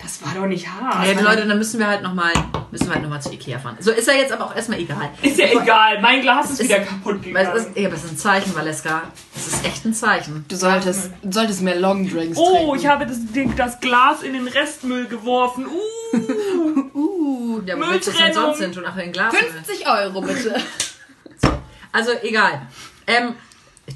Das 0.01 0.25
war 0.25 0.33
doch 0.33 0.47
nicht 0.47 0.67
hart. 0.67 1.05
Ja, 1.05 1.21
Leute, 1.21 1.45
dann 1.47 1.57
müssen 1.59 1.79
wir 1.79 1.85
halt 1.87 2.01
nochmal, 2.01 2.33
müssen 2.71 2.87
wir 2.87 2.93
halt 2.95 3.03
noch 3.03 3.09
mal 3.09 3.21
zu 3.21 3.31
Ikea 3.31 3.59
fahren. 3.59 3.77
So 3.79 3.91
ist 3.91 4.07
ja 4.07 4.15
jetzt 4.15 4.31
aber 4.31 4.45
auch 4.45 4.55
erstmal 4.55 4.79
egal. 4.79 5.09
Ist 5.21 5.37
ja 5.37 5.45
egal, 5.51 6.01
mein 6.01 6.21
Glas 6.21 6.49
ist 6.49 6.59
Ist- 6.61 6.69
wieder 6.69 6.79
kaputt 6.79 7.21
gegangen. 7.21 7.49
es 7.55 7.65
ist, 7.67 7.77
ja, 7.77 7.87
aber 7.87 7.95
es 7.95 8.03
ist 8.05 8.11
ein 8.13 8.17
Zeichen, 8.17 8.55
Valeska. 8.55 9.03
Es 9.35 9.47
ist 9.47 9.63
echt 9.65 9.85
ein 9.85 9.93
Zeichen. 9.93 10.43
Du 10.47 10.55
solltest, 10.55 11.11
du 11.21 11.31
solltest 11.31 11.61
mehr 11.61 11.79
Longdrinks 11.79 12.35
Oh, 12.37 12.55
trinken. 12.55 12.75
ich 12.79 12.87
habe 12.87 13.05
das, 13.05 13.17
das 13.55 13.79
Glas 13.79 14.23
in 14.23 14.33
den 14.33 14.47
Restmüll 14.47 15.05
geworfen. 15.05 15.67
Uh, 15.67 16.17
Uh, 17.62 17.65
Ja, 17.67 17.76
wo 17.78 17.82
willst 17.91 18.08
du 18.08 18.12
es 18.12 18.17
denn 18.17 18.26
Mülltrennung. 18.28 18.50
sonst 18.56 18.60
hin 18.62 18.71
tun? 18.74 18.84
Ach, 18.88 18.97
in 18.97 19.12
Glas. 19.12 19.36
50 19.36 19.88
Euro 19.88 20.21
bitte. 20.21 20.56
Also 21.93 22.12
egal. 22.24 22.62
Ähm, 23.06 23.36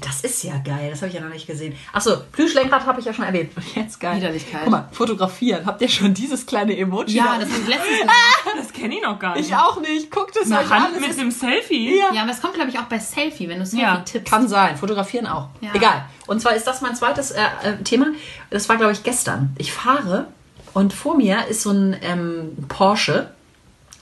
Das 0.02 0.20
ist 0.20 0.42
ja 0.44 0.58
geil, 0.58 0.90
das 0.90 1.00
habe 1.00 1.08
ich 1.08 1.14
ja 1.14 1.22
noch 1.22 1.30
nicht 1.32 1.46
gesehen. 1.46 1.74
Achso, 1.94 2.18
Plüschlenkrad 2.32 2.84
habe 2.84 3.00
ich 3.00 3.06
ja 3.06 3.14
schon 3.14 3.24
erwähnt. 3.24 3.52
Und 3.56 3.74
jetzt 3.74 3.98
geil. 3.98 4.18
Widerlichkeit. 4.18 4.60
Guck 4.64 4.70
mal, 4.72 4.88
fotografieren. 4.92 5.64
Habt 5.64 5.80
ihr 5.80 5.88
schon 5.88 6.12
dieses 6.12 6.44
kleine 6.44 6.76
Emoji? 6.76 7.16
Ja, 7.16 7.38
da? 7.38 7.44
das 7.44 7.48
ist 7.50 7.66
letztens. 7.66 8.10
Das 8.58 8.72
kenne 8.72 8.96
ich 8.96 9.02
noch 9.02 9.18
gar 9.18 9.34
nicht. 9.36 9.48
ich 9.48 9.54
auch 9.56 9.80
nicht. 9.80 10.10
Guckt 10.10 10.36
es 10.36 10.50
euch 10.50 10.58
Eine 10.58 10.70
an. 10.70 10.82
Hand 10.82 10.94
Es 10.96 11.00
mit 11.00 11.10
ist- 11.10 11.18
einem 11.20 11.30
Selfie? 11.30 11.96
Ja. 11.98 12.12
Ja, 12.12 12.22
aber 12.22 12.30
es 12.32 12.40
kommt, 12.42 12.54
glaube 12.54 12.68
ich, 12.70 12.78
auch 12.78 12.84
bei 12.84 12.98
Selfie, 12.98 13.48
wenn 13.48 13.58
du 13.58 13.64
Selfie 13.66 13.82
Ja, 13.84 13.96
tippst. 14.00 14.30
Kann 14.30 14.46
sein. 14.48 14.76
Fotografieren 14.76 15.26
auch. 15.26 15.48
Ja. 15.62 15.70
Egal. 15.74 16.04
Und 16.26 16.40
zwar 16.42 16.54
ist 16.54 16.66
das 16.66 16.80
mein 16.82 16.94
zweites 16.94 17.30
äh, 17.30 17.40
äh, 17.62 17.76
Thema. 17.82 18.08
Das 18.50 18.68
war, 18.68 18.76
glaube 18.76 18.92
ich, 18.92 19.02
gestern. 19.02 19.54
Ich 19.58 19.72
fahre 19.72 20.26
und 20.74 20.92
vor 20.92 21.16
mir 21.16 21.46
ist 21.48 21.62
so 21.62 21.70
ein 21.70 21.96
ähm, 22.02 22.56
Porsche, 22.68 23.30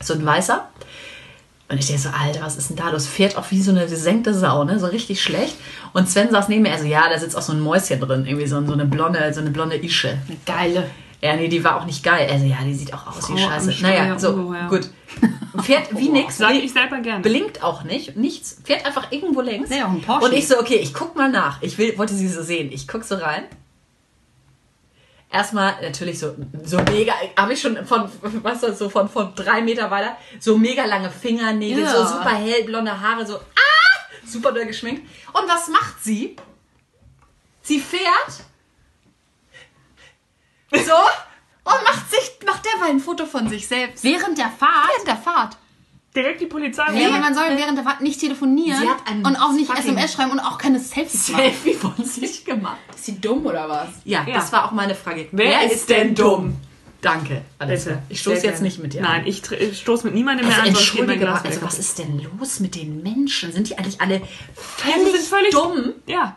so 0.02 0.14
ein 0.14 0.24
weißer. 0.24 0.68
Und 1.68 1.78
ich 1.78 1.86
denke 1.86 2.02
so, 2.02 2.10
Alter, 2.10 2.42
was 2.42 2.56
ist 2.56 2.68
denn 2.68 2.76
da? 2.76 2.90
Das 2.90 3.06
fährt 3.06 3.36
auch 3.36 3.50
wie 3.50 3.60
so 3.60 3.70
eine 3.70 3.86
gesenkte 3.86 4.34
Sau, 4.34 4.64
ne? 4.64 4.78
So 4.78 4.86
richtig 4.86 5.22
schlecht. 5.22 5.56
Und 5.92 6.08
Sven 6.08 6.30
saß 6.30 6.48
neben 6.48 6.62
mir, 6.62 6.72
also 6.72 6.84
ja, 6.84 7.08
da 7.08 7.18
sitzt 7.18 7.36
auch 7.36 7.42
so 7.42 7.52
ein 7.52 7.60
Mäuschen 7.60 8.00
drin, 8.00 8.26
irgendwie 8.26 8.46
so, 8.46 8.64
so 8.64 8.72
eine 8.72 8.84
blonde, 8.84 9.32
so 9.32 9.40
eine 9.40 9.50
blonde 9.50 9.82
Ische. 9.82 10.18
Geile. 10.44 10.90
Ja, 11.22 11.36
nee, 11.36 11.48
die 11.48 11.64
war 11.64 11.80
auch 11.80 11.86
nicht 11.86 12.04
geil. 12.04 12.28
Also 12.30 12.44
ja, 12.44 12.58
die 12.62 12.74
sieht 12.74 12.92
auch 12.92 13.06
aus 13.06 13.30
wie 13.30 13.38
Scheiße. 13.38 13.74
Naja, 13.80 14.18
so, 14.18 14.34
ungeheuer. 14.34 14.68
gut. 14.68 14.90
Fährt 15.62 15.96
wie 15.96 16.10
nix. 16.10 16.36
Sag 16.36 16.54
ich 16.54 16.70
selber 16.70 16.98
gerne. 16.98 17.22
Blinkt 17.22 17.62
auch 17.62 17.82
nicht, 17.82 18.14
nichts, 18.14 18.60
fährt 18.62 18.84
einfach 18.84 19.10
irgendwo 19.10 19.40
längs. 19.40 19.70
Nee, 19.70 19.82
auch 19.82 19.88
ein 19.88 20.02
Porsche. 20.02 20.26
Und 20.26 20.34
ich 20.34 20.46
so, 20.46 20.58
okay, 20.58 20.76
ich 20.76 20.92
guck 20.92 21.16
mal 21.16 21.30
nach. 21.30 21.62
Ich 21.62 21.78
will, 21.78 21.96
wollte 21.96 22.14
sie 22.14 22.28
so 22.28 22.42
sehen. 22.42 22.70
Ich 22.72 22.86
guck 22.86 23.04
so 23.04 23.14
rein. 23.14 23.44
Erstmal 25.34 25.74
natürlich 25.82 26.20
so, 26.20 26.36
so 26.64 26.76
mega, 26.82 27.12
habe 27.36 27.54
ich 27.54 27.60
schon 27.60 27.84
von, 27.84 28.08
was 28.22 28.54
ist 28.54 28.62
das, 28.62 28.78
so 28.78 28.88
von, 28.88 29.08
von 29.08 29.34
drei 29.34 29.62
Meter 29.62 29.90
weiter, 29.90 30.16
so 30.38 30.56
mega 30.56 30.84
lange 30.84 31.10
Fingernägel, 31.10 31.82
Ja. 31.82 31.90
so 31.90 32.06
super 32.06 32.36
hellblonde 32.36 33.00
Haare, 33.00 33.26
so, 33.26 33.34
ah, 33.34 34.16
super 34.24 34.52
doll 34.52 34.64
geschminkt. 34.66 35.02
Und 35.32 35.48
was 35.48 35.66
macht 35.66 36.04
sie? 36.04 36.36
Sie 37.62 37.80
fährt 37.80 38.44
so 40.70 40.92
und 41.64 41.82
macht 41.84 42.10
sich, 42.10 42.38
macht 42.46 42.64
derweil 42.64 42.90
ein 42.90 43.00
Foto 43.00 43.26
von 43.26 43.48
sich 43.48 43.66
selbst. 43.66 44.04
Während 44.04 44.38
der 44.38 44.50
Fahrt. 44.50 44.88
Während 44.92 45.08
der 45.08 45.16
Fahrt. 45.16 45.56
Direkt 46.14 46.40
die 46.42 46.46
Polizei. 46.46 46.84
Ja, 46.92 47.08
aber 47.08 47.18
man 47.18 47.34
soll 47.34 47.56
während 47.56 47.76
der 47.76 47.84
Fahrt 47.84 48.00
nicht 48.00 48.20
telefonieren 48.20 48.80
Sie 48.80 48.88
hat 48.88 49.04
einen 49.08 49.26
und 49.26 49.34
auch 49.36 49.52
nicht 49.52 49.68
SMS 49.68 50.12
schreiben 50.12 50.30
und 50.30 50.40
auch 50.40 50.58
keine 50.58 50.78
Selfies 50.78 51.30
machen. 51.30 51.42
Selfie 51.42 51.74
von 51.74 52.04
sich 52.04 52.33
gemacht. 52.56 52.78
Ist 52.94 53.04
sie 53.04 53.20
dumm 53.20 53.44
oder 53.46 53.68
was? 53.68 53.88
Ja, 54.04 54.24
Ja. 54.26 54.34
das 54.34 54.52
war 54.52 54.64
auch 54.66 54.70
meine 54.72 54.94
Frage. 54.94 55.28
Wer 55.32 55.70
ist 55.70 55.88
denn 55.90 56.14
dumm? 56.14 56.56
Danke. 57.00 57.42
Alles 57.58 57.84
Bitte. 57.84 57.96
klar. 57.96 58.06
Ich 58.08 58.20
stoße 58.20 58.34
jetzt 58.36 58.44
gerne. 58.44 58.62
nicht 58.62 58.78
mit 58.78 58.94
dir 58.94 59.02
Nein, 59.02 59.20
an. 59.22 59.26
ich 59.26 59.42
ich 59.52 59.78
stoße 59.80 60.06
mit 60.06 60.14
niemandem 60.14 60.46
mehr 60.46 60.56
Also 60.56 60.68
an, 60.70 60.74
entschuldige 60.74 61.26
mal, 61.26 61.40
also 61.44 61.60
was 61.62 61.78
ist 61.78 61.98
denn 61.98 62.18
los 62.38 62.60
mit 62.60 62.74
den 62.74 63.02
Menschen? 63.02 63.52
Sind 63.52 63.68
die 63.68 63.76
eigentlich 63.76 64.00
alle 64.00 64.20
Die 64.20 64.26
völlig, 64.54 65.12
sind 65.12 65.26
völlig 65.28 65.50
dumm? 65.50 65.92
Ja, 66.06 66.36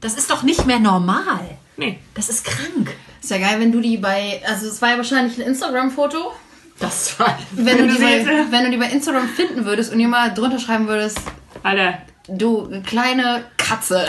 Das 0.00 0.14
ist 0.14 0.28
doch 0.30 0.42
nicht 0.42 0.66
mehr 0.66 0.80
normal. 0.80 1.56
nee. 1.76 1.98
Das 2.14 2.28
ist 2.28 2.44
krank. 2.44 2.90
Ist 3.22 3.30
ja 3.30 3.38
geil, 3.38 3.60
wenn 3.60 3.70
du 3.70 3.80
die 3.80 3.96
bei. 3.98 4.42
Also, 4.44 4.66
es 4.66 4.82
war 4.82 4.90
ja 4.90 4.96
wahrscheinlich 4.96 5.38
ein 5.38 5.46
Instagram-Foto. 5.46 6.32
Das 6.80 7.16
war 7.20 7.38
Wenn 7.52 7.78
du, 7.78 7.86
die 7.86 8.00
bei, 8.02 8.26
wenn 8.50 8.64
du 8.64 8.70
die 8.72 8.76
bei 8.78 8.86
Instagram 8.86 9.28
finden 9.28 9.64
würdest 9.64 9.92
und 9.92 10.00
ihr 10.00 10.08
mal 10.08 10.34
drunter 10.34 10.58
schreiben 10.58 10.88
würdest, 10.88 11.20
Alter, 11.62 11.98
du 12.26 12.68
kleine 12.84 13.44
Katze. 13.56 14.04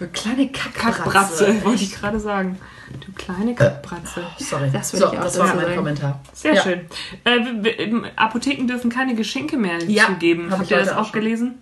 Eine 0.00 0.08
kleine 0.10 0.48
Kackbratze. 0.50 1.00
Kackbratze, 1.02 1.64
wollte 1.64 1.82
ich 1.84 1.94
gerade 1.94 2.20
sagen. 2.20 2.58
Du 3.04 3.12
kleine 3.12 3.54
Kackbratze. 3.54 4.22
Sorry. 4.38 4.70
Das 4.72 4.90
Das, 4.92 5.00
so, 5.00 5.08
das 5.10 5.38
war 5.38 5.54
mein. 5.54 5.74
Kommentar. 5.76 6.20
Sehr 6.32 6.54
Ja. 6.54 6.62
schön. 6.62 6.80
Äh, 7.24 7.40
w- 7.64 8.10
Apotheken 8.16 8.66
dürfen 8.66 8.90
keine 8.90 9.14
Geschenke 9.14 9.56
mehr 9.56 9.82
Ja, 9.84 10.06
zugeben. 10.06 10.44
hab 10.50 10.58
Habt 10.58 10.64
ich 10.64 10.70
ihr 10.70 10.78
das 10.78 10.90
auch 10.92 11.08
auch 11.08 11.12
gelesen? 11.12 11.54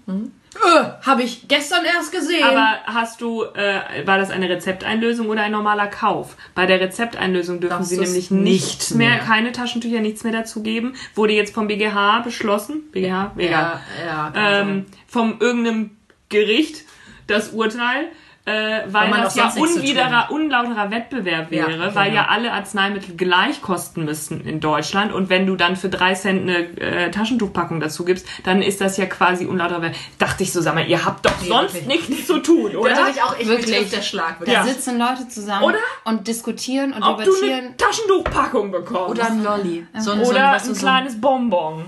Äh, 0.54 0.84
Habe 1.06 1.22
ich 1.22 1.48
gestern 1.48 1.84
erst 1.86 2.12
gesehen. 2.12 2.44
Aber 2.44 2.78
hast 2.84 3.20
du, 3.22 3.44
äh, 3.44 4.06
war 4.06 4.18
das 4.18 4.30
eine 4.30 4.48
Rezepteinlösung 4.50 5.28
oder 5.28 5.42
ein 5.42 5.52
normaler 5.52 5.86
Kauf? 5.86 6.36
Bei 6.54 6.66
der 6.66 6.80
Rezepteinlösung 6.80 7.60
dürfen 7.60 7.76
Darfst 7.78 7.88
sie 7.90 7.98
nämlich 7.98 8.30
nicht 8.30 8.42
nichts 8.42 8.90
mehr, 8.94 9.10
mehr. 9.10 9.18
keine 9.20 9.52
Taschentücher, 9.52 10.00
nichts 10.00 10.24
mehr 10.24 10.32
dazugeben. 10.34 10.94
Wurde 11.14 11.32
jetzt 11.32 11.54
vom 11.54 11.68
BGH 11.68 12.20
beschlossen. 12.20 12.82
BGH? 12.92 13.32
Ja, 13.38 13.80
ja, 14.06 14.30
kann 14.34 14.68
ähm, 14.68 14.86
vom 15.06 15.36
irgendeinem 15.40 15.96
Gericht 16.28 16.84
das 17.28 17.50
Urteil, 17.50 18.08
äh, 18.44 18.80
weil 18.88 19.10
das 19.12 19.36
ja 19.36 19.52
unwiderer, 19.56 20.26
unlauterer 20.30 20.90
Wettbewerb 20.90 21.52
Ja, 21.52 21.68
wäre, 21.68 21.94
weil 21.94 22.10
genau. 22.10 22.22
ja 22.22 22.28
alle 22.28 22.52
Arzneimittel 22.52 23.14
gleich 23.16 23.62
kosten 23.62 24.04
müssten 24.04 24.40
in 24.40 24.58
Deutschland 24.58 25.12
und 25.12 25.28
wenn 25.30 25.46
du 25.46 25.54
dann 25.54 25.76
für 25.76 25.88
drei 25.88 26.14
Cent 26.14 26.42
eine 26.42 26.58
äh, 26.80 27.10
Taschentuchpackung 27.12 27.78
dazu 27.78 28.04
gibst, 28.04 28.26
dann 28.44 28.60
ist 28.60 28.80
das 28.80 28.96
ja 28.96 29.06
quasi 29.06 29.46
unlauterer 29.46 29.82
Wettbewerb. 29.82 30.18
Dachte 30.18 30.42
ich 30.42 30.52
so, 30.52 30.60
sag 30.60 30.74
mal, 30.74 30.86
ihr 30.88 31.04
habt 31.04 31.24
doch 31.24 31.38
sonst 31.40 31.74
wirklich. 31.74 32.08
nichts 32.08 32.26
zu 32.26 32.38
tun, 32.40 32.72
Da 32.72 32.78
oder? 32.80 32.90
dachte 32.94 33.10
ich 33.14 33.22
auch, 33.22 33.38
ich 33.38 33.46
Wirklich. 33.46 33.90
der 33.90 34.02
Schlag. 34.02 34.40
da. 34.44 34.50
Ja. 34.50 34.64
sitzen 34.64 34.98
Leute 34.98 35.28
zusammen 35.28 35.62
Oder? 35.64 35.78
und 36.04 36.26
diskutieren 36.26 36.92
und 36.94 37.02
Ob 37.04 37.18
du 37.18 37.30
debattieren. 37.32 37.64
eine 37.66 37.76
Taschentuchpackung 37.76 38.72
bekommst. 38.72 39.10
Oder 39.10 39.26
ein 39.26 39.44
Lolli. 39.44 39.86
So 39.98 40.10
ein, 40.12 40.24
so 40.24 40.30
Oder 40.30 40.46
ein, 40.48 40.52
du, 40.54 40.68
ein 40.70 40.74
so 40.74 40.80
kleines 40.80 41.20
Bonbon. 41.20 41.84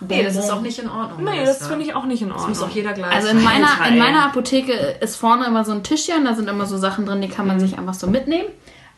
Nee, 0.00 0.22
das 0.22 0.36
ist 0.36 0.50
auch 0.50 0.60
nicht 0.60 0.78
in 0.78 0.88
Ordnung. 0.88 1.24
Nee, 1.24 1.44
das 1.44 1.66
finde 1.66 1.84
ich 1.84 1.94
auch 1.94 2.04
nicht 2.04 2.20
in 2.22 2.28
Das 2.28 2.46
muss 2.46 2.58
Ordnung. 2.58 2.68
auch 2.68 2.74
jeder 2.74 2.92
gleich. 2.92 3.12
Also 3.14 3.28
in 3.28 3.42
meiner, 3.42 3.68
in 3.88 3.98
meiner 3.98 4.24
Apotheke 4.26 4.72
ist 5.00 5.16
vorne 5.16 5.46
immer 5.46 5.64
so 5.64 5.72
ein 5.72 5.82
Tischchen, 5.82 6.24
da 6.24 6.34
sind 6.34 6.48
immer 6.48 6.66
so 6.66 6.76
Sachen 6.76 7.06
drin, 7.06 7.22
die 7.22 7.28
kann 7.28 7.46
man 7.46 7.58
sich 7.60 7.78
einfach 7.78 7.94
so 7.94 8.06
mitnehmen. 8.06 8.48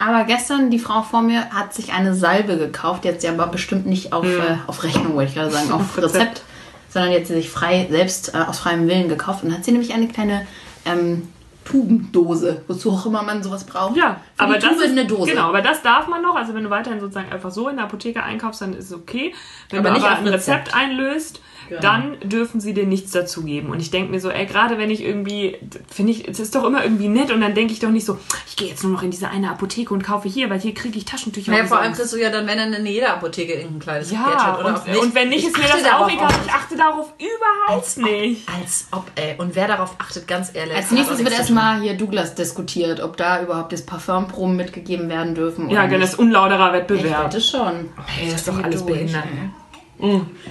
Aber 0.01 0.25
gestern, 0.25 0.71
die 0.71 0.79
Frau 0.79 1.03
vor 1.03 1.23
mir 1.23 1.51
hat 1.51 1.75
sich 1.75 1.93
eine 1.93 2.15
Salbe 2.15 2.57
gekauft, 2.57 3.05
die 3.05 3.09
hat 3.09 3.21
sie 3.21 3.29
aber 3.29 3.47
bestimmt 3.49 3.87
nicht 3.87 4.13
auf, 4.13 4.25
äh, 4.27 4.57
auf 4.67 4.83
Rechnung, 4.85 5.15
wollte 5.15 5.31
ich 5.31 5.35
gerade 5.37 5.51
sagen, 5.51 5.73
auf 5.73 5.97
Rezept. 5.97 6.15
Rezept, 6.15 6.43
sondern 6.89 7.11
die 7.13 7.17
hat 7.19 7.27
sie 7.27 7.35
sich 7.35 7.51
frei, 7.51 7.87
selbst 7.91 8.35
äh, 8.35 8.39
aus 8.39 8.59
freiem 8.61 8.87
Willen 8.89 9.09
gekauft 9.09 9.45
und 9.45 9.53
hat 9.53 9.65
sie 9.65 9.73
nämlich 9.73 9.93
eine 9.95 10.09
kleine 10.09 10.47
ähm, 10.85 11.29
Tubendose, 11.69 12.63
wozu 12.67 12.91
auch 12.93 13.05
immer 13.07 13.23
man 13.23 13.43
sowas 13.43 13.65
braucht. 13.65 13.95
Ja, 13.97 14.21
Für 14.37 14.45
aber 14.45 14.59
das 14.59 14.77
ist 14.79 14.91
eine 14.93 15.05
Dose. 15.07 15.31
genau, 15.31 15.49
aber 15.49 15.61
das 15.61 15.83
darf 15.83 16.09
man 16.09 16.23
noch. 16.23 16.35
Also 16.35 16.55
wenn 16.55 16.65
du 16.65 16.71
weiterhin 16.71 16.99
sozusagen 16.99 17.31
einfach 17.31 17.51
so 17.51 17.69
in 17.69 17.77
der 17.77 17.85
Apotheke 17.85 18.23
einkaufst, 18.23 18.63
dann 18.63 18.73
ist 18.73 18.87
es 18.87 18.95
okay. 18.95 19.35
Wenn 19.71 19.81
Aber 19.81 19.91
du 19.91 19.95
nicht 19.97 20.05
aber 20.05 20.15
auf 20.15 20.19
ein 20.21 20.29
Rezept 20.29 20.69
Rezept. 20.69 20.75
einlöst, 20.75 21.41
Genau. 21.69 21.81
dann 21.83 22.17
dürfen 22.23 22.61
sie 22.61 22.73
dir 22.75 22.87
nichts 22.87 23.13
dazugeben. 23.13 23.71
Und 23.71 23.81
ich 23.81 23.91
denke 23.91 24.11
mir 24.11 24.21
so, 24.21 24.31
ey, 24.31 24.47
gerade 24.47 24.79
wenn 24.79 24.91
ich 24.91 25.03
irgendwie, 25.03 25.57
finde 25.91 26.13
ich, 26.13 26.27
es 26.27 26.41
ist 26.41 26.55
doch 26.55 26.65
immer 26.65 26.83
irgendwie 26.83 27.09
nett 27.09 27.31
und 27.31 27.41
dann 27.41 27.55
denke 27.55 27.73
ich 27.73 27.81
doch 27.81 27.91
nicht 27.91 28.07
so, 28.07 28.19
ich 28.47 28.57
gehe 28.57 28.69
jetzt 28.69 28.83
nur 28.83 28.93
noch 28.93 29.03
in 29.03 29.11
diese 29.11 29.29
eine 29.29 29.51
Apotheke 29.51 29.93
und 29.93 30.03
kaufe 30.03 30.29
hier, 30.29 30.49
weil 30.51 30.61
hier 30.61 30.73
kriege 30.75 30.97
ich 30.99 31.05
Taschentücher. 31.05 31.53
Naja, 31.53 31.65
vor 31.67 31.79
allem 31.79 31.93
kriegst 31.93 32.13
du 32.13 32.17
ja 32.17 32.31
dann, 32.31 32.47
wenn 32.47 32.57
dann 32.59 32.73
in 32.73 32.87
jeder 32.87 33.13
Apotheke 33.15 33.53
irgendein 33.55 33.81
kleines 33.81 34.11
ja, 34.11 34.25
Gadget 34.25 34.61
oder 34.65 34.75
auch 34.77 34.87
und, 34.87 34.97
und 34.97 35.15
wenn 35.15 35.29
nicht, 35.29 35.41
Ich 35.41 35.49
ist 35.49 35.59
mir 35.59 35.65
achte 35.65 35.75
das 35.83 35.83
darauf 35.91 36.07
auch 36.07 36.11
egal. 36.13 36.27
nicht. 36.29 36.41
Ich 36.47 36.53
achte 36.53 36.77
darauf 36.77 37.13
überhaupt 37.19 37.85
Als 37.85 37.97
nicht. 37.99 38.49
Als 38.49 38.87
ob, 38.93 39.11
ey. 39.17 39.35
Und 39.39 39.55
wer 39.55 39.69
darauf 39.69 39.95
achtet, 39.99 40.27
ganz 40.27 40.51
ehrlich. 40.55 40.75
Als 40.77 40.87
hat 40.87 40.93
nächstes 40.93 41.19
wird 41.19 41.33
erstmal 41.33 41.81
hier 41.83 41.95
Douglas 41.95 42.35
diskutiert, 42.35 43.01
ob 43.01 43.17
da 43.17 43.43
überhaupt 43.43 43.73
das 43.73 43.83
Parfümproben 43.85 44.57
mitgegeben 44.57 45.09
werden 45.09 45.35
dürfen. 45.35 45.69
Ja, 45.69 45.81
oder 45.81 45.87
genau, 45.89 45.99
nicht. 45.99 46.03
das 46.05 46.13
ist 46.15 46.19
unlauterer 46.19 46.69
Ich 46.69 46.73
Wettbewerb. 46.81 47.25
wette 47.27 47.41
schon. 47.41 47.91
Ey, 48.21 48.31
das 48.31 48.35
ist 48.41 48.49
doch 48.49 48.63
alles 48.63 48.85
durch, 48.85 48.93
behindert. 49.01 49.25
ey. 49.25 49.51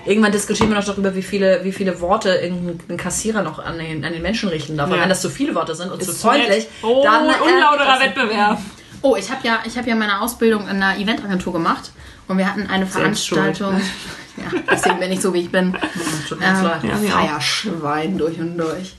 Irgendwann 0.06 0.32
diskutieren 0.32 0.70
wir 0.70 0.76
noch 0.78 0.86
darüber, 0.86 1.16
wie 1.16 1.22
viele, 1.22 1.64
wie 1.64 1.72
viele 1.72 2.00
Worte 2.02 2.30
irgendein 2.36 2.98
Kassierer 2.98 3.42
noch 3.44 3.60
an 3.60 3.78
den, 3.80 4.04
an 4.04 4.12
den 4.14 4.22
Menschen 4.22 4.50
richten 4.50 4.76
darf. 4.78 4.90
Und 4.90 4.96
Ja. 4.98 5.02
wenn 5.04 5.10
das 5.10 5.22
zu 5.22 5.30
viele 5.30 5.56
Worte 5.56 5.74
sind 5.74 5.92
und 5.92 6.04
zu 6.04 6.12
Ist 6.12 6.22
freundlich, 6.22 6.50
nett. 6.50 6.68
Oh, 6.84 7.02
dann. 7.04 7.30
äh, 7.30 7.34
unlauterer 7.44 8.00
Wettbewerb. 8.02 8.60
Oh, 9.02 9.16
ich 9.16 9.30
habe 9.32 9.48
ja, 9.48 9.60
ich 9.66 9.78
hab 9.78 9.88
ja 9.88 9.96
meine 9.96 10.20
Ausbildung 10.22 10.64
in 10.64 10.82
einer 10.82 10.98
Eventagentur 11.00 11.54
gemacht 11.54 11.92
und 12.28 12.38
wir 12.38 12.48
hatten 12.48 12.68
eine 12.68 12.86
Veranstaltung. 12.88 13.80
Ja, 14.40 14.60
deswegen 14.72 15.00
bin 15.00 15.12
ich 15.12 15.20
so, 15.20 15.34
wie 15.34 15.40
ich 15.40 15.52
bin. 15.52 15.76
Ähm. 16.32 16.40
Ja. 16.40 16.80
Feierschwein 17.10 18.20
durch 18.20 18.38
und 18.40 18.56
durch. 18.56 18.96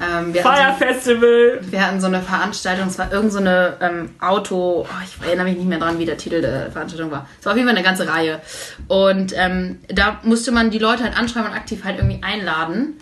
Ähm, 0.00 0.32
wir, 0.32 0.42
hatten, 0.42 0.78
Feierfestival. 0.78 1.60
wir 1.62 1.86
hatten 1.86 2.00
so 2.00 2.06
eine 2.06 2.22
Veranstaltung, 2.22 2.88
es 2.88 2.98
war 2.98 3.12
irgend 3.12 3.32
so 3.32 3.38
eine 3.38 3.76
ähm, 3.80 4.10
Auto, 4.18 4.86
oh, 4.88 5.04
ich 5.04 5.26
erinnere 5.26 5.44
mich 5.44 5.58
nicht 5.58 5.68
mehr 5.68 5.78
dran, 5.78 5.98
wie 5.98 6.06
der 6.06 6.16
Titel 6.16 6.40
der 6.40 6.72
Veranstaltung 6.72 7.10
war. 7.10 7.26
Es 7.38 7.44
war 7.44 7.52
auf 7.52 7.56
jeden 7.58 7.68
Fall 7.68 7.76
eine 7.76 7.84
ganze 7.84 8.08
Reihe. 8.08 8.40
Und 8.88 9.34
ähm, 9.36 9.78
da 9.88 10.18
musste 10.22 10.52
man 10.52 10.70
die 10.70 10.78
Leute 10.78 11.04
halt 11.04 11.18
anschreiben 11.18 11.50
und 11.50 11.56
aktiv 11.56 11.84
halt 11.84 11.98
irgendwie 11.98 12.22
einladen. 12.22 12.98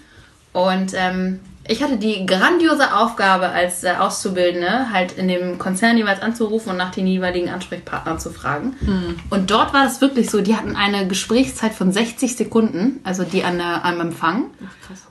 Und 0.52 0.92
ähm, 0.96 1.38
ich 1.68 1.82
hatte 1.82 1.98
die 1.98 2.24
grandiose 2.26 2.94
Aufgabe 2.96 3.48
als 3.50 3.84
äh, 3.84 3.92
Auszubildende, 3.98 4.90
halt 4.92 5.12
in 5.12 5.28
dem 5.28 5.58
Konzern 5.58 5.96
jeweils 5.98 6.20
anzurufen 6.22 6.70
und 6.70 6.76
nach 6.78 6.90
den 6.90 7.06
jeweiligen 7.06 7.50
Ansprechpartnern 7.50 8.18
zu 8.18 8.30
fragen. 8.30 8.74
Und 9.30 9.50
dort 9.50 9.72
war 9.74 9.84
das 9.84 10.00
wirklich 10.00 10.30
so, 10.30 10.40
die 10.40 10.56
hatten 10.56 10.76
eine 10.76 11.06
Gesprächszeit 11.06 11.74
von 11.74 11.92
60 11.92 12.36
Sekunden, 12.36 13.00
also 13.04 13.22
die 13.22 13.44
an 13.44 13.58
der, 13.58 13.84
am 13.84 14.00
Empfang. 14.00 14.46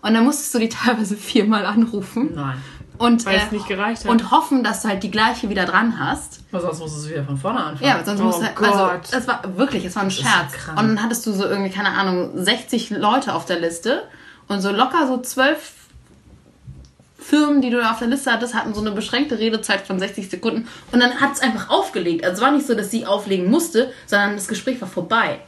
Und 0.01 0.13
dann 0.13 0.23
musstest 0.23 0.53
du 0.55 0.59
die 0.59 0.69
teilweise 0.83 1.15
viermal 1.15 1.65
anrufen. 1.65 2.31
Nein. 2.33 2.57
Und, 2.97 3.27
Weil 3.27 3.37
es 3.37 3.51
nicht 3.51 3.67
gereicht 3.67 4.03
hat. 4.05 4.09
und 4.11 4.31
hoffen, 4.31 4.63
dass 4.63 4.81
du 4.81 4.87
halt 4.87 5.03
die 5.03 5.11
gleiche 5.11 5.49
wieder 5.51 5.65
dran 5.65 5.99
hast. 5.99 6.39
Aber 6.51 6.61
sonst 6.61 6.79
musst 6.79 6.95
du 6.95 7.01
es 7.01 7.09
wieder 7.11 7.23
von 7.23 7.37
vorne 7.37 7.59
anfangen. 7.63 7.87
Ja, 7.87 8.03
sonst 8.03 8.19
Oh 8.19 8.23
musst 8.23 8.41
du 8.41 8.45
halt, 8.45 8.58
also, 8.58 8.77
Gott. 8.85 9.01
das 9.12 9.27
war 9.27 9.41
wirklich, 9.55 9.85
es 9.85 9.95
war 9.95 10.01
ein 10.01 10.10
Scherz. 10.10 10.53
und 10.69 10.75
dann 10.77 11.03
hattest 11.03 11.23
du 11.27 11.31
so 11.31 11.45
irgendwie, 11.45 11.69
keine 11.69 11.89
Ahnung, 11.89 12.31
60 12.33 12.89
Leute 12.89 13.35
auf 13.35 13.45
der 13.45 13.60
Liste 13.60 14.01
und 14.47 14.62
so 14.62 14.71
locker 14.71 15.05
so 15.05 15.21
zwölf 15.21 15.73
Firmen, 17.30 17.62
die 17.62 17.69
du 17.69 17.78
da 17.82 17.92
auf 17.92 18.00
der 18.00 18.08
Liste 18.08 18.32
hattest, 18.32 18.54
hatten 18.54 18.73
so 18.73 18.80
eine 18.82 18.92
beschränkte 18.92 19.38
Redezeit 19.38 19.82
von 19.86 20.00
60 20.00 20.30
Sekunden 20.30 20.67
und 20.92 21.00
dann 21.02 21.19
hat 21.19 21.34
es 21.34 21.42
einfach 21.42 21.69
aufgelegt. 21.69 22.23
Also 22.23 22.36
es 22.36 22.42
war 22.42 22.52
nicht 22.52 22.65
so, 22.65 22.73
dass 22.73 22.90
sie 22.92 23.06
auflegen 23.06 23.50
musste, 23.50 23.92
sondern 24.06 24.36
das 24.36 24.48
Gespräch 24.48 24.80
war 24.80 24.88
vorbei. 24.88 25.40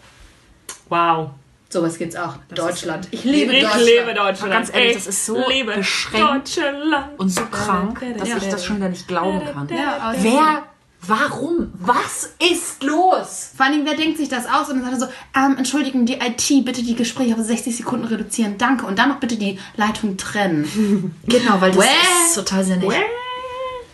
Wow. 0.90 1.30
Sowas 1.72 1.98
gibt's 2.00 2.16
auch. 2.16 2.34
Deutschland. 2.54 3.08
Ich 3.12 3.24
liebe 3.24 3.54
Ich 3.54 3.62
Deutschland. 3.62 3.86
lebe 3.86 4.14
Deutschland. 4.16 4.52
Ganz 4.52 4.74
ehrlich, 4.74 4.90
Ich 4.90 4.96
das 4.98 5.08
ist 5.08 5.26
so 5.28 5.48
lebe 5.48 5.74
beschränkt 5.76 6.58
Deutschland. 6.58 7.20
Und 7.20 7.30
so 7.30 7.42
krank, 7.46 8.04
dass 8.18 8.28
Ja. 8.28 8.38
ich 8.38 8.50
das 8.50 8.66
schon 8.66 8.78
wieder 8.78 8.90
nicht 8.90 9.08
glauben 9.08 9.42
kann. 9.54 9.70
Ja, 9.70 10.14
Wer, 10.18 10.64
warum, 11.08 11.72
was 11.80 12.34
ist 12.52 12.84
los? 12.84 13.52
Vor 13.56 13.66
allem, 13.66 13.86
wer 13.86 13.96
denkt 13.96 14.18
sich 14.18 14.30
das 14.30 14.46
aus? 14.46 14.70
Und 14.70 14.82
dann 14.82 14.92
sagt 14.92 14.94
er 15.02 15.08
so, 15.08 15.14
ähm, 15.36 15.58
entschuldigen, 15.58 16.06
die 16.06 16.16
IT, 16.16 16.66
bitte 16.66 16.84
die 16.84 16.96
Gespräche 16.96 17.34
auf 17.36 17.42
60 17.42 17.76
Sekunden 17.76 18.06
reduzieren, 18.06 18.58
danke. 18.58 18.86
Und 18.86 19.00
dann 19.00 19.10
noch 19.10 19.20
bitte 19.20 19.38
die 19.38 19.60
Leitung 19.76 20.18
trennen. 20.18 21.14
Genau, 21.28 21.62
weil 21.62 21.72
das 21.72 21.84
Wäh. 21.84 22.26
ist 22.26 22.36
total 22.36 22.64
sinnig. 22.64 22.92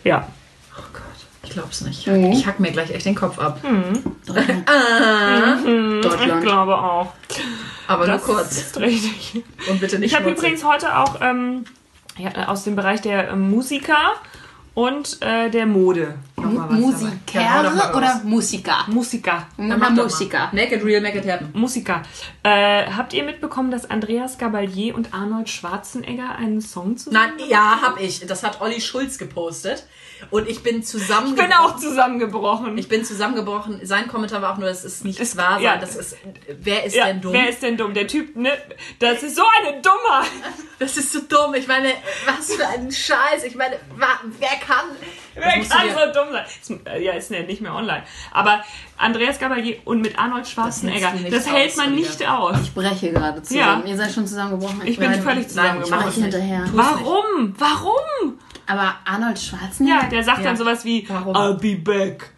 Ja. 0.04 0.26
Oh 0.78 0.82
Gott, 0.92 1.02
ich 1.44 1.50
glaub's 1.50 1.80
nicht. 1.82 2.06
Mhm. 2.06 2.32
Ich 2.32 2.46
hack 2.46 2.60
mir 2.60 2.70
gleich 2.72 2.90
echt 2.90 3.06
den 3.06 3.14
Kopf 3.14 3.38
ab. 3.38 3.60
Ich 4.28 6.02
Deutschland. 6.02 6.42
glaube 6.42 6.76
auch. 6.76 7.12
Aber 7.88 8.06
nur 8.06 8.16
Das 8.16 8.24
kurz. 8.24 8.56
ist 8.56 8.76
richtig. 8.80 9.44
Und 9.68 9.80
bitte 9.80 9.98
nicht 9.98 10.12
Ich 10.12 10.18
habe 10.18 10.30
übrigens 10.30 10.64
heute 10.64 10.96
auch 10.98 11.20
ähm, 11.20 11.64
ja, 12.18 12.48
aus 12.48 12.64
dem 12.64 12.76
Bereich 12.76 13.00
der 13.00 13.30
ähm, 13.30 13.50
Musiker 13.50 14.14
und 14.74 15.18
äh, 15.22 15.50
der 15.50 15.66
Mode 15.66 16.14
Musiker 16.36 17.94
oder 17.96 18.20
Musiker? 18.24 18.84
Musiker. 18.88 19.46
Dann 19.56 19.66
Oder 19.66 19.78
mach 19.78 19.88
doch 19.88 19.96
mal. 19.96 20.02
Musiker. 20.04 20.48
Make 20.52 20.74
it 20.76 20.84
real, 20.84 21.00
make 21.00 21.18
it 21.18 21.26
happen. 21.26 21.50
Musiker. 21.54 22.02
Äh, 22.42 22.86
habt 22.92 23.12
ihr 23.14 23.24
mitbekommen, 23.24 23.70
dass 23.70 23.88
Andreas 23.90 24.36
Gabalier 24.38 24.94
und 24.94 25.14
Arnold 25.14 25.48
Schwarzenegger 25.48 26.36
einen 26.36 26.60
Song 26.60 26.96
zusammen 26.96 27.32
Nein, 27.38 27.48
ja, 27.48 27.78
hab 27.82 28.00
ich. 28.00 28.26
Das 28.26 28.42
hat 28.42 28.60
Olli 28.60 28.80
Schulz 28.80 29.18
gepostet. 29.18 29.86
Und 30.30 30.48
ich 30.48 30.62
bin 30.62 30.78
Ich 30.80 30.86
zusammengebrochen. 30.86 31.48
bin 31.50 31.56
auch 31.58 31.76
zusammengebrochen. 31.76 32.78
Ich 32.78 32.88
bin 32.88 33.04
zusammengebrochen. 33.04 33.80
Sein 33.84 34.08
Kommentar 34.08 34.40
war 34.40 34.54
auch 34.54 34.58
nur, 34.58 34.68
das 34.68 34.82
ist 34.84 35.04
nicht 35.04 35.20
Ist- 35.20 35.36
wahr 35.36 35.54
sein. 35.54 35.62
ja. 35.62 35.76
Das 35.76 35.94
ist, 35.94 36.16
wer 36.58 36.84
ist 36.84 36.96
ja, 36.96 37.06
denn 37.06 37.20
dumm? 37.20 37.32
Wer 37.34 37.48
ist 37.50 37.62
denn 37.62 37.76
dumm? 37.76 37.92
Der 37.92 38.06
Typ, 38.06 38.34
ne? 38.36 38.50
Das 38.98 39.22
ist 39.22 39.36
so 39.36 39.42
eine 39.60 39.80
Dummheit. 39.82 40.30
das 40.78 40.96
ist 40.96 41.12
so 41.12 41.20
dumm. 41.20 41.54
Ich 41.54 41.66
meine, 41.68 41.90
was 42.26 42.54
für 42.54 42.66
ein 42.66 42.90
Scheiß. 42.90 43.44
Ich 43.44 43.56
meine, 43.56 43.76
wer 43.96 44.48
kann? 44.66 44.86
Wer 45.36 45.52
kann 45.64 45.88
so 45.88 46.20
dumm 46.20 46.32
sein? 46.32 46.44
Ist, 46.60 46.86
äh, 46.86 47.02
ja, 47.04 47.12
ist 47.12 47.30
ja 47.30 47.42
nicht 47.42 47.60
mehr 47.60 47.74
online. 47.74 48.02
Aber 48.32 48.64
Andreas 48.96 49.38
Gabalier 49.38 49.76
und 49.84 50.00
mit 50.00 50.18
Arnold 50.18 50.48
Schwarzenegger, 50.48 51.12
das, 51.30 51.44
nicht 51.44 51.52
hält 51.54 51.76
man 51.76 51.94
nicht 51.94 52.26
aus. 52.26 52.56
Ich 52.62 52.74
breche 52.74 53.12
gerade 53.12 53.42
zusammen. 53.42 53.86
Ihr 53.86 53.96
seid 53.96 54.12
schon 54.12 54.26
zusammengebrochen. 54.26 54.80
Ich 54.86 54.98
bin 54.98 55.08
bleib- 55.10 55.22
völlig 55.22 55.42
ich 55.42 55.48
zusammengebrochen. 55.48 56.08
Ich 56.08 56.14
hinterher. 56.14 56.64
Warum? 56.72 57.54
Warum? 57.58 58.38
Aber 58.66 58.94
Arnold 59.04 59.38
Schwarzenegger? 59.38 60.02
Ja, 60.02 60.08
der 60.08 60.22
sagt 60.24 60.38
Ja. 60.38 60.44
dann 60.44 60.56
sowas 60.56 60.84
wie 60.84 61.06
Warum? 61.08 61.36
I'll 61.36 61.54
be 61.54 61.76
back. 61.76 62.32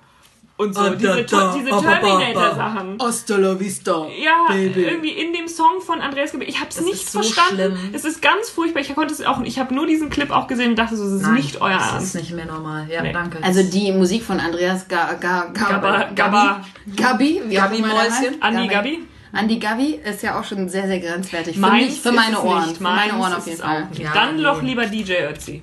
Und 0.60 0.74
so, 0.74 0.80
Ah, 0.80 0.90
diese, 0.90 1.22
da, 1.22 1.22
da, 1.22 1.54
diese 1.56 1.70
ah, 1.72 1.80
ba, 1.80 1.82
ba, 1.82 2.00
ba. 2.00 2.18
Terminator-Sachen. 2.18 2.98
Hasta 3.00 3.36
la 3.36 3.58
vista. 3.60 4.06
Ja, 4.20 4.54
irgendwie 4.56 5.10
in 5.10 5.32
dem 5.32 5.46
Song 5.46 5.80
von 5.80 6.00
Andreas 6.00 6.32
Gabalier. 6.32 6.50
Ich 6.52 6.58
habe 6.58 6.68
es 6.70 6.80
nicht 6.80 7.08
so 7.08 7.22
verstanden. 7.22 7.76
schlimm. 7.78 7.90
Es 7.94 8.04
ist 8.04 8.20
ganz 8.20 8.50
furchtbar. 8.50 8.80
Ich 8.80 8.92
konnte 8.92 9.14
es 9.14 9.24
auch. 9.24 9.40
Ich 9.42 9.60
habe 9.60 9.72
nur 9.72 9.86
diesen 9.86 10.10
Clip 10.10 10.32
auch 10.32 10.48
gesehen 10.48 10.70
und 10.70 10.76
dachte 10.78 10.96
so, 10.96 11.04
das 11.04 11.12
ist 11.12 11.22
Nein, 11.22 11.34
nicht 11.34 11.60
euer 11.62 11.74
Das 11.78 11.86
ist 11.86 11.92
Ernst. 11.92 12.14
nicht 12.16 12.34
mehr 12.34 12.46
normal. 12.46 12.88
Ja, 12.90 13.02
Nee. 13.02 13.12
danke. 13.12 13.38
Also 13.42 13.62
die 13.62 13.92
Musik 13.92 14.24
von 14.24 14.40
Andreas 14.40 14.88
Ga, 14.88 15.12
Ga, 15.20 15.46
Ga, 15.54 15.64
Gabba- 15.78 16.12
Gabba- 16.16 16.60
Gabi, 16.96 17.40
wie 17.46 17.54
Gabi 17.54 17.76
der 17.76 17.86
Mäuschen. 17.86 18.40
Andi 18.42 18.66
Gabi? 18.66 18.98
Andi 19.30 19.58
Gabi 19.60 20.00
ist 20.04 20.22
ja 20.24 20.40
auch 20.40 20.44
schon 20.44 20.68
sehr, 20.68 20.88
sehr 20.88 20.98
grenzwertig. 20.98 21.54
Für 21.54 21.60
Meins 21.60 21.90
mich, 21.92 22.00
für 22.00 22.10
meine 22.10 22.36
es 22.36 22.42
Ohren. 22.42 22.64
Nicht. 22.66 22.76
Für 22.78 22.82
meine 22.82 23.16
Ohren 23.16 23.32
auf 23.34 23.46
jeden 23.46 23.58
es 23.58 23.64
Fall. 23.64 23.86
Ja, 23.96 24.10
Dann 24.12 24.42
doch 24.42 24.60
lieber 24.60 24.86
DJ 24.86 25.12
Ötzi. 25.30 25.62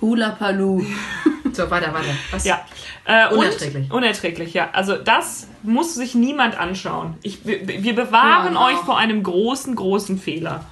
Hula 0.00 0.30
Palu. 0.30 0.82
so, 1.56 1.70
weiter, 1.70 1.92
weiter. 1.94 2.14
Was? 2.30 2.44
Ja. 2.44 2.64
Äh, 3.04 3.28
und- 3.28 3.38
Unerträglich. 3.38 3.90
Unerträglich, 3.92 4.54
ja. 4.54 4.70
Also 4.72 4.96
das 4.96 5.48
muss 5.62 5.94
sich 5.94 6.14
niemand 6.14 6.58
anschauen. 6.58 7.16
Ich, 7.22 7.44
wir, 7.46 7.66
wir 7.66 7.94
bewahren 7.94 8.54
Ja, 8.54 8.66
euch 8.66 8.76
vor 8.78 8.98
einem 8.98 9.22
großen, 9.22 9.74
großen 9.74 10.18
Fehler. 10.18 10.64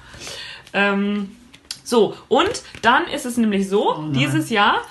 Ähm, 0.73 1.35
so, 1.83 2.15
und 2.29 2.63
dann 2.81 3.07
ist 3.07 3.25
es 3.25 3.37
nämlich 3.37 3.67
so, 3.67 4.09
dieses 4.13 4.49
Jahr, 4.49 4.81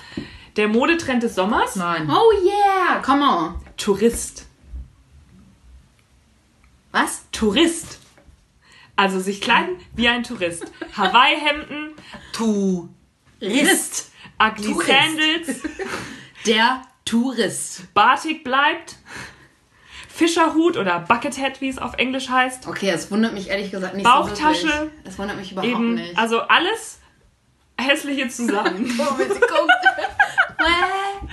der 0.57 0.67
Modetrend 0.67 1.23
des 1.23 1.35
Sommers, 1.35 1.75
Nein. 1.75 2.09
Oh 2.11 2.31
yeah, 2.45 2.99
come 3.01 3.23
on. 3.23 3.55
Tourist. 3.77 4.45
Was? 6.91 7.23
Tourist. 7.31 7.99
Also 8.95 9.19
sich 9.19 9.41
kleiden 9.41 9.77
wie 9.95 10.07
ein 10.09 10.23
Tourist. 10.23 10.65
Hawaii-Hemden, 10.97 11.93
Tu. 12.33 12.89
Ugly 14.41 14.73
Tourist. 14.73 14.87
Sandals, 14.89 15.61
Der 16.45 16.81
Tourist. 17.05 17.93
Batik 17.93 18.43
bleibt, 18.43 18.95
Fischerhut 20.09 20.77
oder 20.77 20.99
Buckethead, 20.99 21.61
wie 21.61 21.69
es 21.69 21.77
auf 21.77 21.93
Englisch 21.95 22.29
heißt. 22.29 22.67
Okay, 22.67 22.89
es 22.89 23.09
wundert 23.11 23.33
mich 23.33 23.49
ehrlich 23.49 23.71
gesagt 23.71 23.93
nicht 23.95 24.03
Bauchtasche. 24.03 24.67
so. 24.67 25.09
Es 25.09 25.17
wundert 25.17 25.37
mich 25.37 25.51
überhaupt 25.51 25.71
Eben, 25.71 25.95
nicht. 25.95 26.17
also 26.17 26.41
alles 26.41 26.99
hässliche 27.79 28.27
zusammen. 28.29 28.93
Oh, 28.99 29.17
wenn 29.17 29.31
sie 29.31 29.39
guckt. 29.39 29.71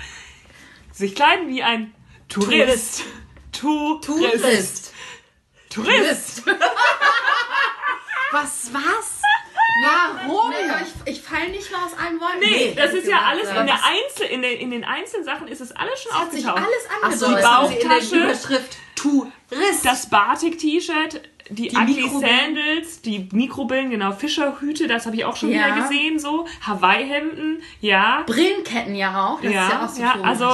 sich 0.92 1.14
kleiden 1.14 1.48
wie 1.48 1.62
ein 1.62 1.92
Tourist. 2.28 3.04
Tourist. 3.52 4.02
Tourist. 4.06 4.92
Tourist. 5.70 6.42
Was, 8.32 8.70
was? 8.72 9.17
Warum? 9.82 10.50
Nee, 10.50 10.56
aber 10.70 10.80
ich, 11.06 11.12
ich 11.18 11.22
fall 11.22 11.48
nicht 11.50 11.70
mal 11.70 11.84
aus 11.84 11.92
allen 11.96 12.20
Wolken. 12.20 12.40
Nee, 12.40 12.74
das 12.74 12.92
ist 12.94 13.06
ja 13.06 13.20
alles 13.20 13.48
in, 13.48 13.66
der 13.66 13.78
Einzel, 13.84 14.26
in, 14.30 14.42
den, 14.42 14.58
in 14.58 14.70
den 14.70 14.84
Einzelsachen 14.84 15.46
ist 15.48 15.60
es 15.60 15.72
alles 15.72 16.02
schon 16.02 16.12
hat 16.12 16.32
sich 16.32 16.46
aufgetaucht. 16.48 16.66
alles 16.66 16.88
Ach 17.02 17.12
so, 17.12 17.26
angedeutet. 17.26 17.44
das 17.44 17.70
in 17.70 17.78
der 17.78 17.88
Bauchtasche. 17.88 18.16
Überschrift. 18.24 18.76
Tourist. 18.96 19.84
Das 19.84 20.10
Batik-T-Shirt, 20.10 21.20
die, 21.50 21.68
Die 21.68 21.76
Ugly. 21.76 22.08
Sandals, 22.08 23.00
die 23.02 23.28
Mikrobrillen, 23.32 23.90
genau, 23.90 24.12
Fischerhüte, 24.12 24.86
das 24.86 25.06
habe 25.06 25.16
ich 25.16 25.24
auch 25.24 25.36
schon 25.36 25.50
Ja. 25.50 25.66
wieder 25.66 25.82
gesehen, 25.82 26.18
so. 26.18 26.46
Hawaii-Hemden, 26.66 27.62
ja. 27.80 28.22
Brillenketten 28.26 28.94
ja 28.94 29.26
auch. 29.26 29.40
Das 29.40 29.52
ja, 29.52 29.66
ist 29.66 29.70
ja 29.72 29.84
auch 29.84 29.88
so 29.88 30.02
ja, 30.02 30.14
also 30.22 30.50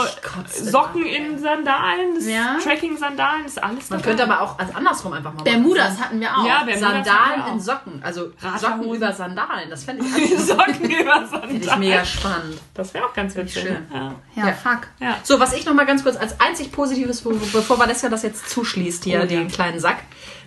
Socken 0.71 1.05
in 1.07 1.39
Sandalen, 1.39 2.15
das 2.15 2.27
Ja. 2.29 2.57
Tracking-Sandalen, 2.63 3.45
ist 3.47 3.63
alles 3.63 3.91
Man 3.91 3.99
dabei. 4.01 4.03
könnte 4.03 4.23
aber 4.25 4.41
auch 4.43 4.59
also 4.59 4.73
andersrum 4.75 5.13
einfach 5.13 5.33
mal 5.33 5.43
machen. 5.43 5.45
Bermudas 5.45 5.99
hatten 6.01 6.21
wir 6.21 6.37
auch. 6.37 6.47
Ja, 6.47 6.65
Bermudas 6.65 6.81
Sandalen 6.81 7.41
wir 7.45 7.53
in 7.53 7.59
auch. 7.59 7.61
Socken. 7.61 8.01
Also. 8.03 8.33
Socken 8.59 8.95
über 8.95 9.13
Sandalen. 9.13 9.71
Das 9.71 9.85
fände 9.85 10.05
ich 10.05 10.39
Socken 10.39 10.91
über 10.91 11.27
Finde 11.27 11.55
ich 11.57 11.65
Sandalen. 11.65 11.81
mega 11.81 12.05
spannend. 12.05 12.59
Das 12.75 12.93
wäre 12.95 13.07
auch 13.07 13.15
ganz 13.15 13.35
witzig. 13.37 13.63
Schön. 13.63 13.77
Ja. 13.93 14.15
ja, 14.37 14.53
fuck. 14.53 14.89
So, 15.23 15.41
was 15.41 15.53
ich 15.55 15.65
noch 15.67 15.75
mal 15.75 15.87
ganz 15.87 16.03
kurz 16.03 16.17
als 16.17 16.41
einzig 16.41 16.71
Positives, 16.73 17.23
be- 17.23 17.35
bevor 17.53 17.79
Vanessa 17.79 18.09
das 18.09 18.23
jetzt 18.23 18.49
zuschließt, 18.51 19.05
hier 19.05 19.23
Oh, 19.23 19.27
den 19.27 19.49
kleinen 19.49 19.79
Sack, 19.81 19.99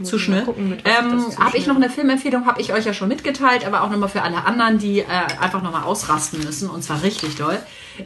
zuschnürt, 0.03 0.36
mal 0.39 0.45
gucken, 0.45 0.77
ähm, 0.85 1.19
zuschnüre. 1.19 1.45
habe 1.45 1.57
ich 1.57 1.67
noch 1.67 1.75
eine 1.75 1.89
Filmempfehlung, 1.89 2.45
habe 2.45 2.61
ich 2.61 2.73
euch 2.73 2.85
ja 2.85 2.93
schon 2.93 3.07
mitgeteilt, 3.07 3.65
aber 3.65 3.83
auch 3.83 3.89
nochmal 3.89 4.09
für 4.09 4.21
alle 4.21 4.45
anderen, 4.45 4.77
die 4.77 4.99
äh, 4.99 5.05
einfach 5.39 5.61
nochmal 5.61 5.83
ausrasten 5.83 6.43
müssen, 6.43 6.69
und 6.69 6.83
zwar 6.83 7.03
richtig 7.03 7.35
doll. 7.35 7.57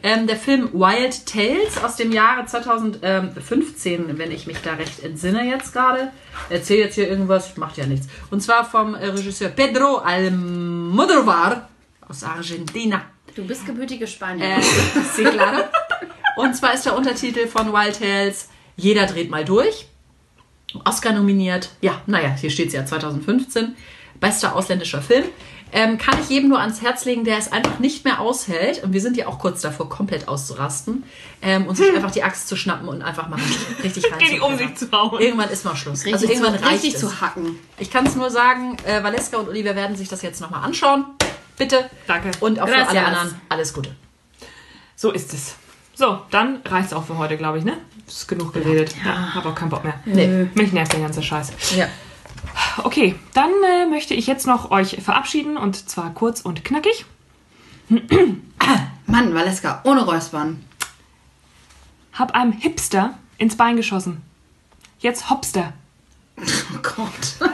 Ähm, 0.02 0.26
der 0.26 0.36
Film 0.36 0.72
Wild 0.72 1.26
Tales 1.26 1.82
aus 1.82 1.96
dem 1.96 2.12
Jahre 2.12 2.46
2015, 2.46 4.18
wenn 4.18 4.30
ich 4.30 4.46
mich 4.46 4.58
da 4.62 4.74
recht 4.74 5.02
entsinne 5.02 5.44
jetzt 5.44 5.72
gerade. 5.72 6.12
Erzähle 6.48 6.84
jetzt 6.84 6.94
hier 6.94 7.08
irgendwas, 7.08 7.56
macht 7.56 7.76
ja 7.76 7.86
nichts. 7.86 8.08
Und 8.30 8.42
zwar 8.42 8.64
vom 8.64 8.94
äh, 8.94 9.06
Regisseur 9.06 9.50
Pedro 9.50 9.98
Almodovar 9.98 11.68
aus 12.08 12.24
Argentina. 12.24 13.02
Du 13.34 13.46
bist 13.46 13.66
gebürtige 13.66 14.06
Spanierin. 14.06 14.58
Äh, 14.58 14.62
sí, 15.14 15.24
claro. 15.24 15.64
Und 16.36 16.54
zwar 16.54 16.74
ist 16.74 16.86
der 16.86 16.96
Untertitel 16.96 17.46
von 17.46 17.72
Wild 17.72 17.98
Tales 17.98 18.48
Jeder 18.76 19.06
dreht 19.06 19.30
mal 19.30 19.44
durch. 19.44 19.86
Oscar 20.84 21.12
nominiert. 21.12 21.70
Ja, 21.80 22.00
naja, 22.06 22.30
hier 22.30 22.50
steht 22.50 22.68
es 22.68 22.74
ja 22.74 22.84
2015. 22.84 23.74
Bester 24.20 24.54
ausländischer 24.54 25.02
Film. 25.02 25.24
Ähm, 25.74 25.96
kann 25.96 26.20
ich 26.20 26.28
jedem 26.28 26.50
nur 26.50 26.60
ans 26.60 26.82
Herz 26.82 27.06
legen, 27.06 27.24
der 27.24 27.38
es 27.38 27.50
einfach 27.50 27.78
nicht 27.78 28.04
mehr 28.04 28.20
aushält. 28.20 28.84
Und 28.84 28.92
wir 28.92 29.00
sind 29.00 29.16
ja 29.16 29.26
auch 29.26 29.38
kurz 29.38 29.62
davor, 29.62 29.88
komplett 29.88 30.28
auszurasten. 30.28 31.04
Ähm, 31.40 31.66
und 31.66 31.76
sich 31.76 31.94
einfach 31.94 32.10
die 32.10 32.22
Axt 32.22 32.46
zu 32.46 32.56
schnappen 32.56 32.88
und 32.88 33.00
einfach 33.00 33.28
mal 33.28 33.40
richtig, 33.82 34.04
rein 34.12 34.40
um 34.42 34.58
sich 34.58 34.74
zu 34.74 34.92
hauen. 34.92 35.18
Irgendwann 35.20 35.48
ist 35.48 35.64
mal 35.64 35.74
Schluss. 35.74 36.04
richtig 36.04 36.12
also 36.12 36.28
irgendwann 36.28 36.58
zu, 36.58 36.62
reicht 36.62 36.84
richtig 36.84 36.94
es. 36.94 37.00
zu 37.00 37.20
hacken. 37.22 37.58
Ich 37.78 37.90
kann 37.90 38.06
es 38.06 38.14
nur 38.14 38.30
sagen, 38.30 38.76
äh, 38.84 39.02
Valeska 39.02 39.38
und 39.38 39.48
Olivia 39.48 39.74
werden 39.74 39.96
sich 39.96 40.08
das 40.08 40.20
jetzt 40.20 40.42
nochmal 40.42 40.62
anschauen. 40.62 41.06
Bitte. 41.56 41.88
Danke. 42.06 42.32
Und 42.40 42.60
auch 42.60 42.68
für 42.68 42.74
Gracias. 42.74 42.90
alle 42.90 43.06
anderen 43.06 43.40
alles 43.48 43.72
Gute. 43.72 43.96
So 44.94 45.10
ist 45.10 45.32
es. 45.32 45.54
So, 46.02 46.20
dann 46.32 46.62
reicht's 46.64 46.92
auch 46.92 47.04
für 47.04 47.16
heute, 47.16 47.36
glaube 47.36 47.58
ich, 47.58 47.64
ne? 47.64 47.78
Ist 48.08 48.26
genug 48.26 48.52
geredet. 48.52 48.92
Ja. 49.04 49.36
hab 49.36 49.46
auch 49.46 49.54
keinen 49.54 49.68
Bock 49.68 49.84
mehr. 49.84 50.00
Nee. 50.04 50.48
Mich 50.52 50.72
nervt 50.72 50.92
der 50.94 50.98
ganze 50.98 51.22
Scheiß. 51.22 51.52
Ja. 51.76 51.86
Okay, 52.82 53.14
dann 53.34 53.52
äh, 53.62 53.86
möchte 53.86 54.12
ich 54.12 54.26
jetzt 54.26 54.48
noch 54.48 54.72
euch 54.72 55.00
verabschieden 55.00 55.56
und 55.56 55.88
zwar 55.88 56.12
kurz 56.12 56.40
und 56.40 56.64
knackig. 56.64 57.04
Mann, 59.06 59.32
Valeska, 59.32 59.80
ohne 59.84 60.04
Räuspern. 60.04 60.64
Hab 62.14 62.34
einem 62.34 62.50
Hipster 62.50 63.16
ins 63.38 63.56
Bein 63.56 63.76
geschossen. 63.76 64.22
Jetzt 64.98 65.30
Hopster. 65.30 65.72
Oh 66.36 66.78
Gott. 66.82 67.52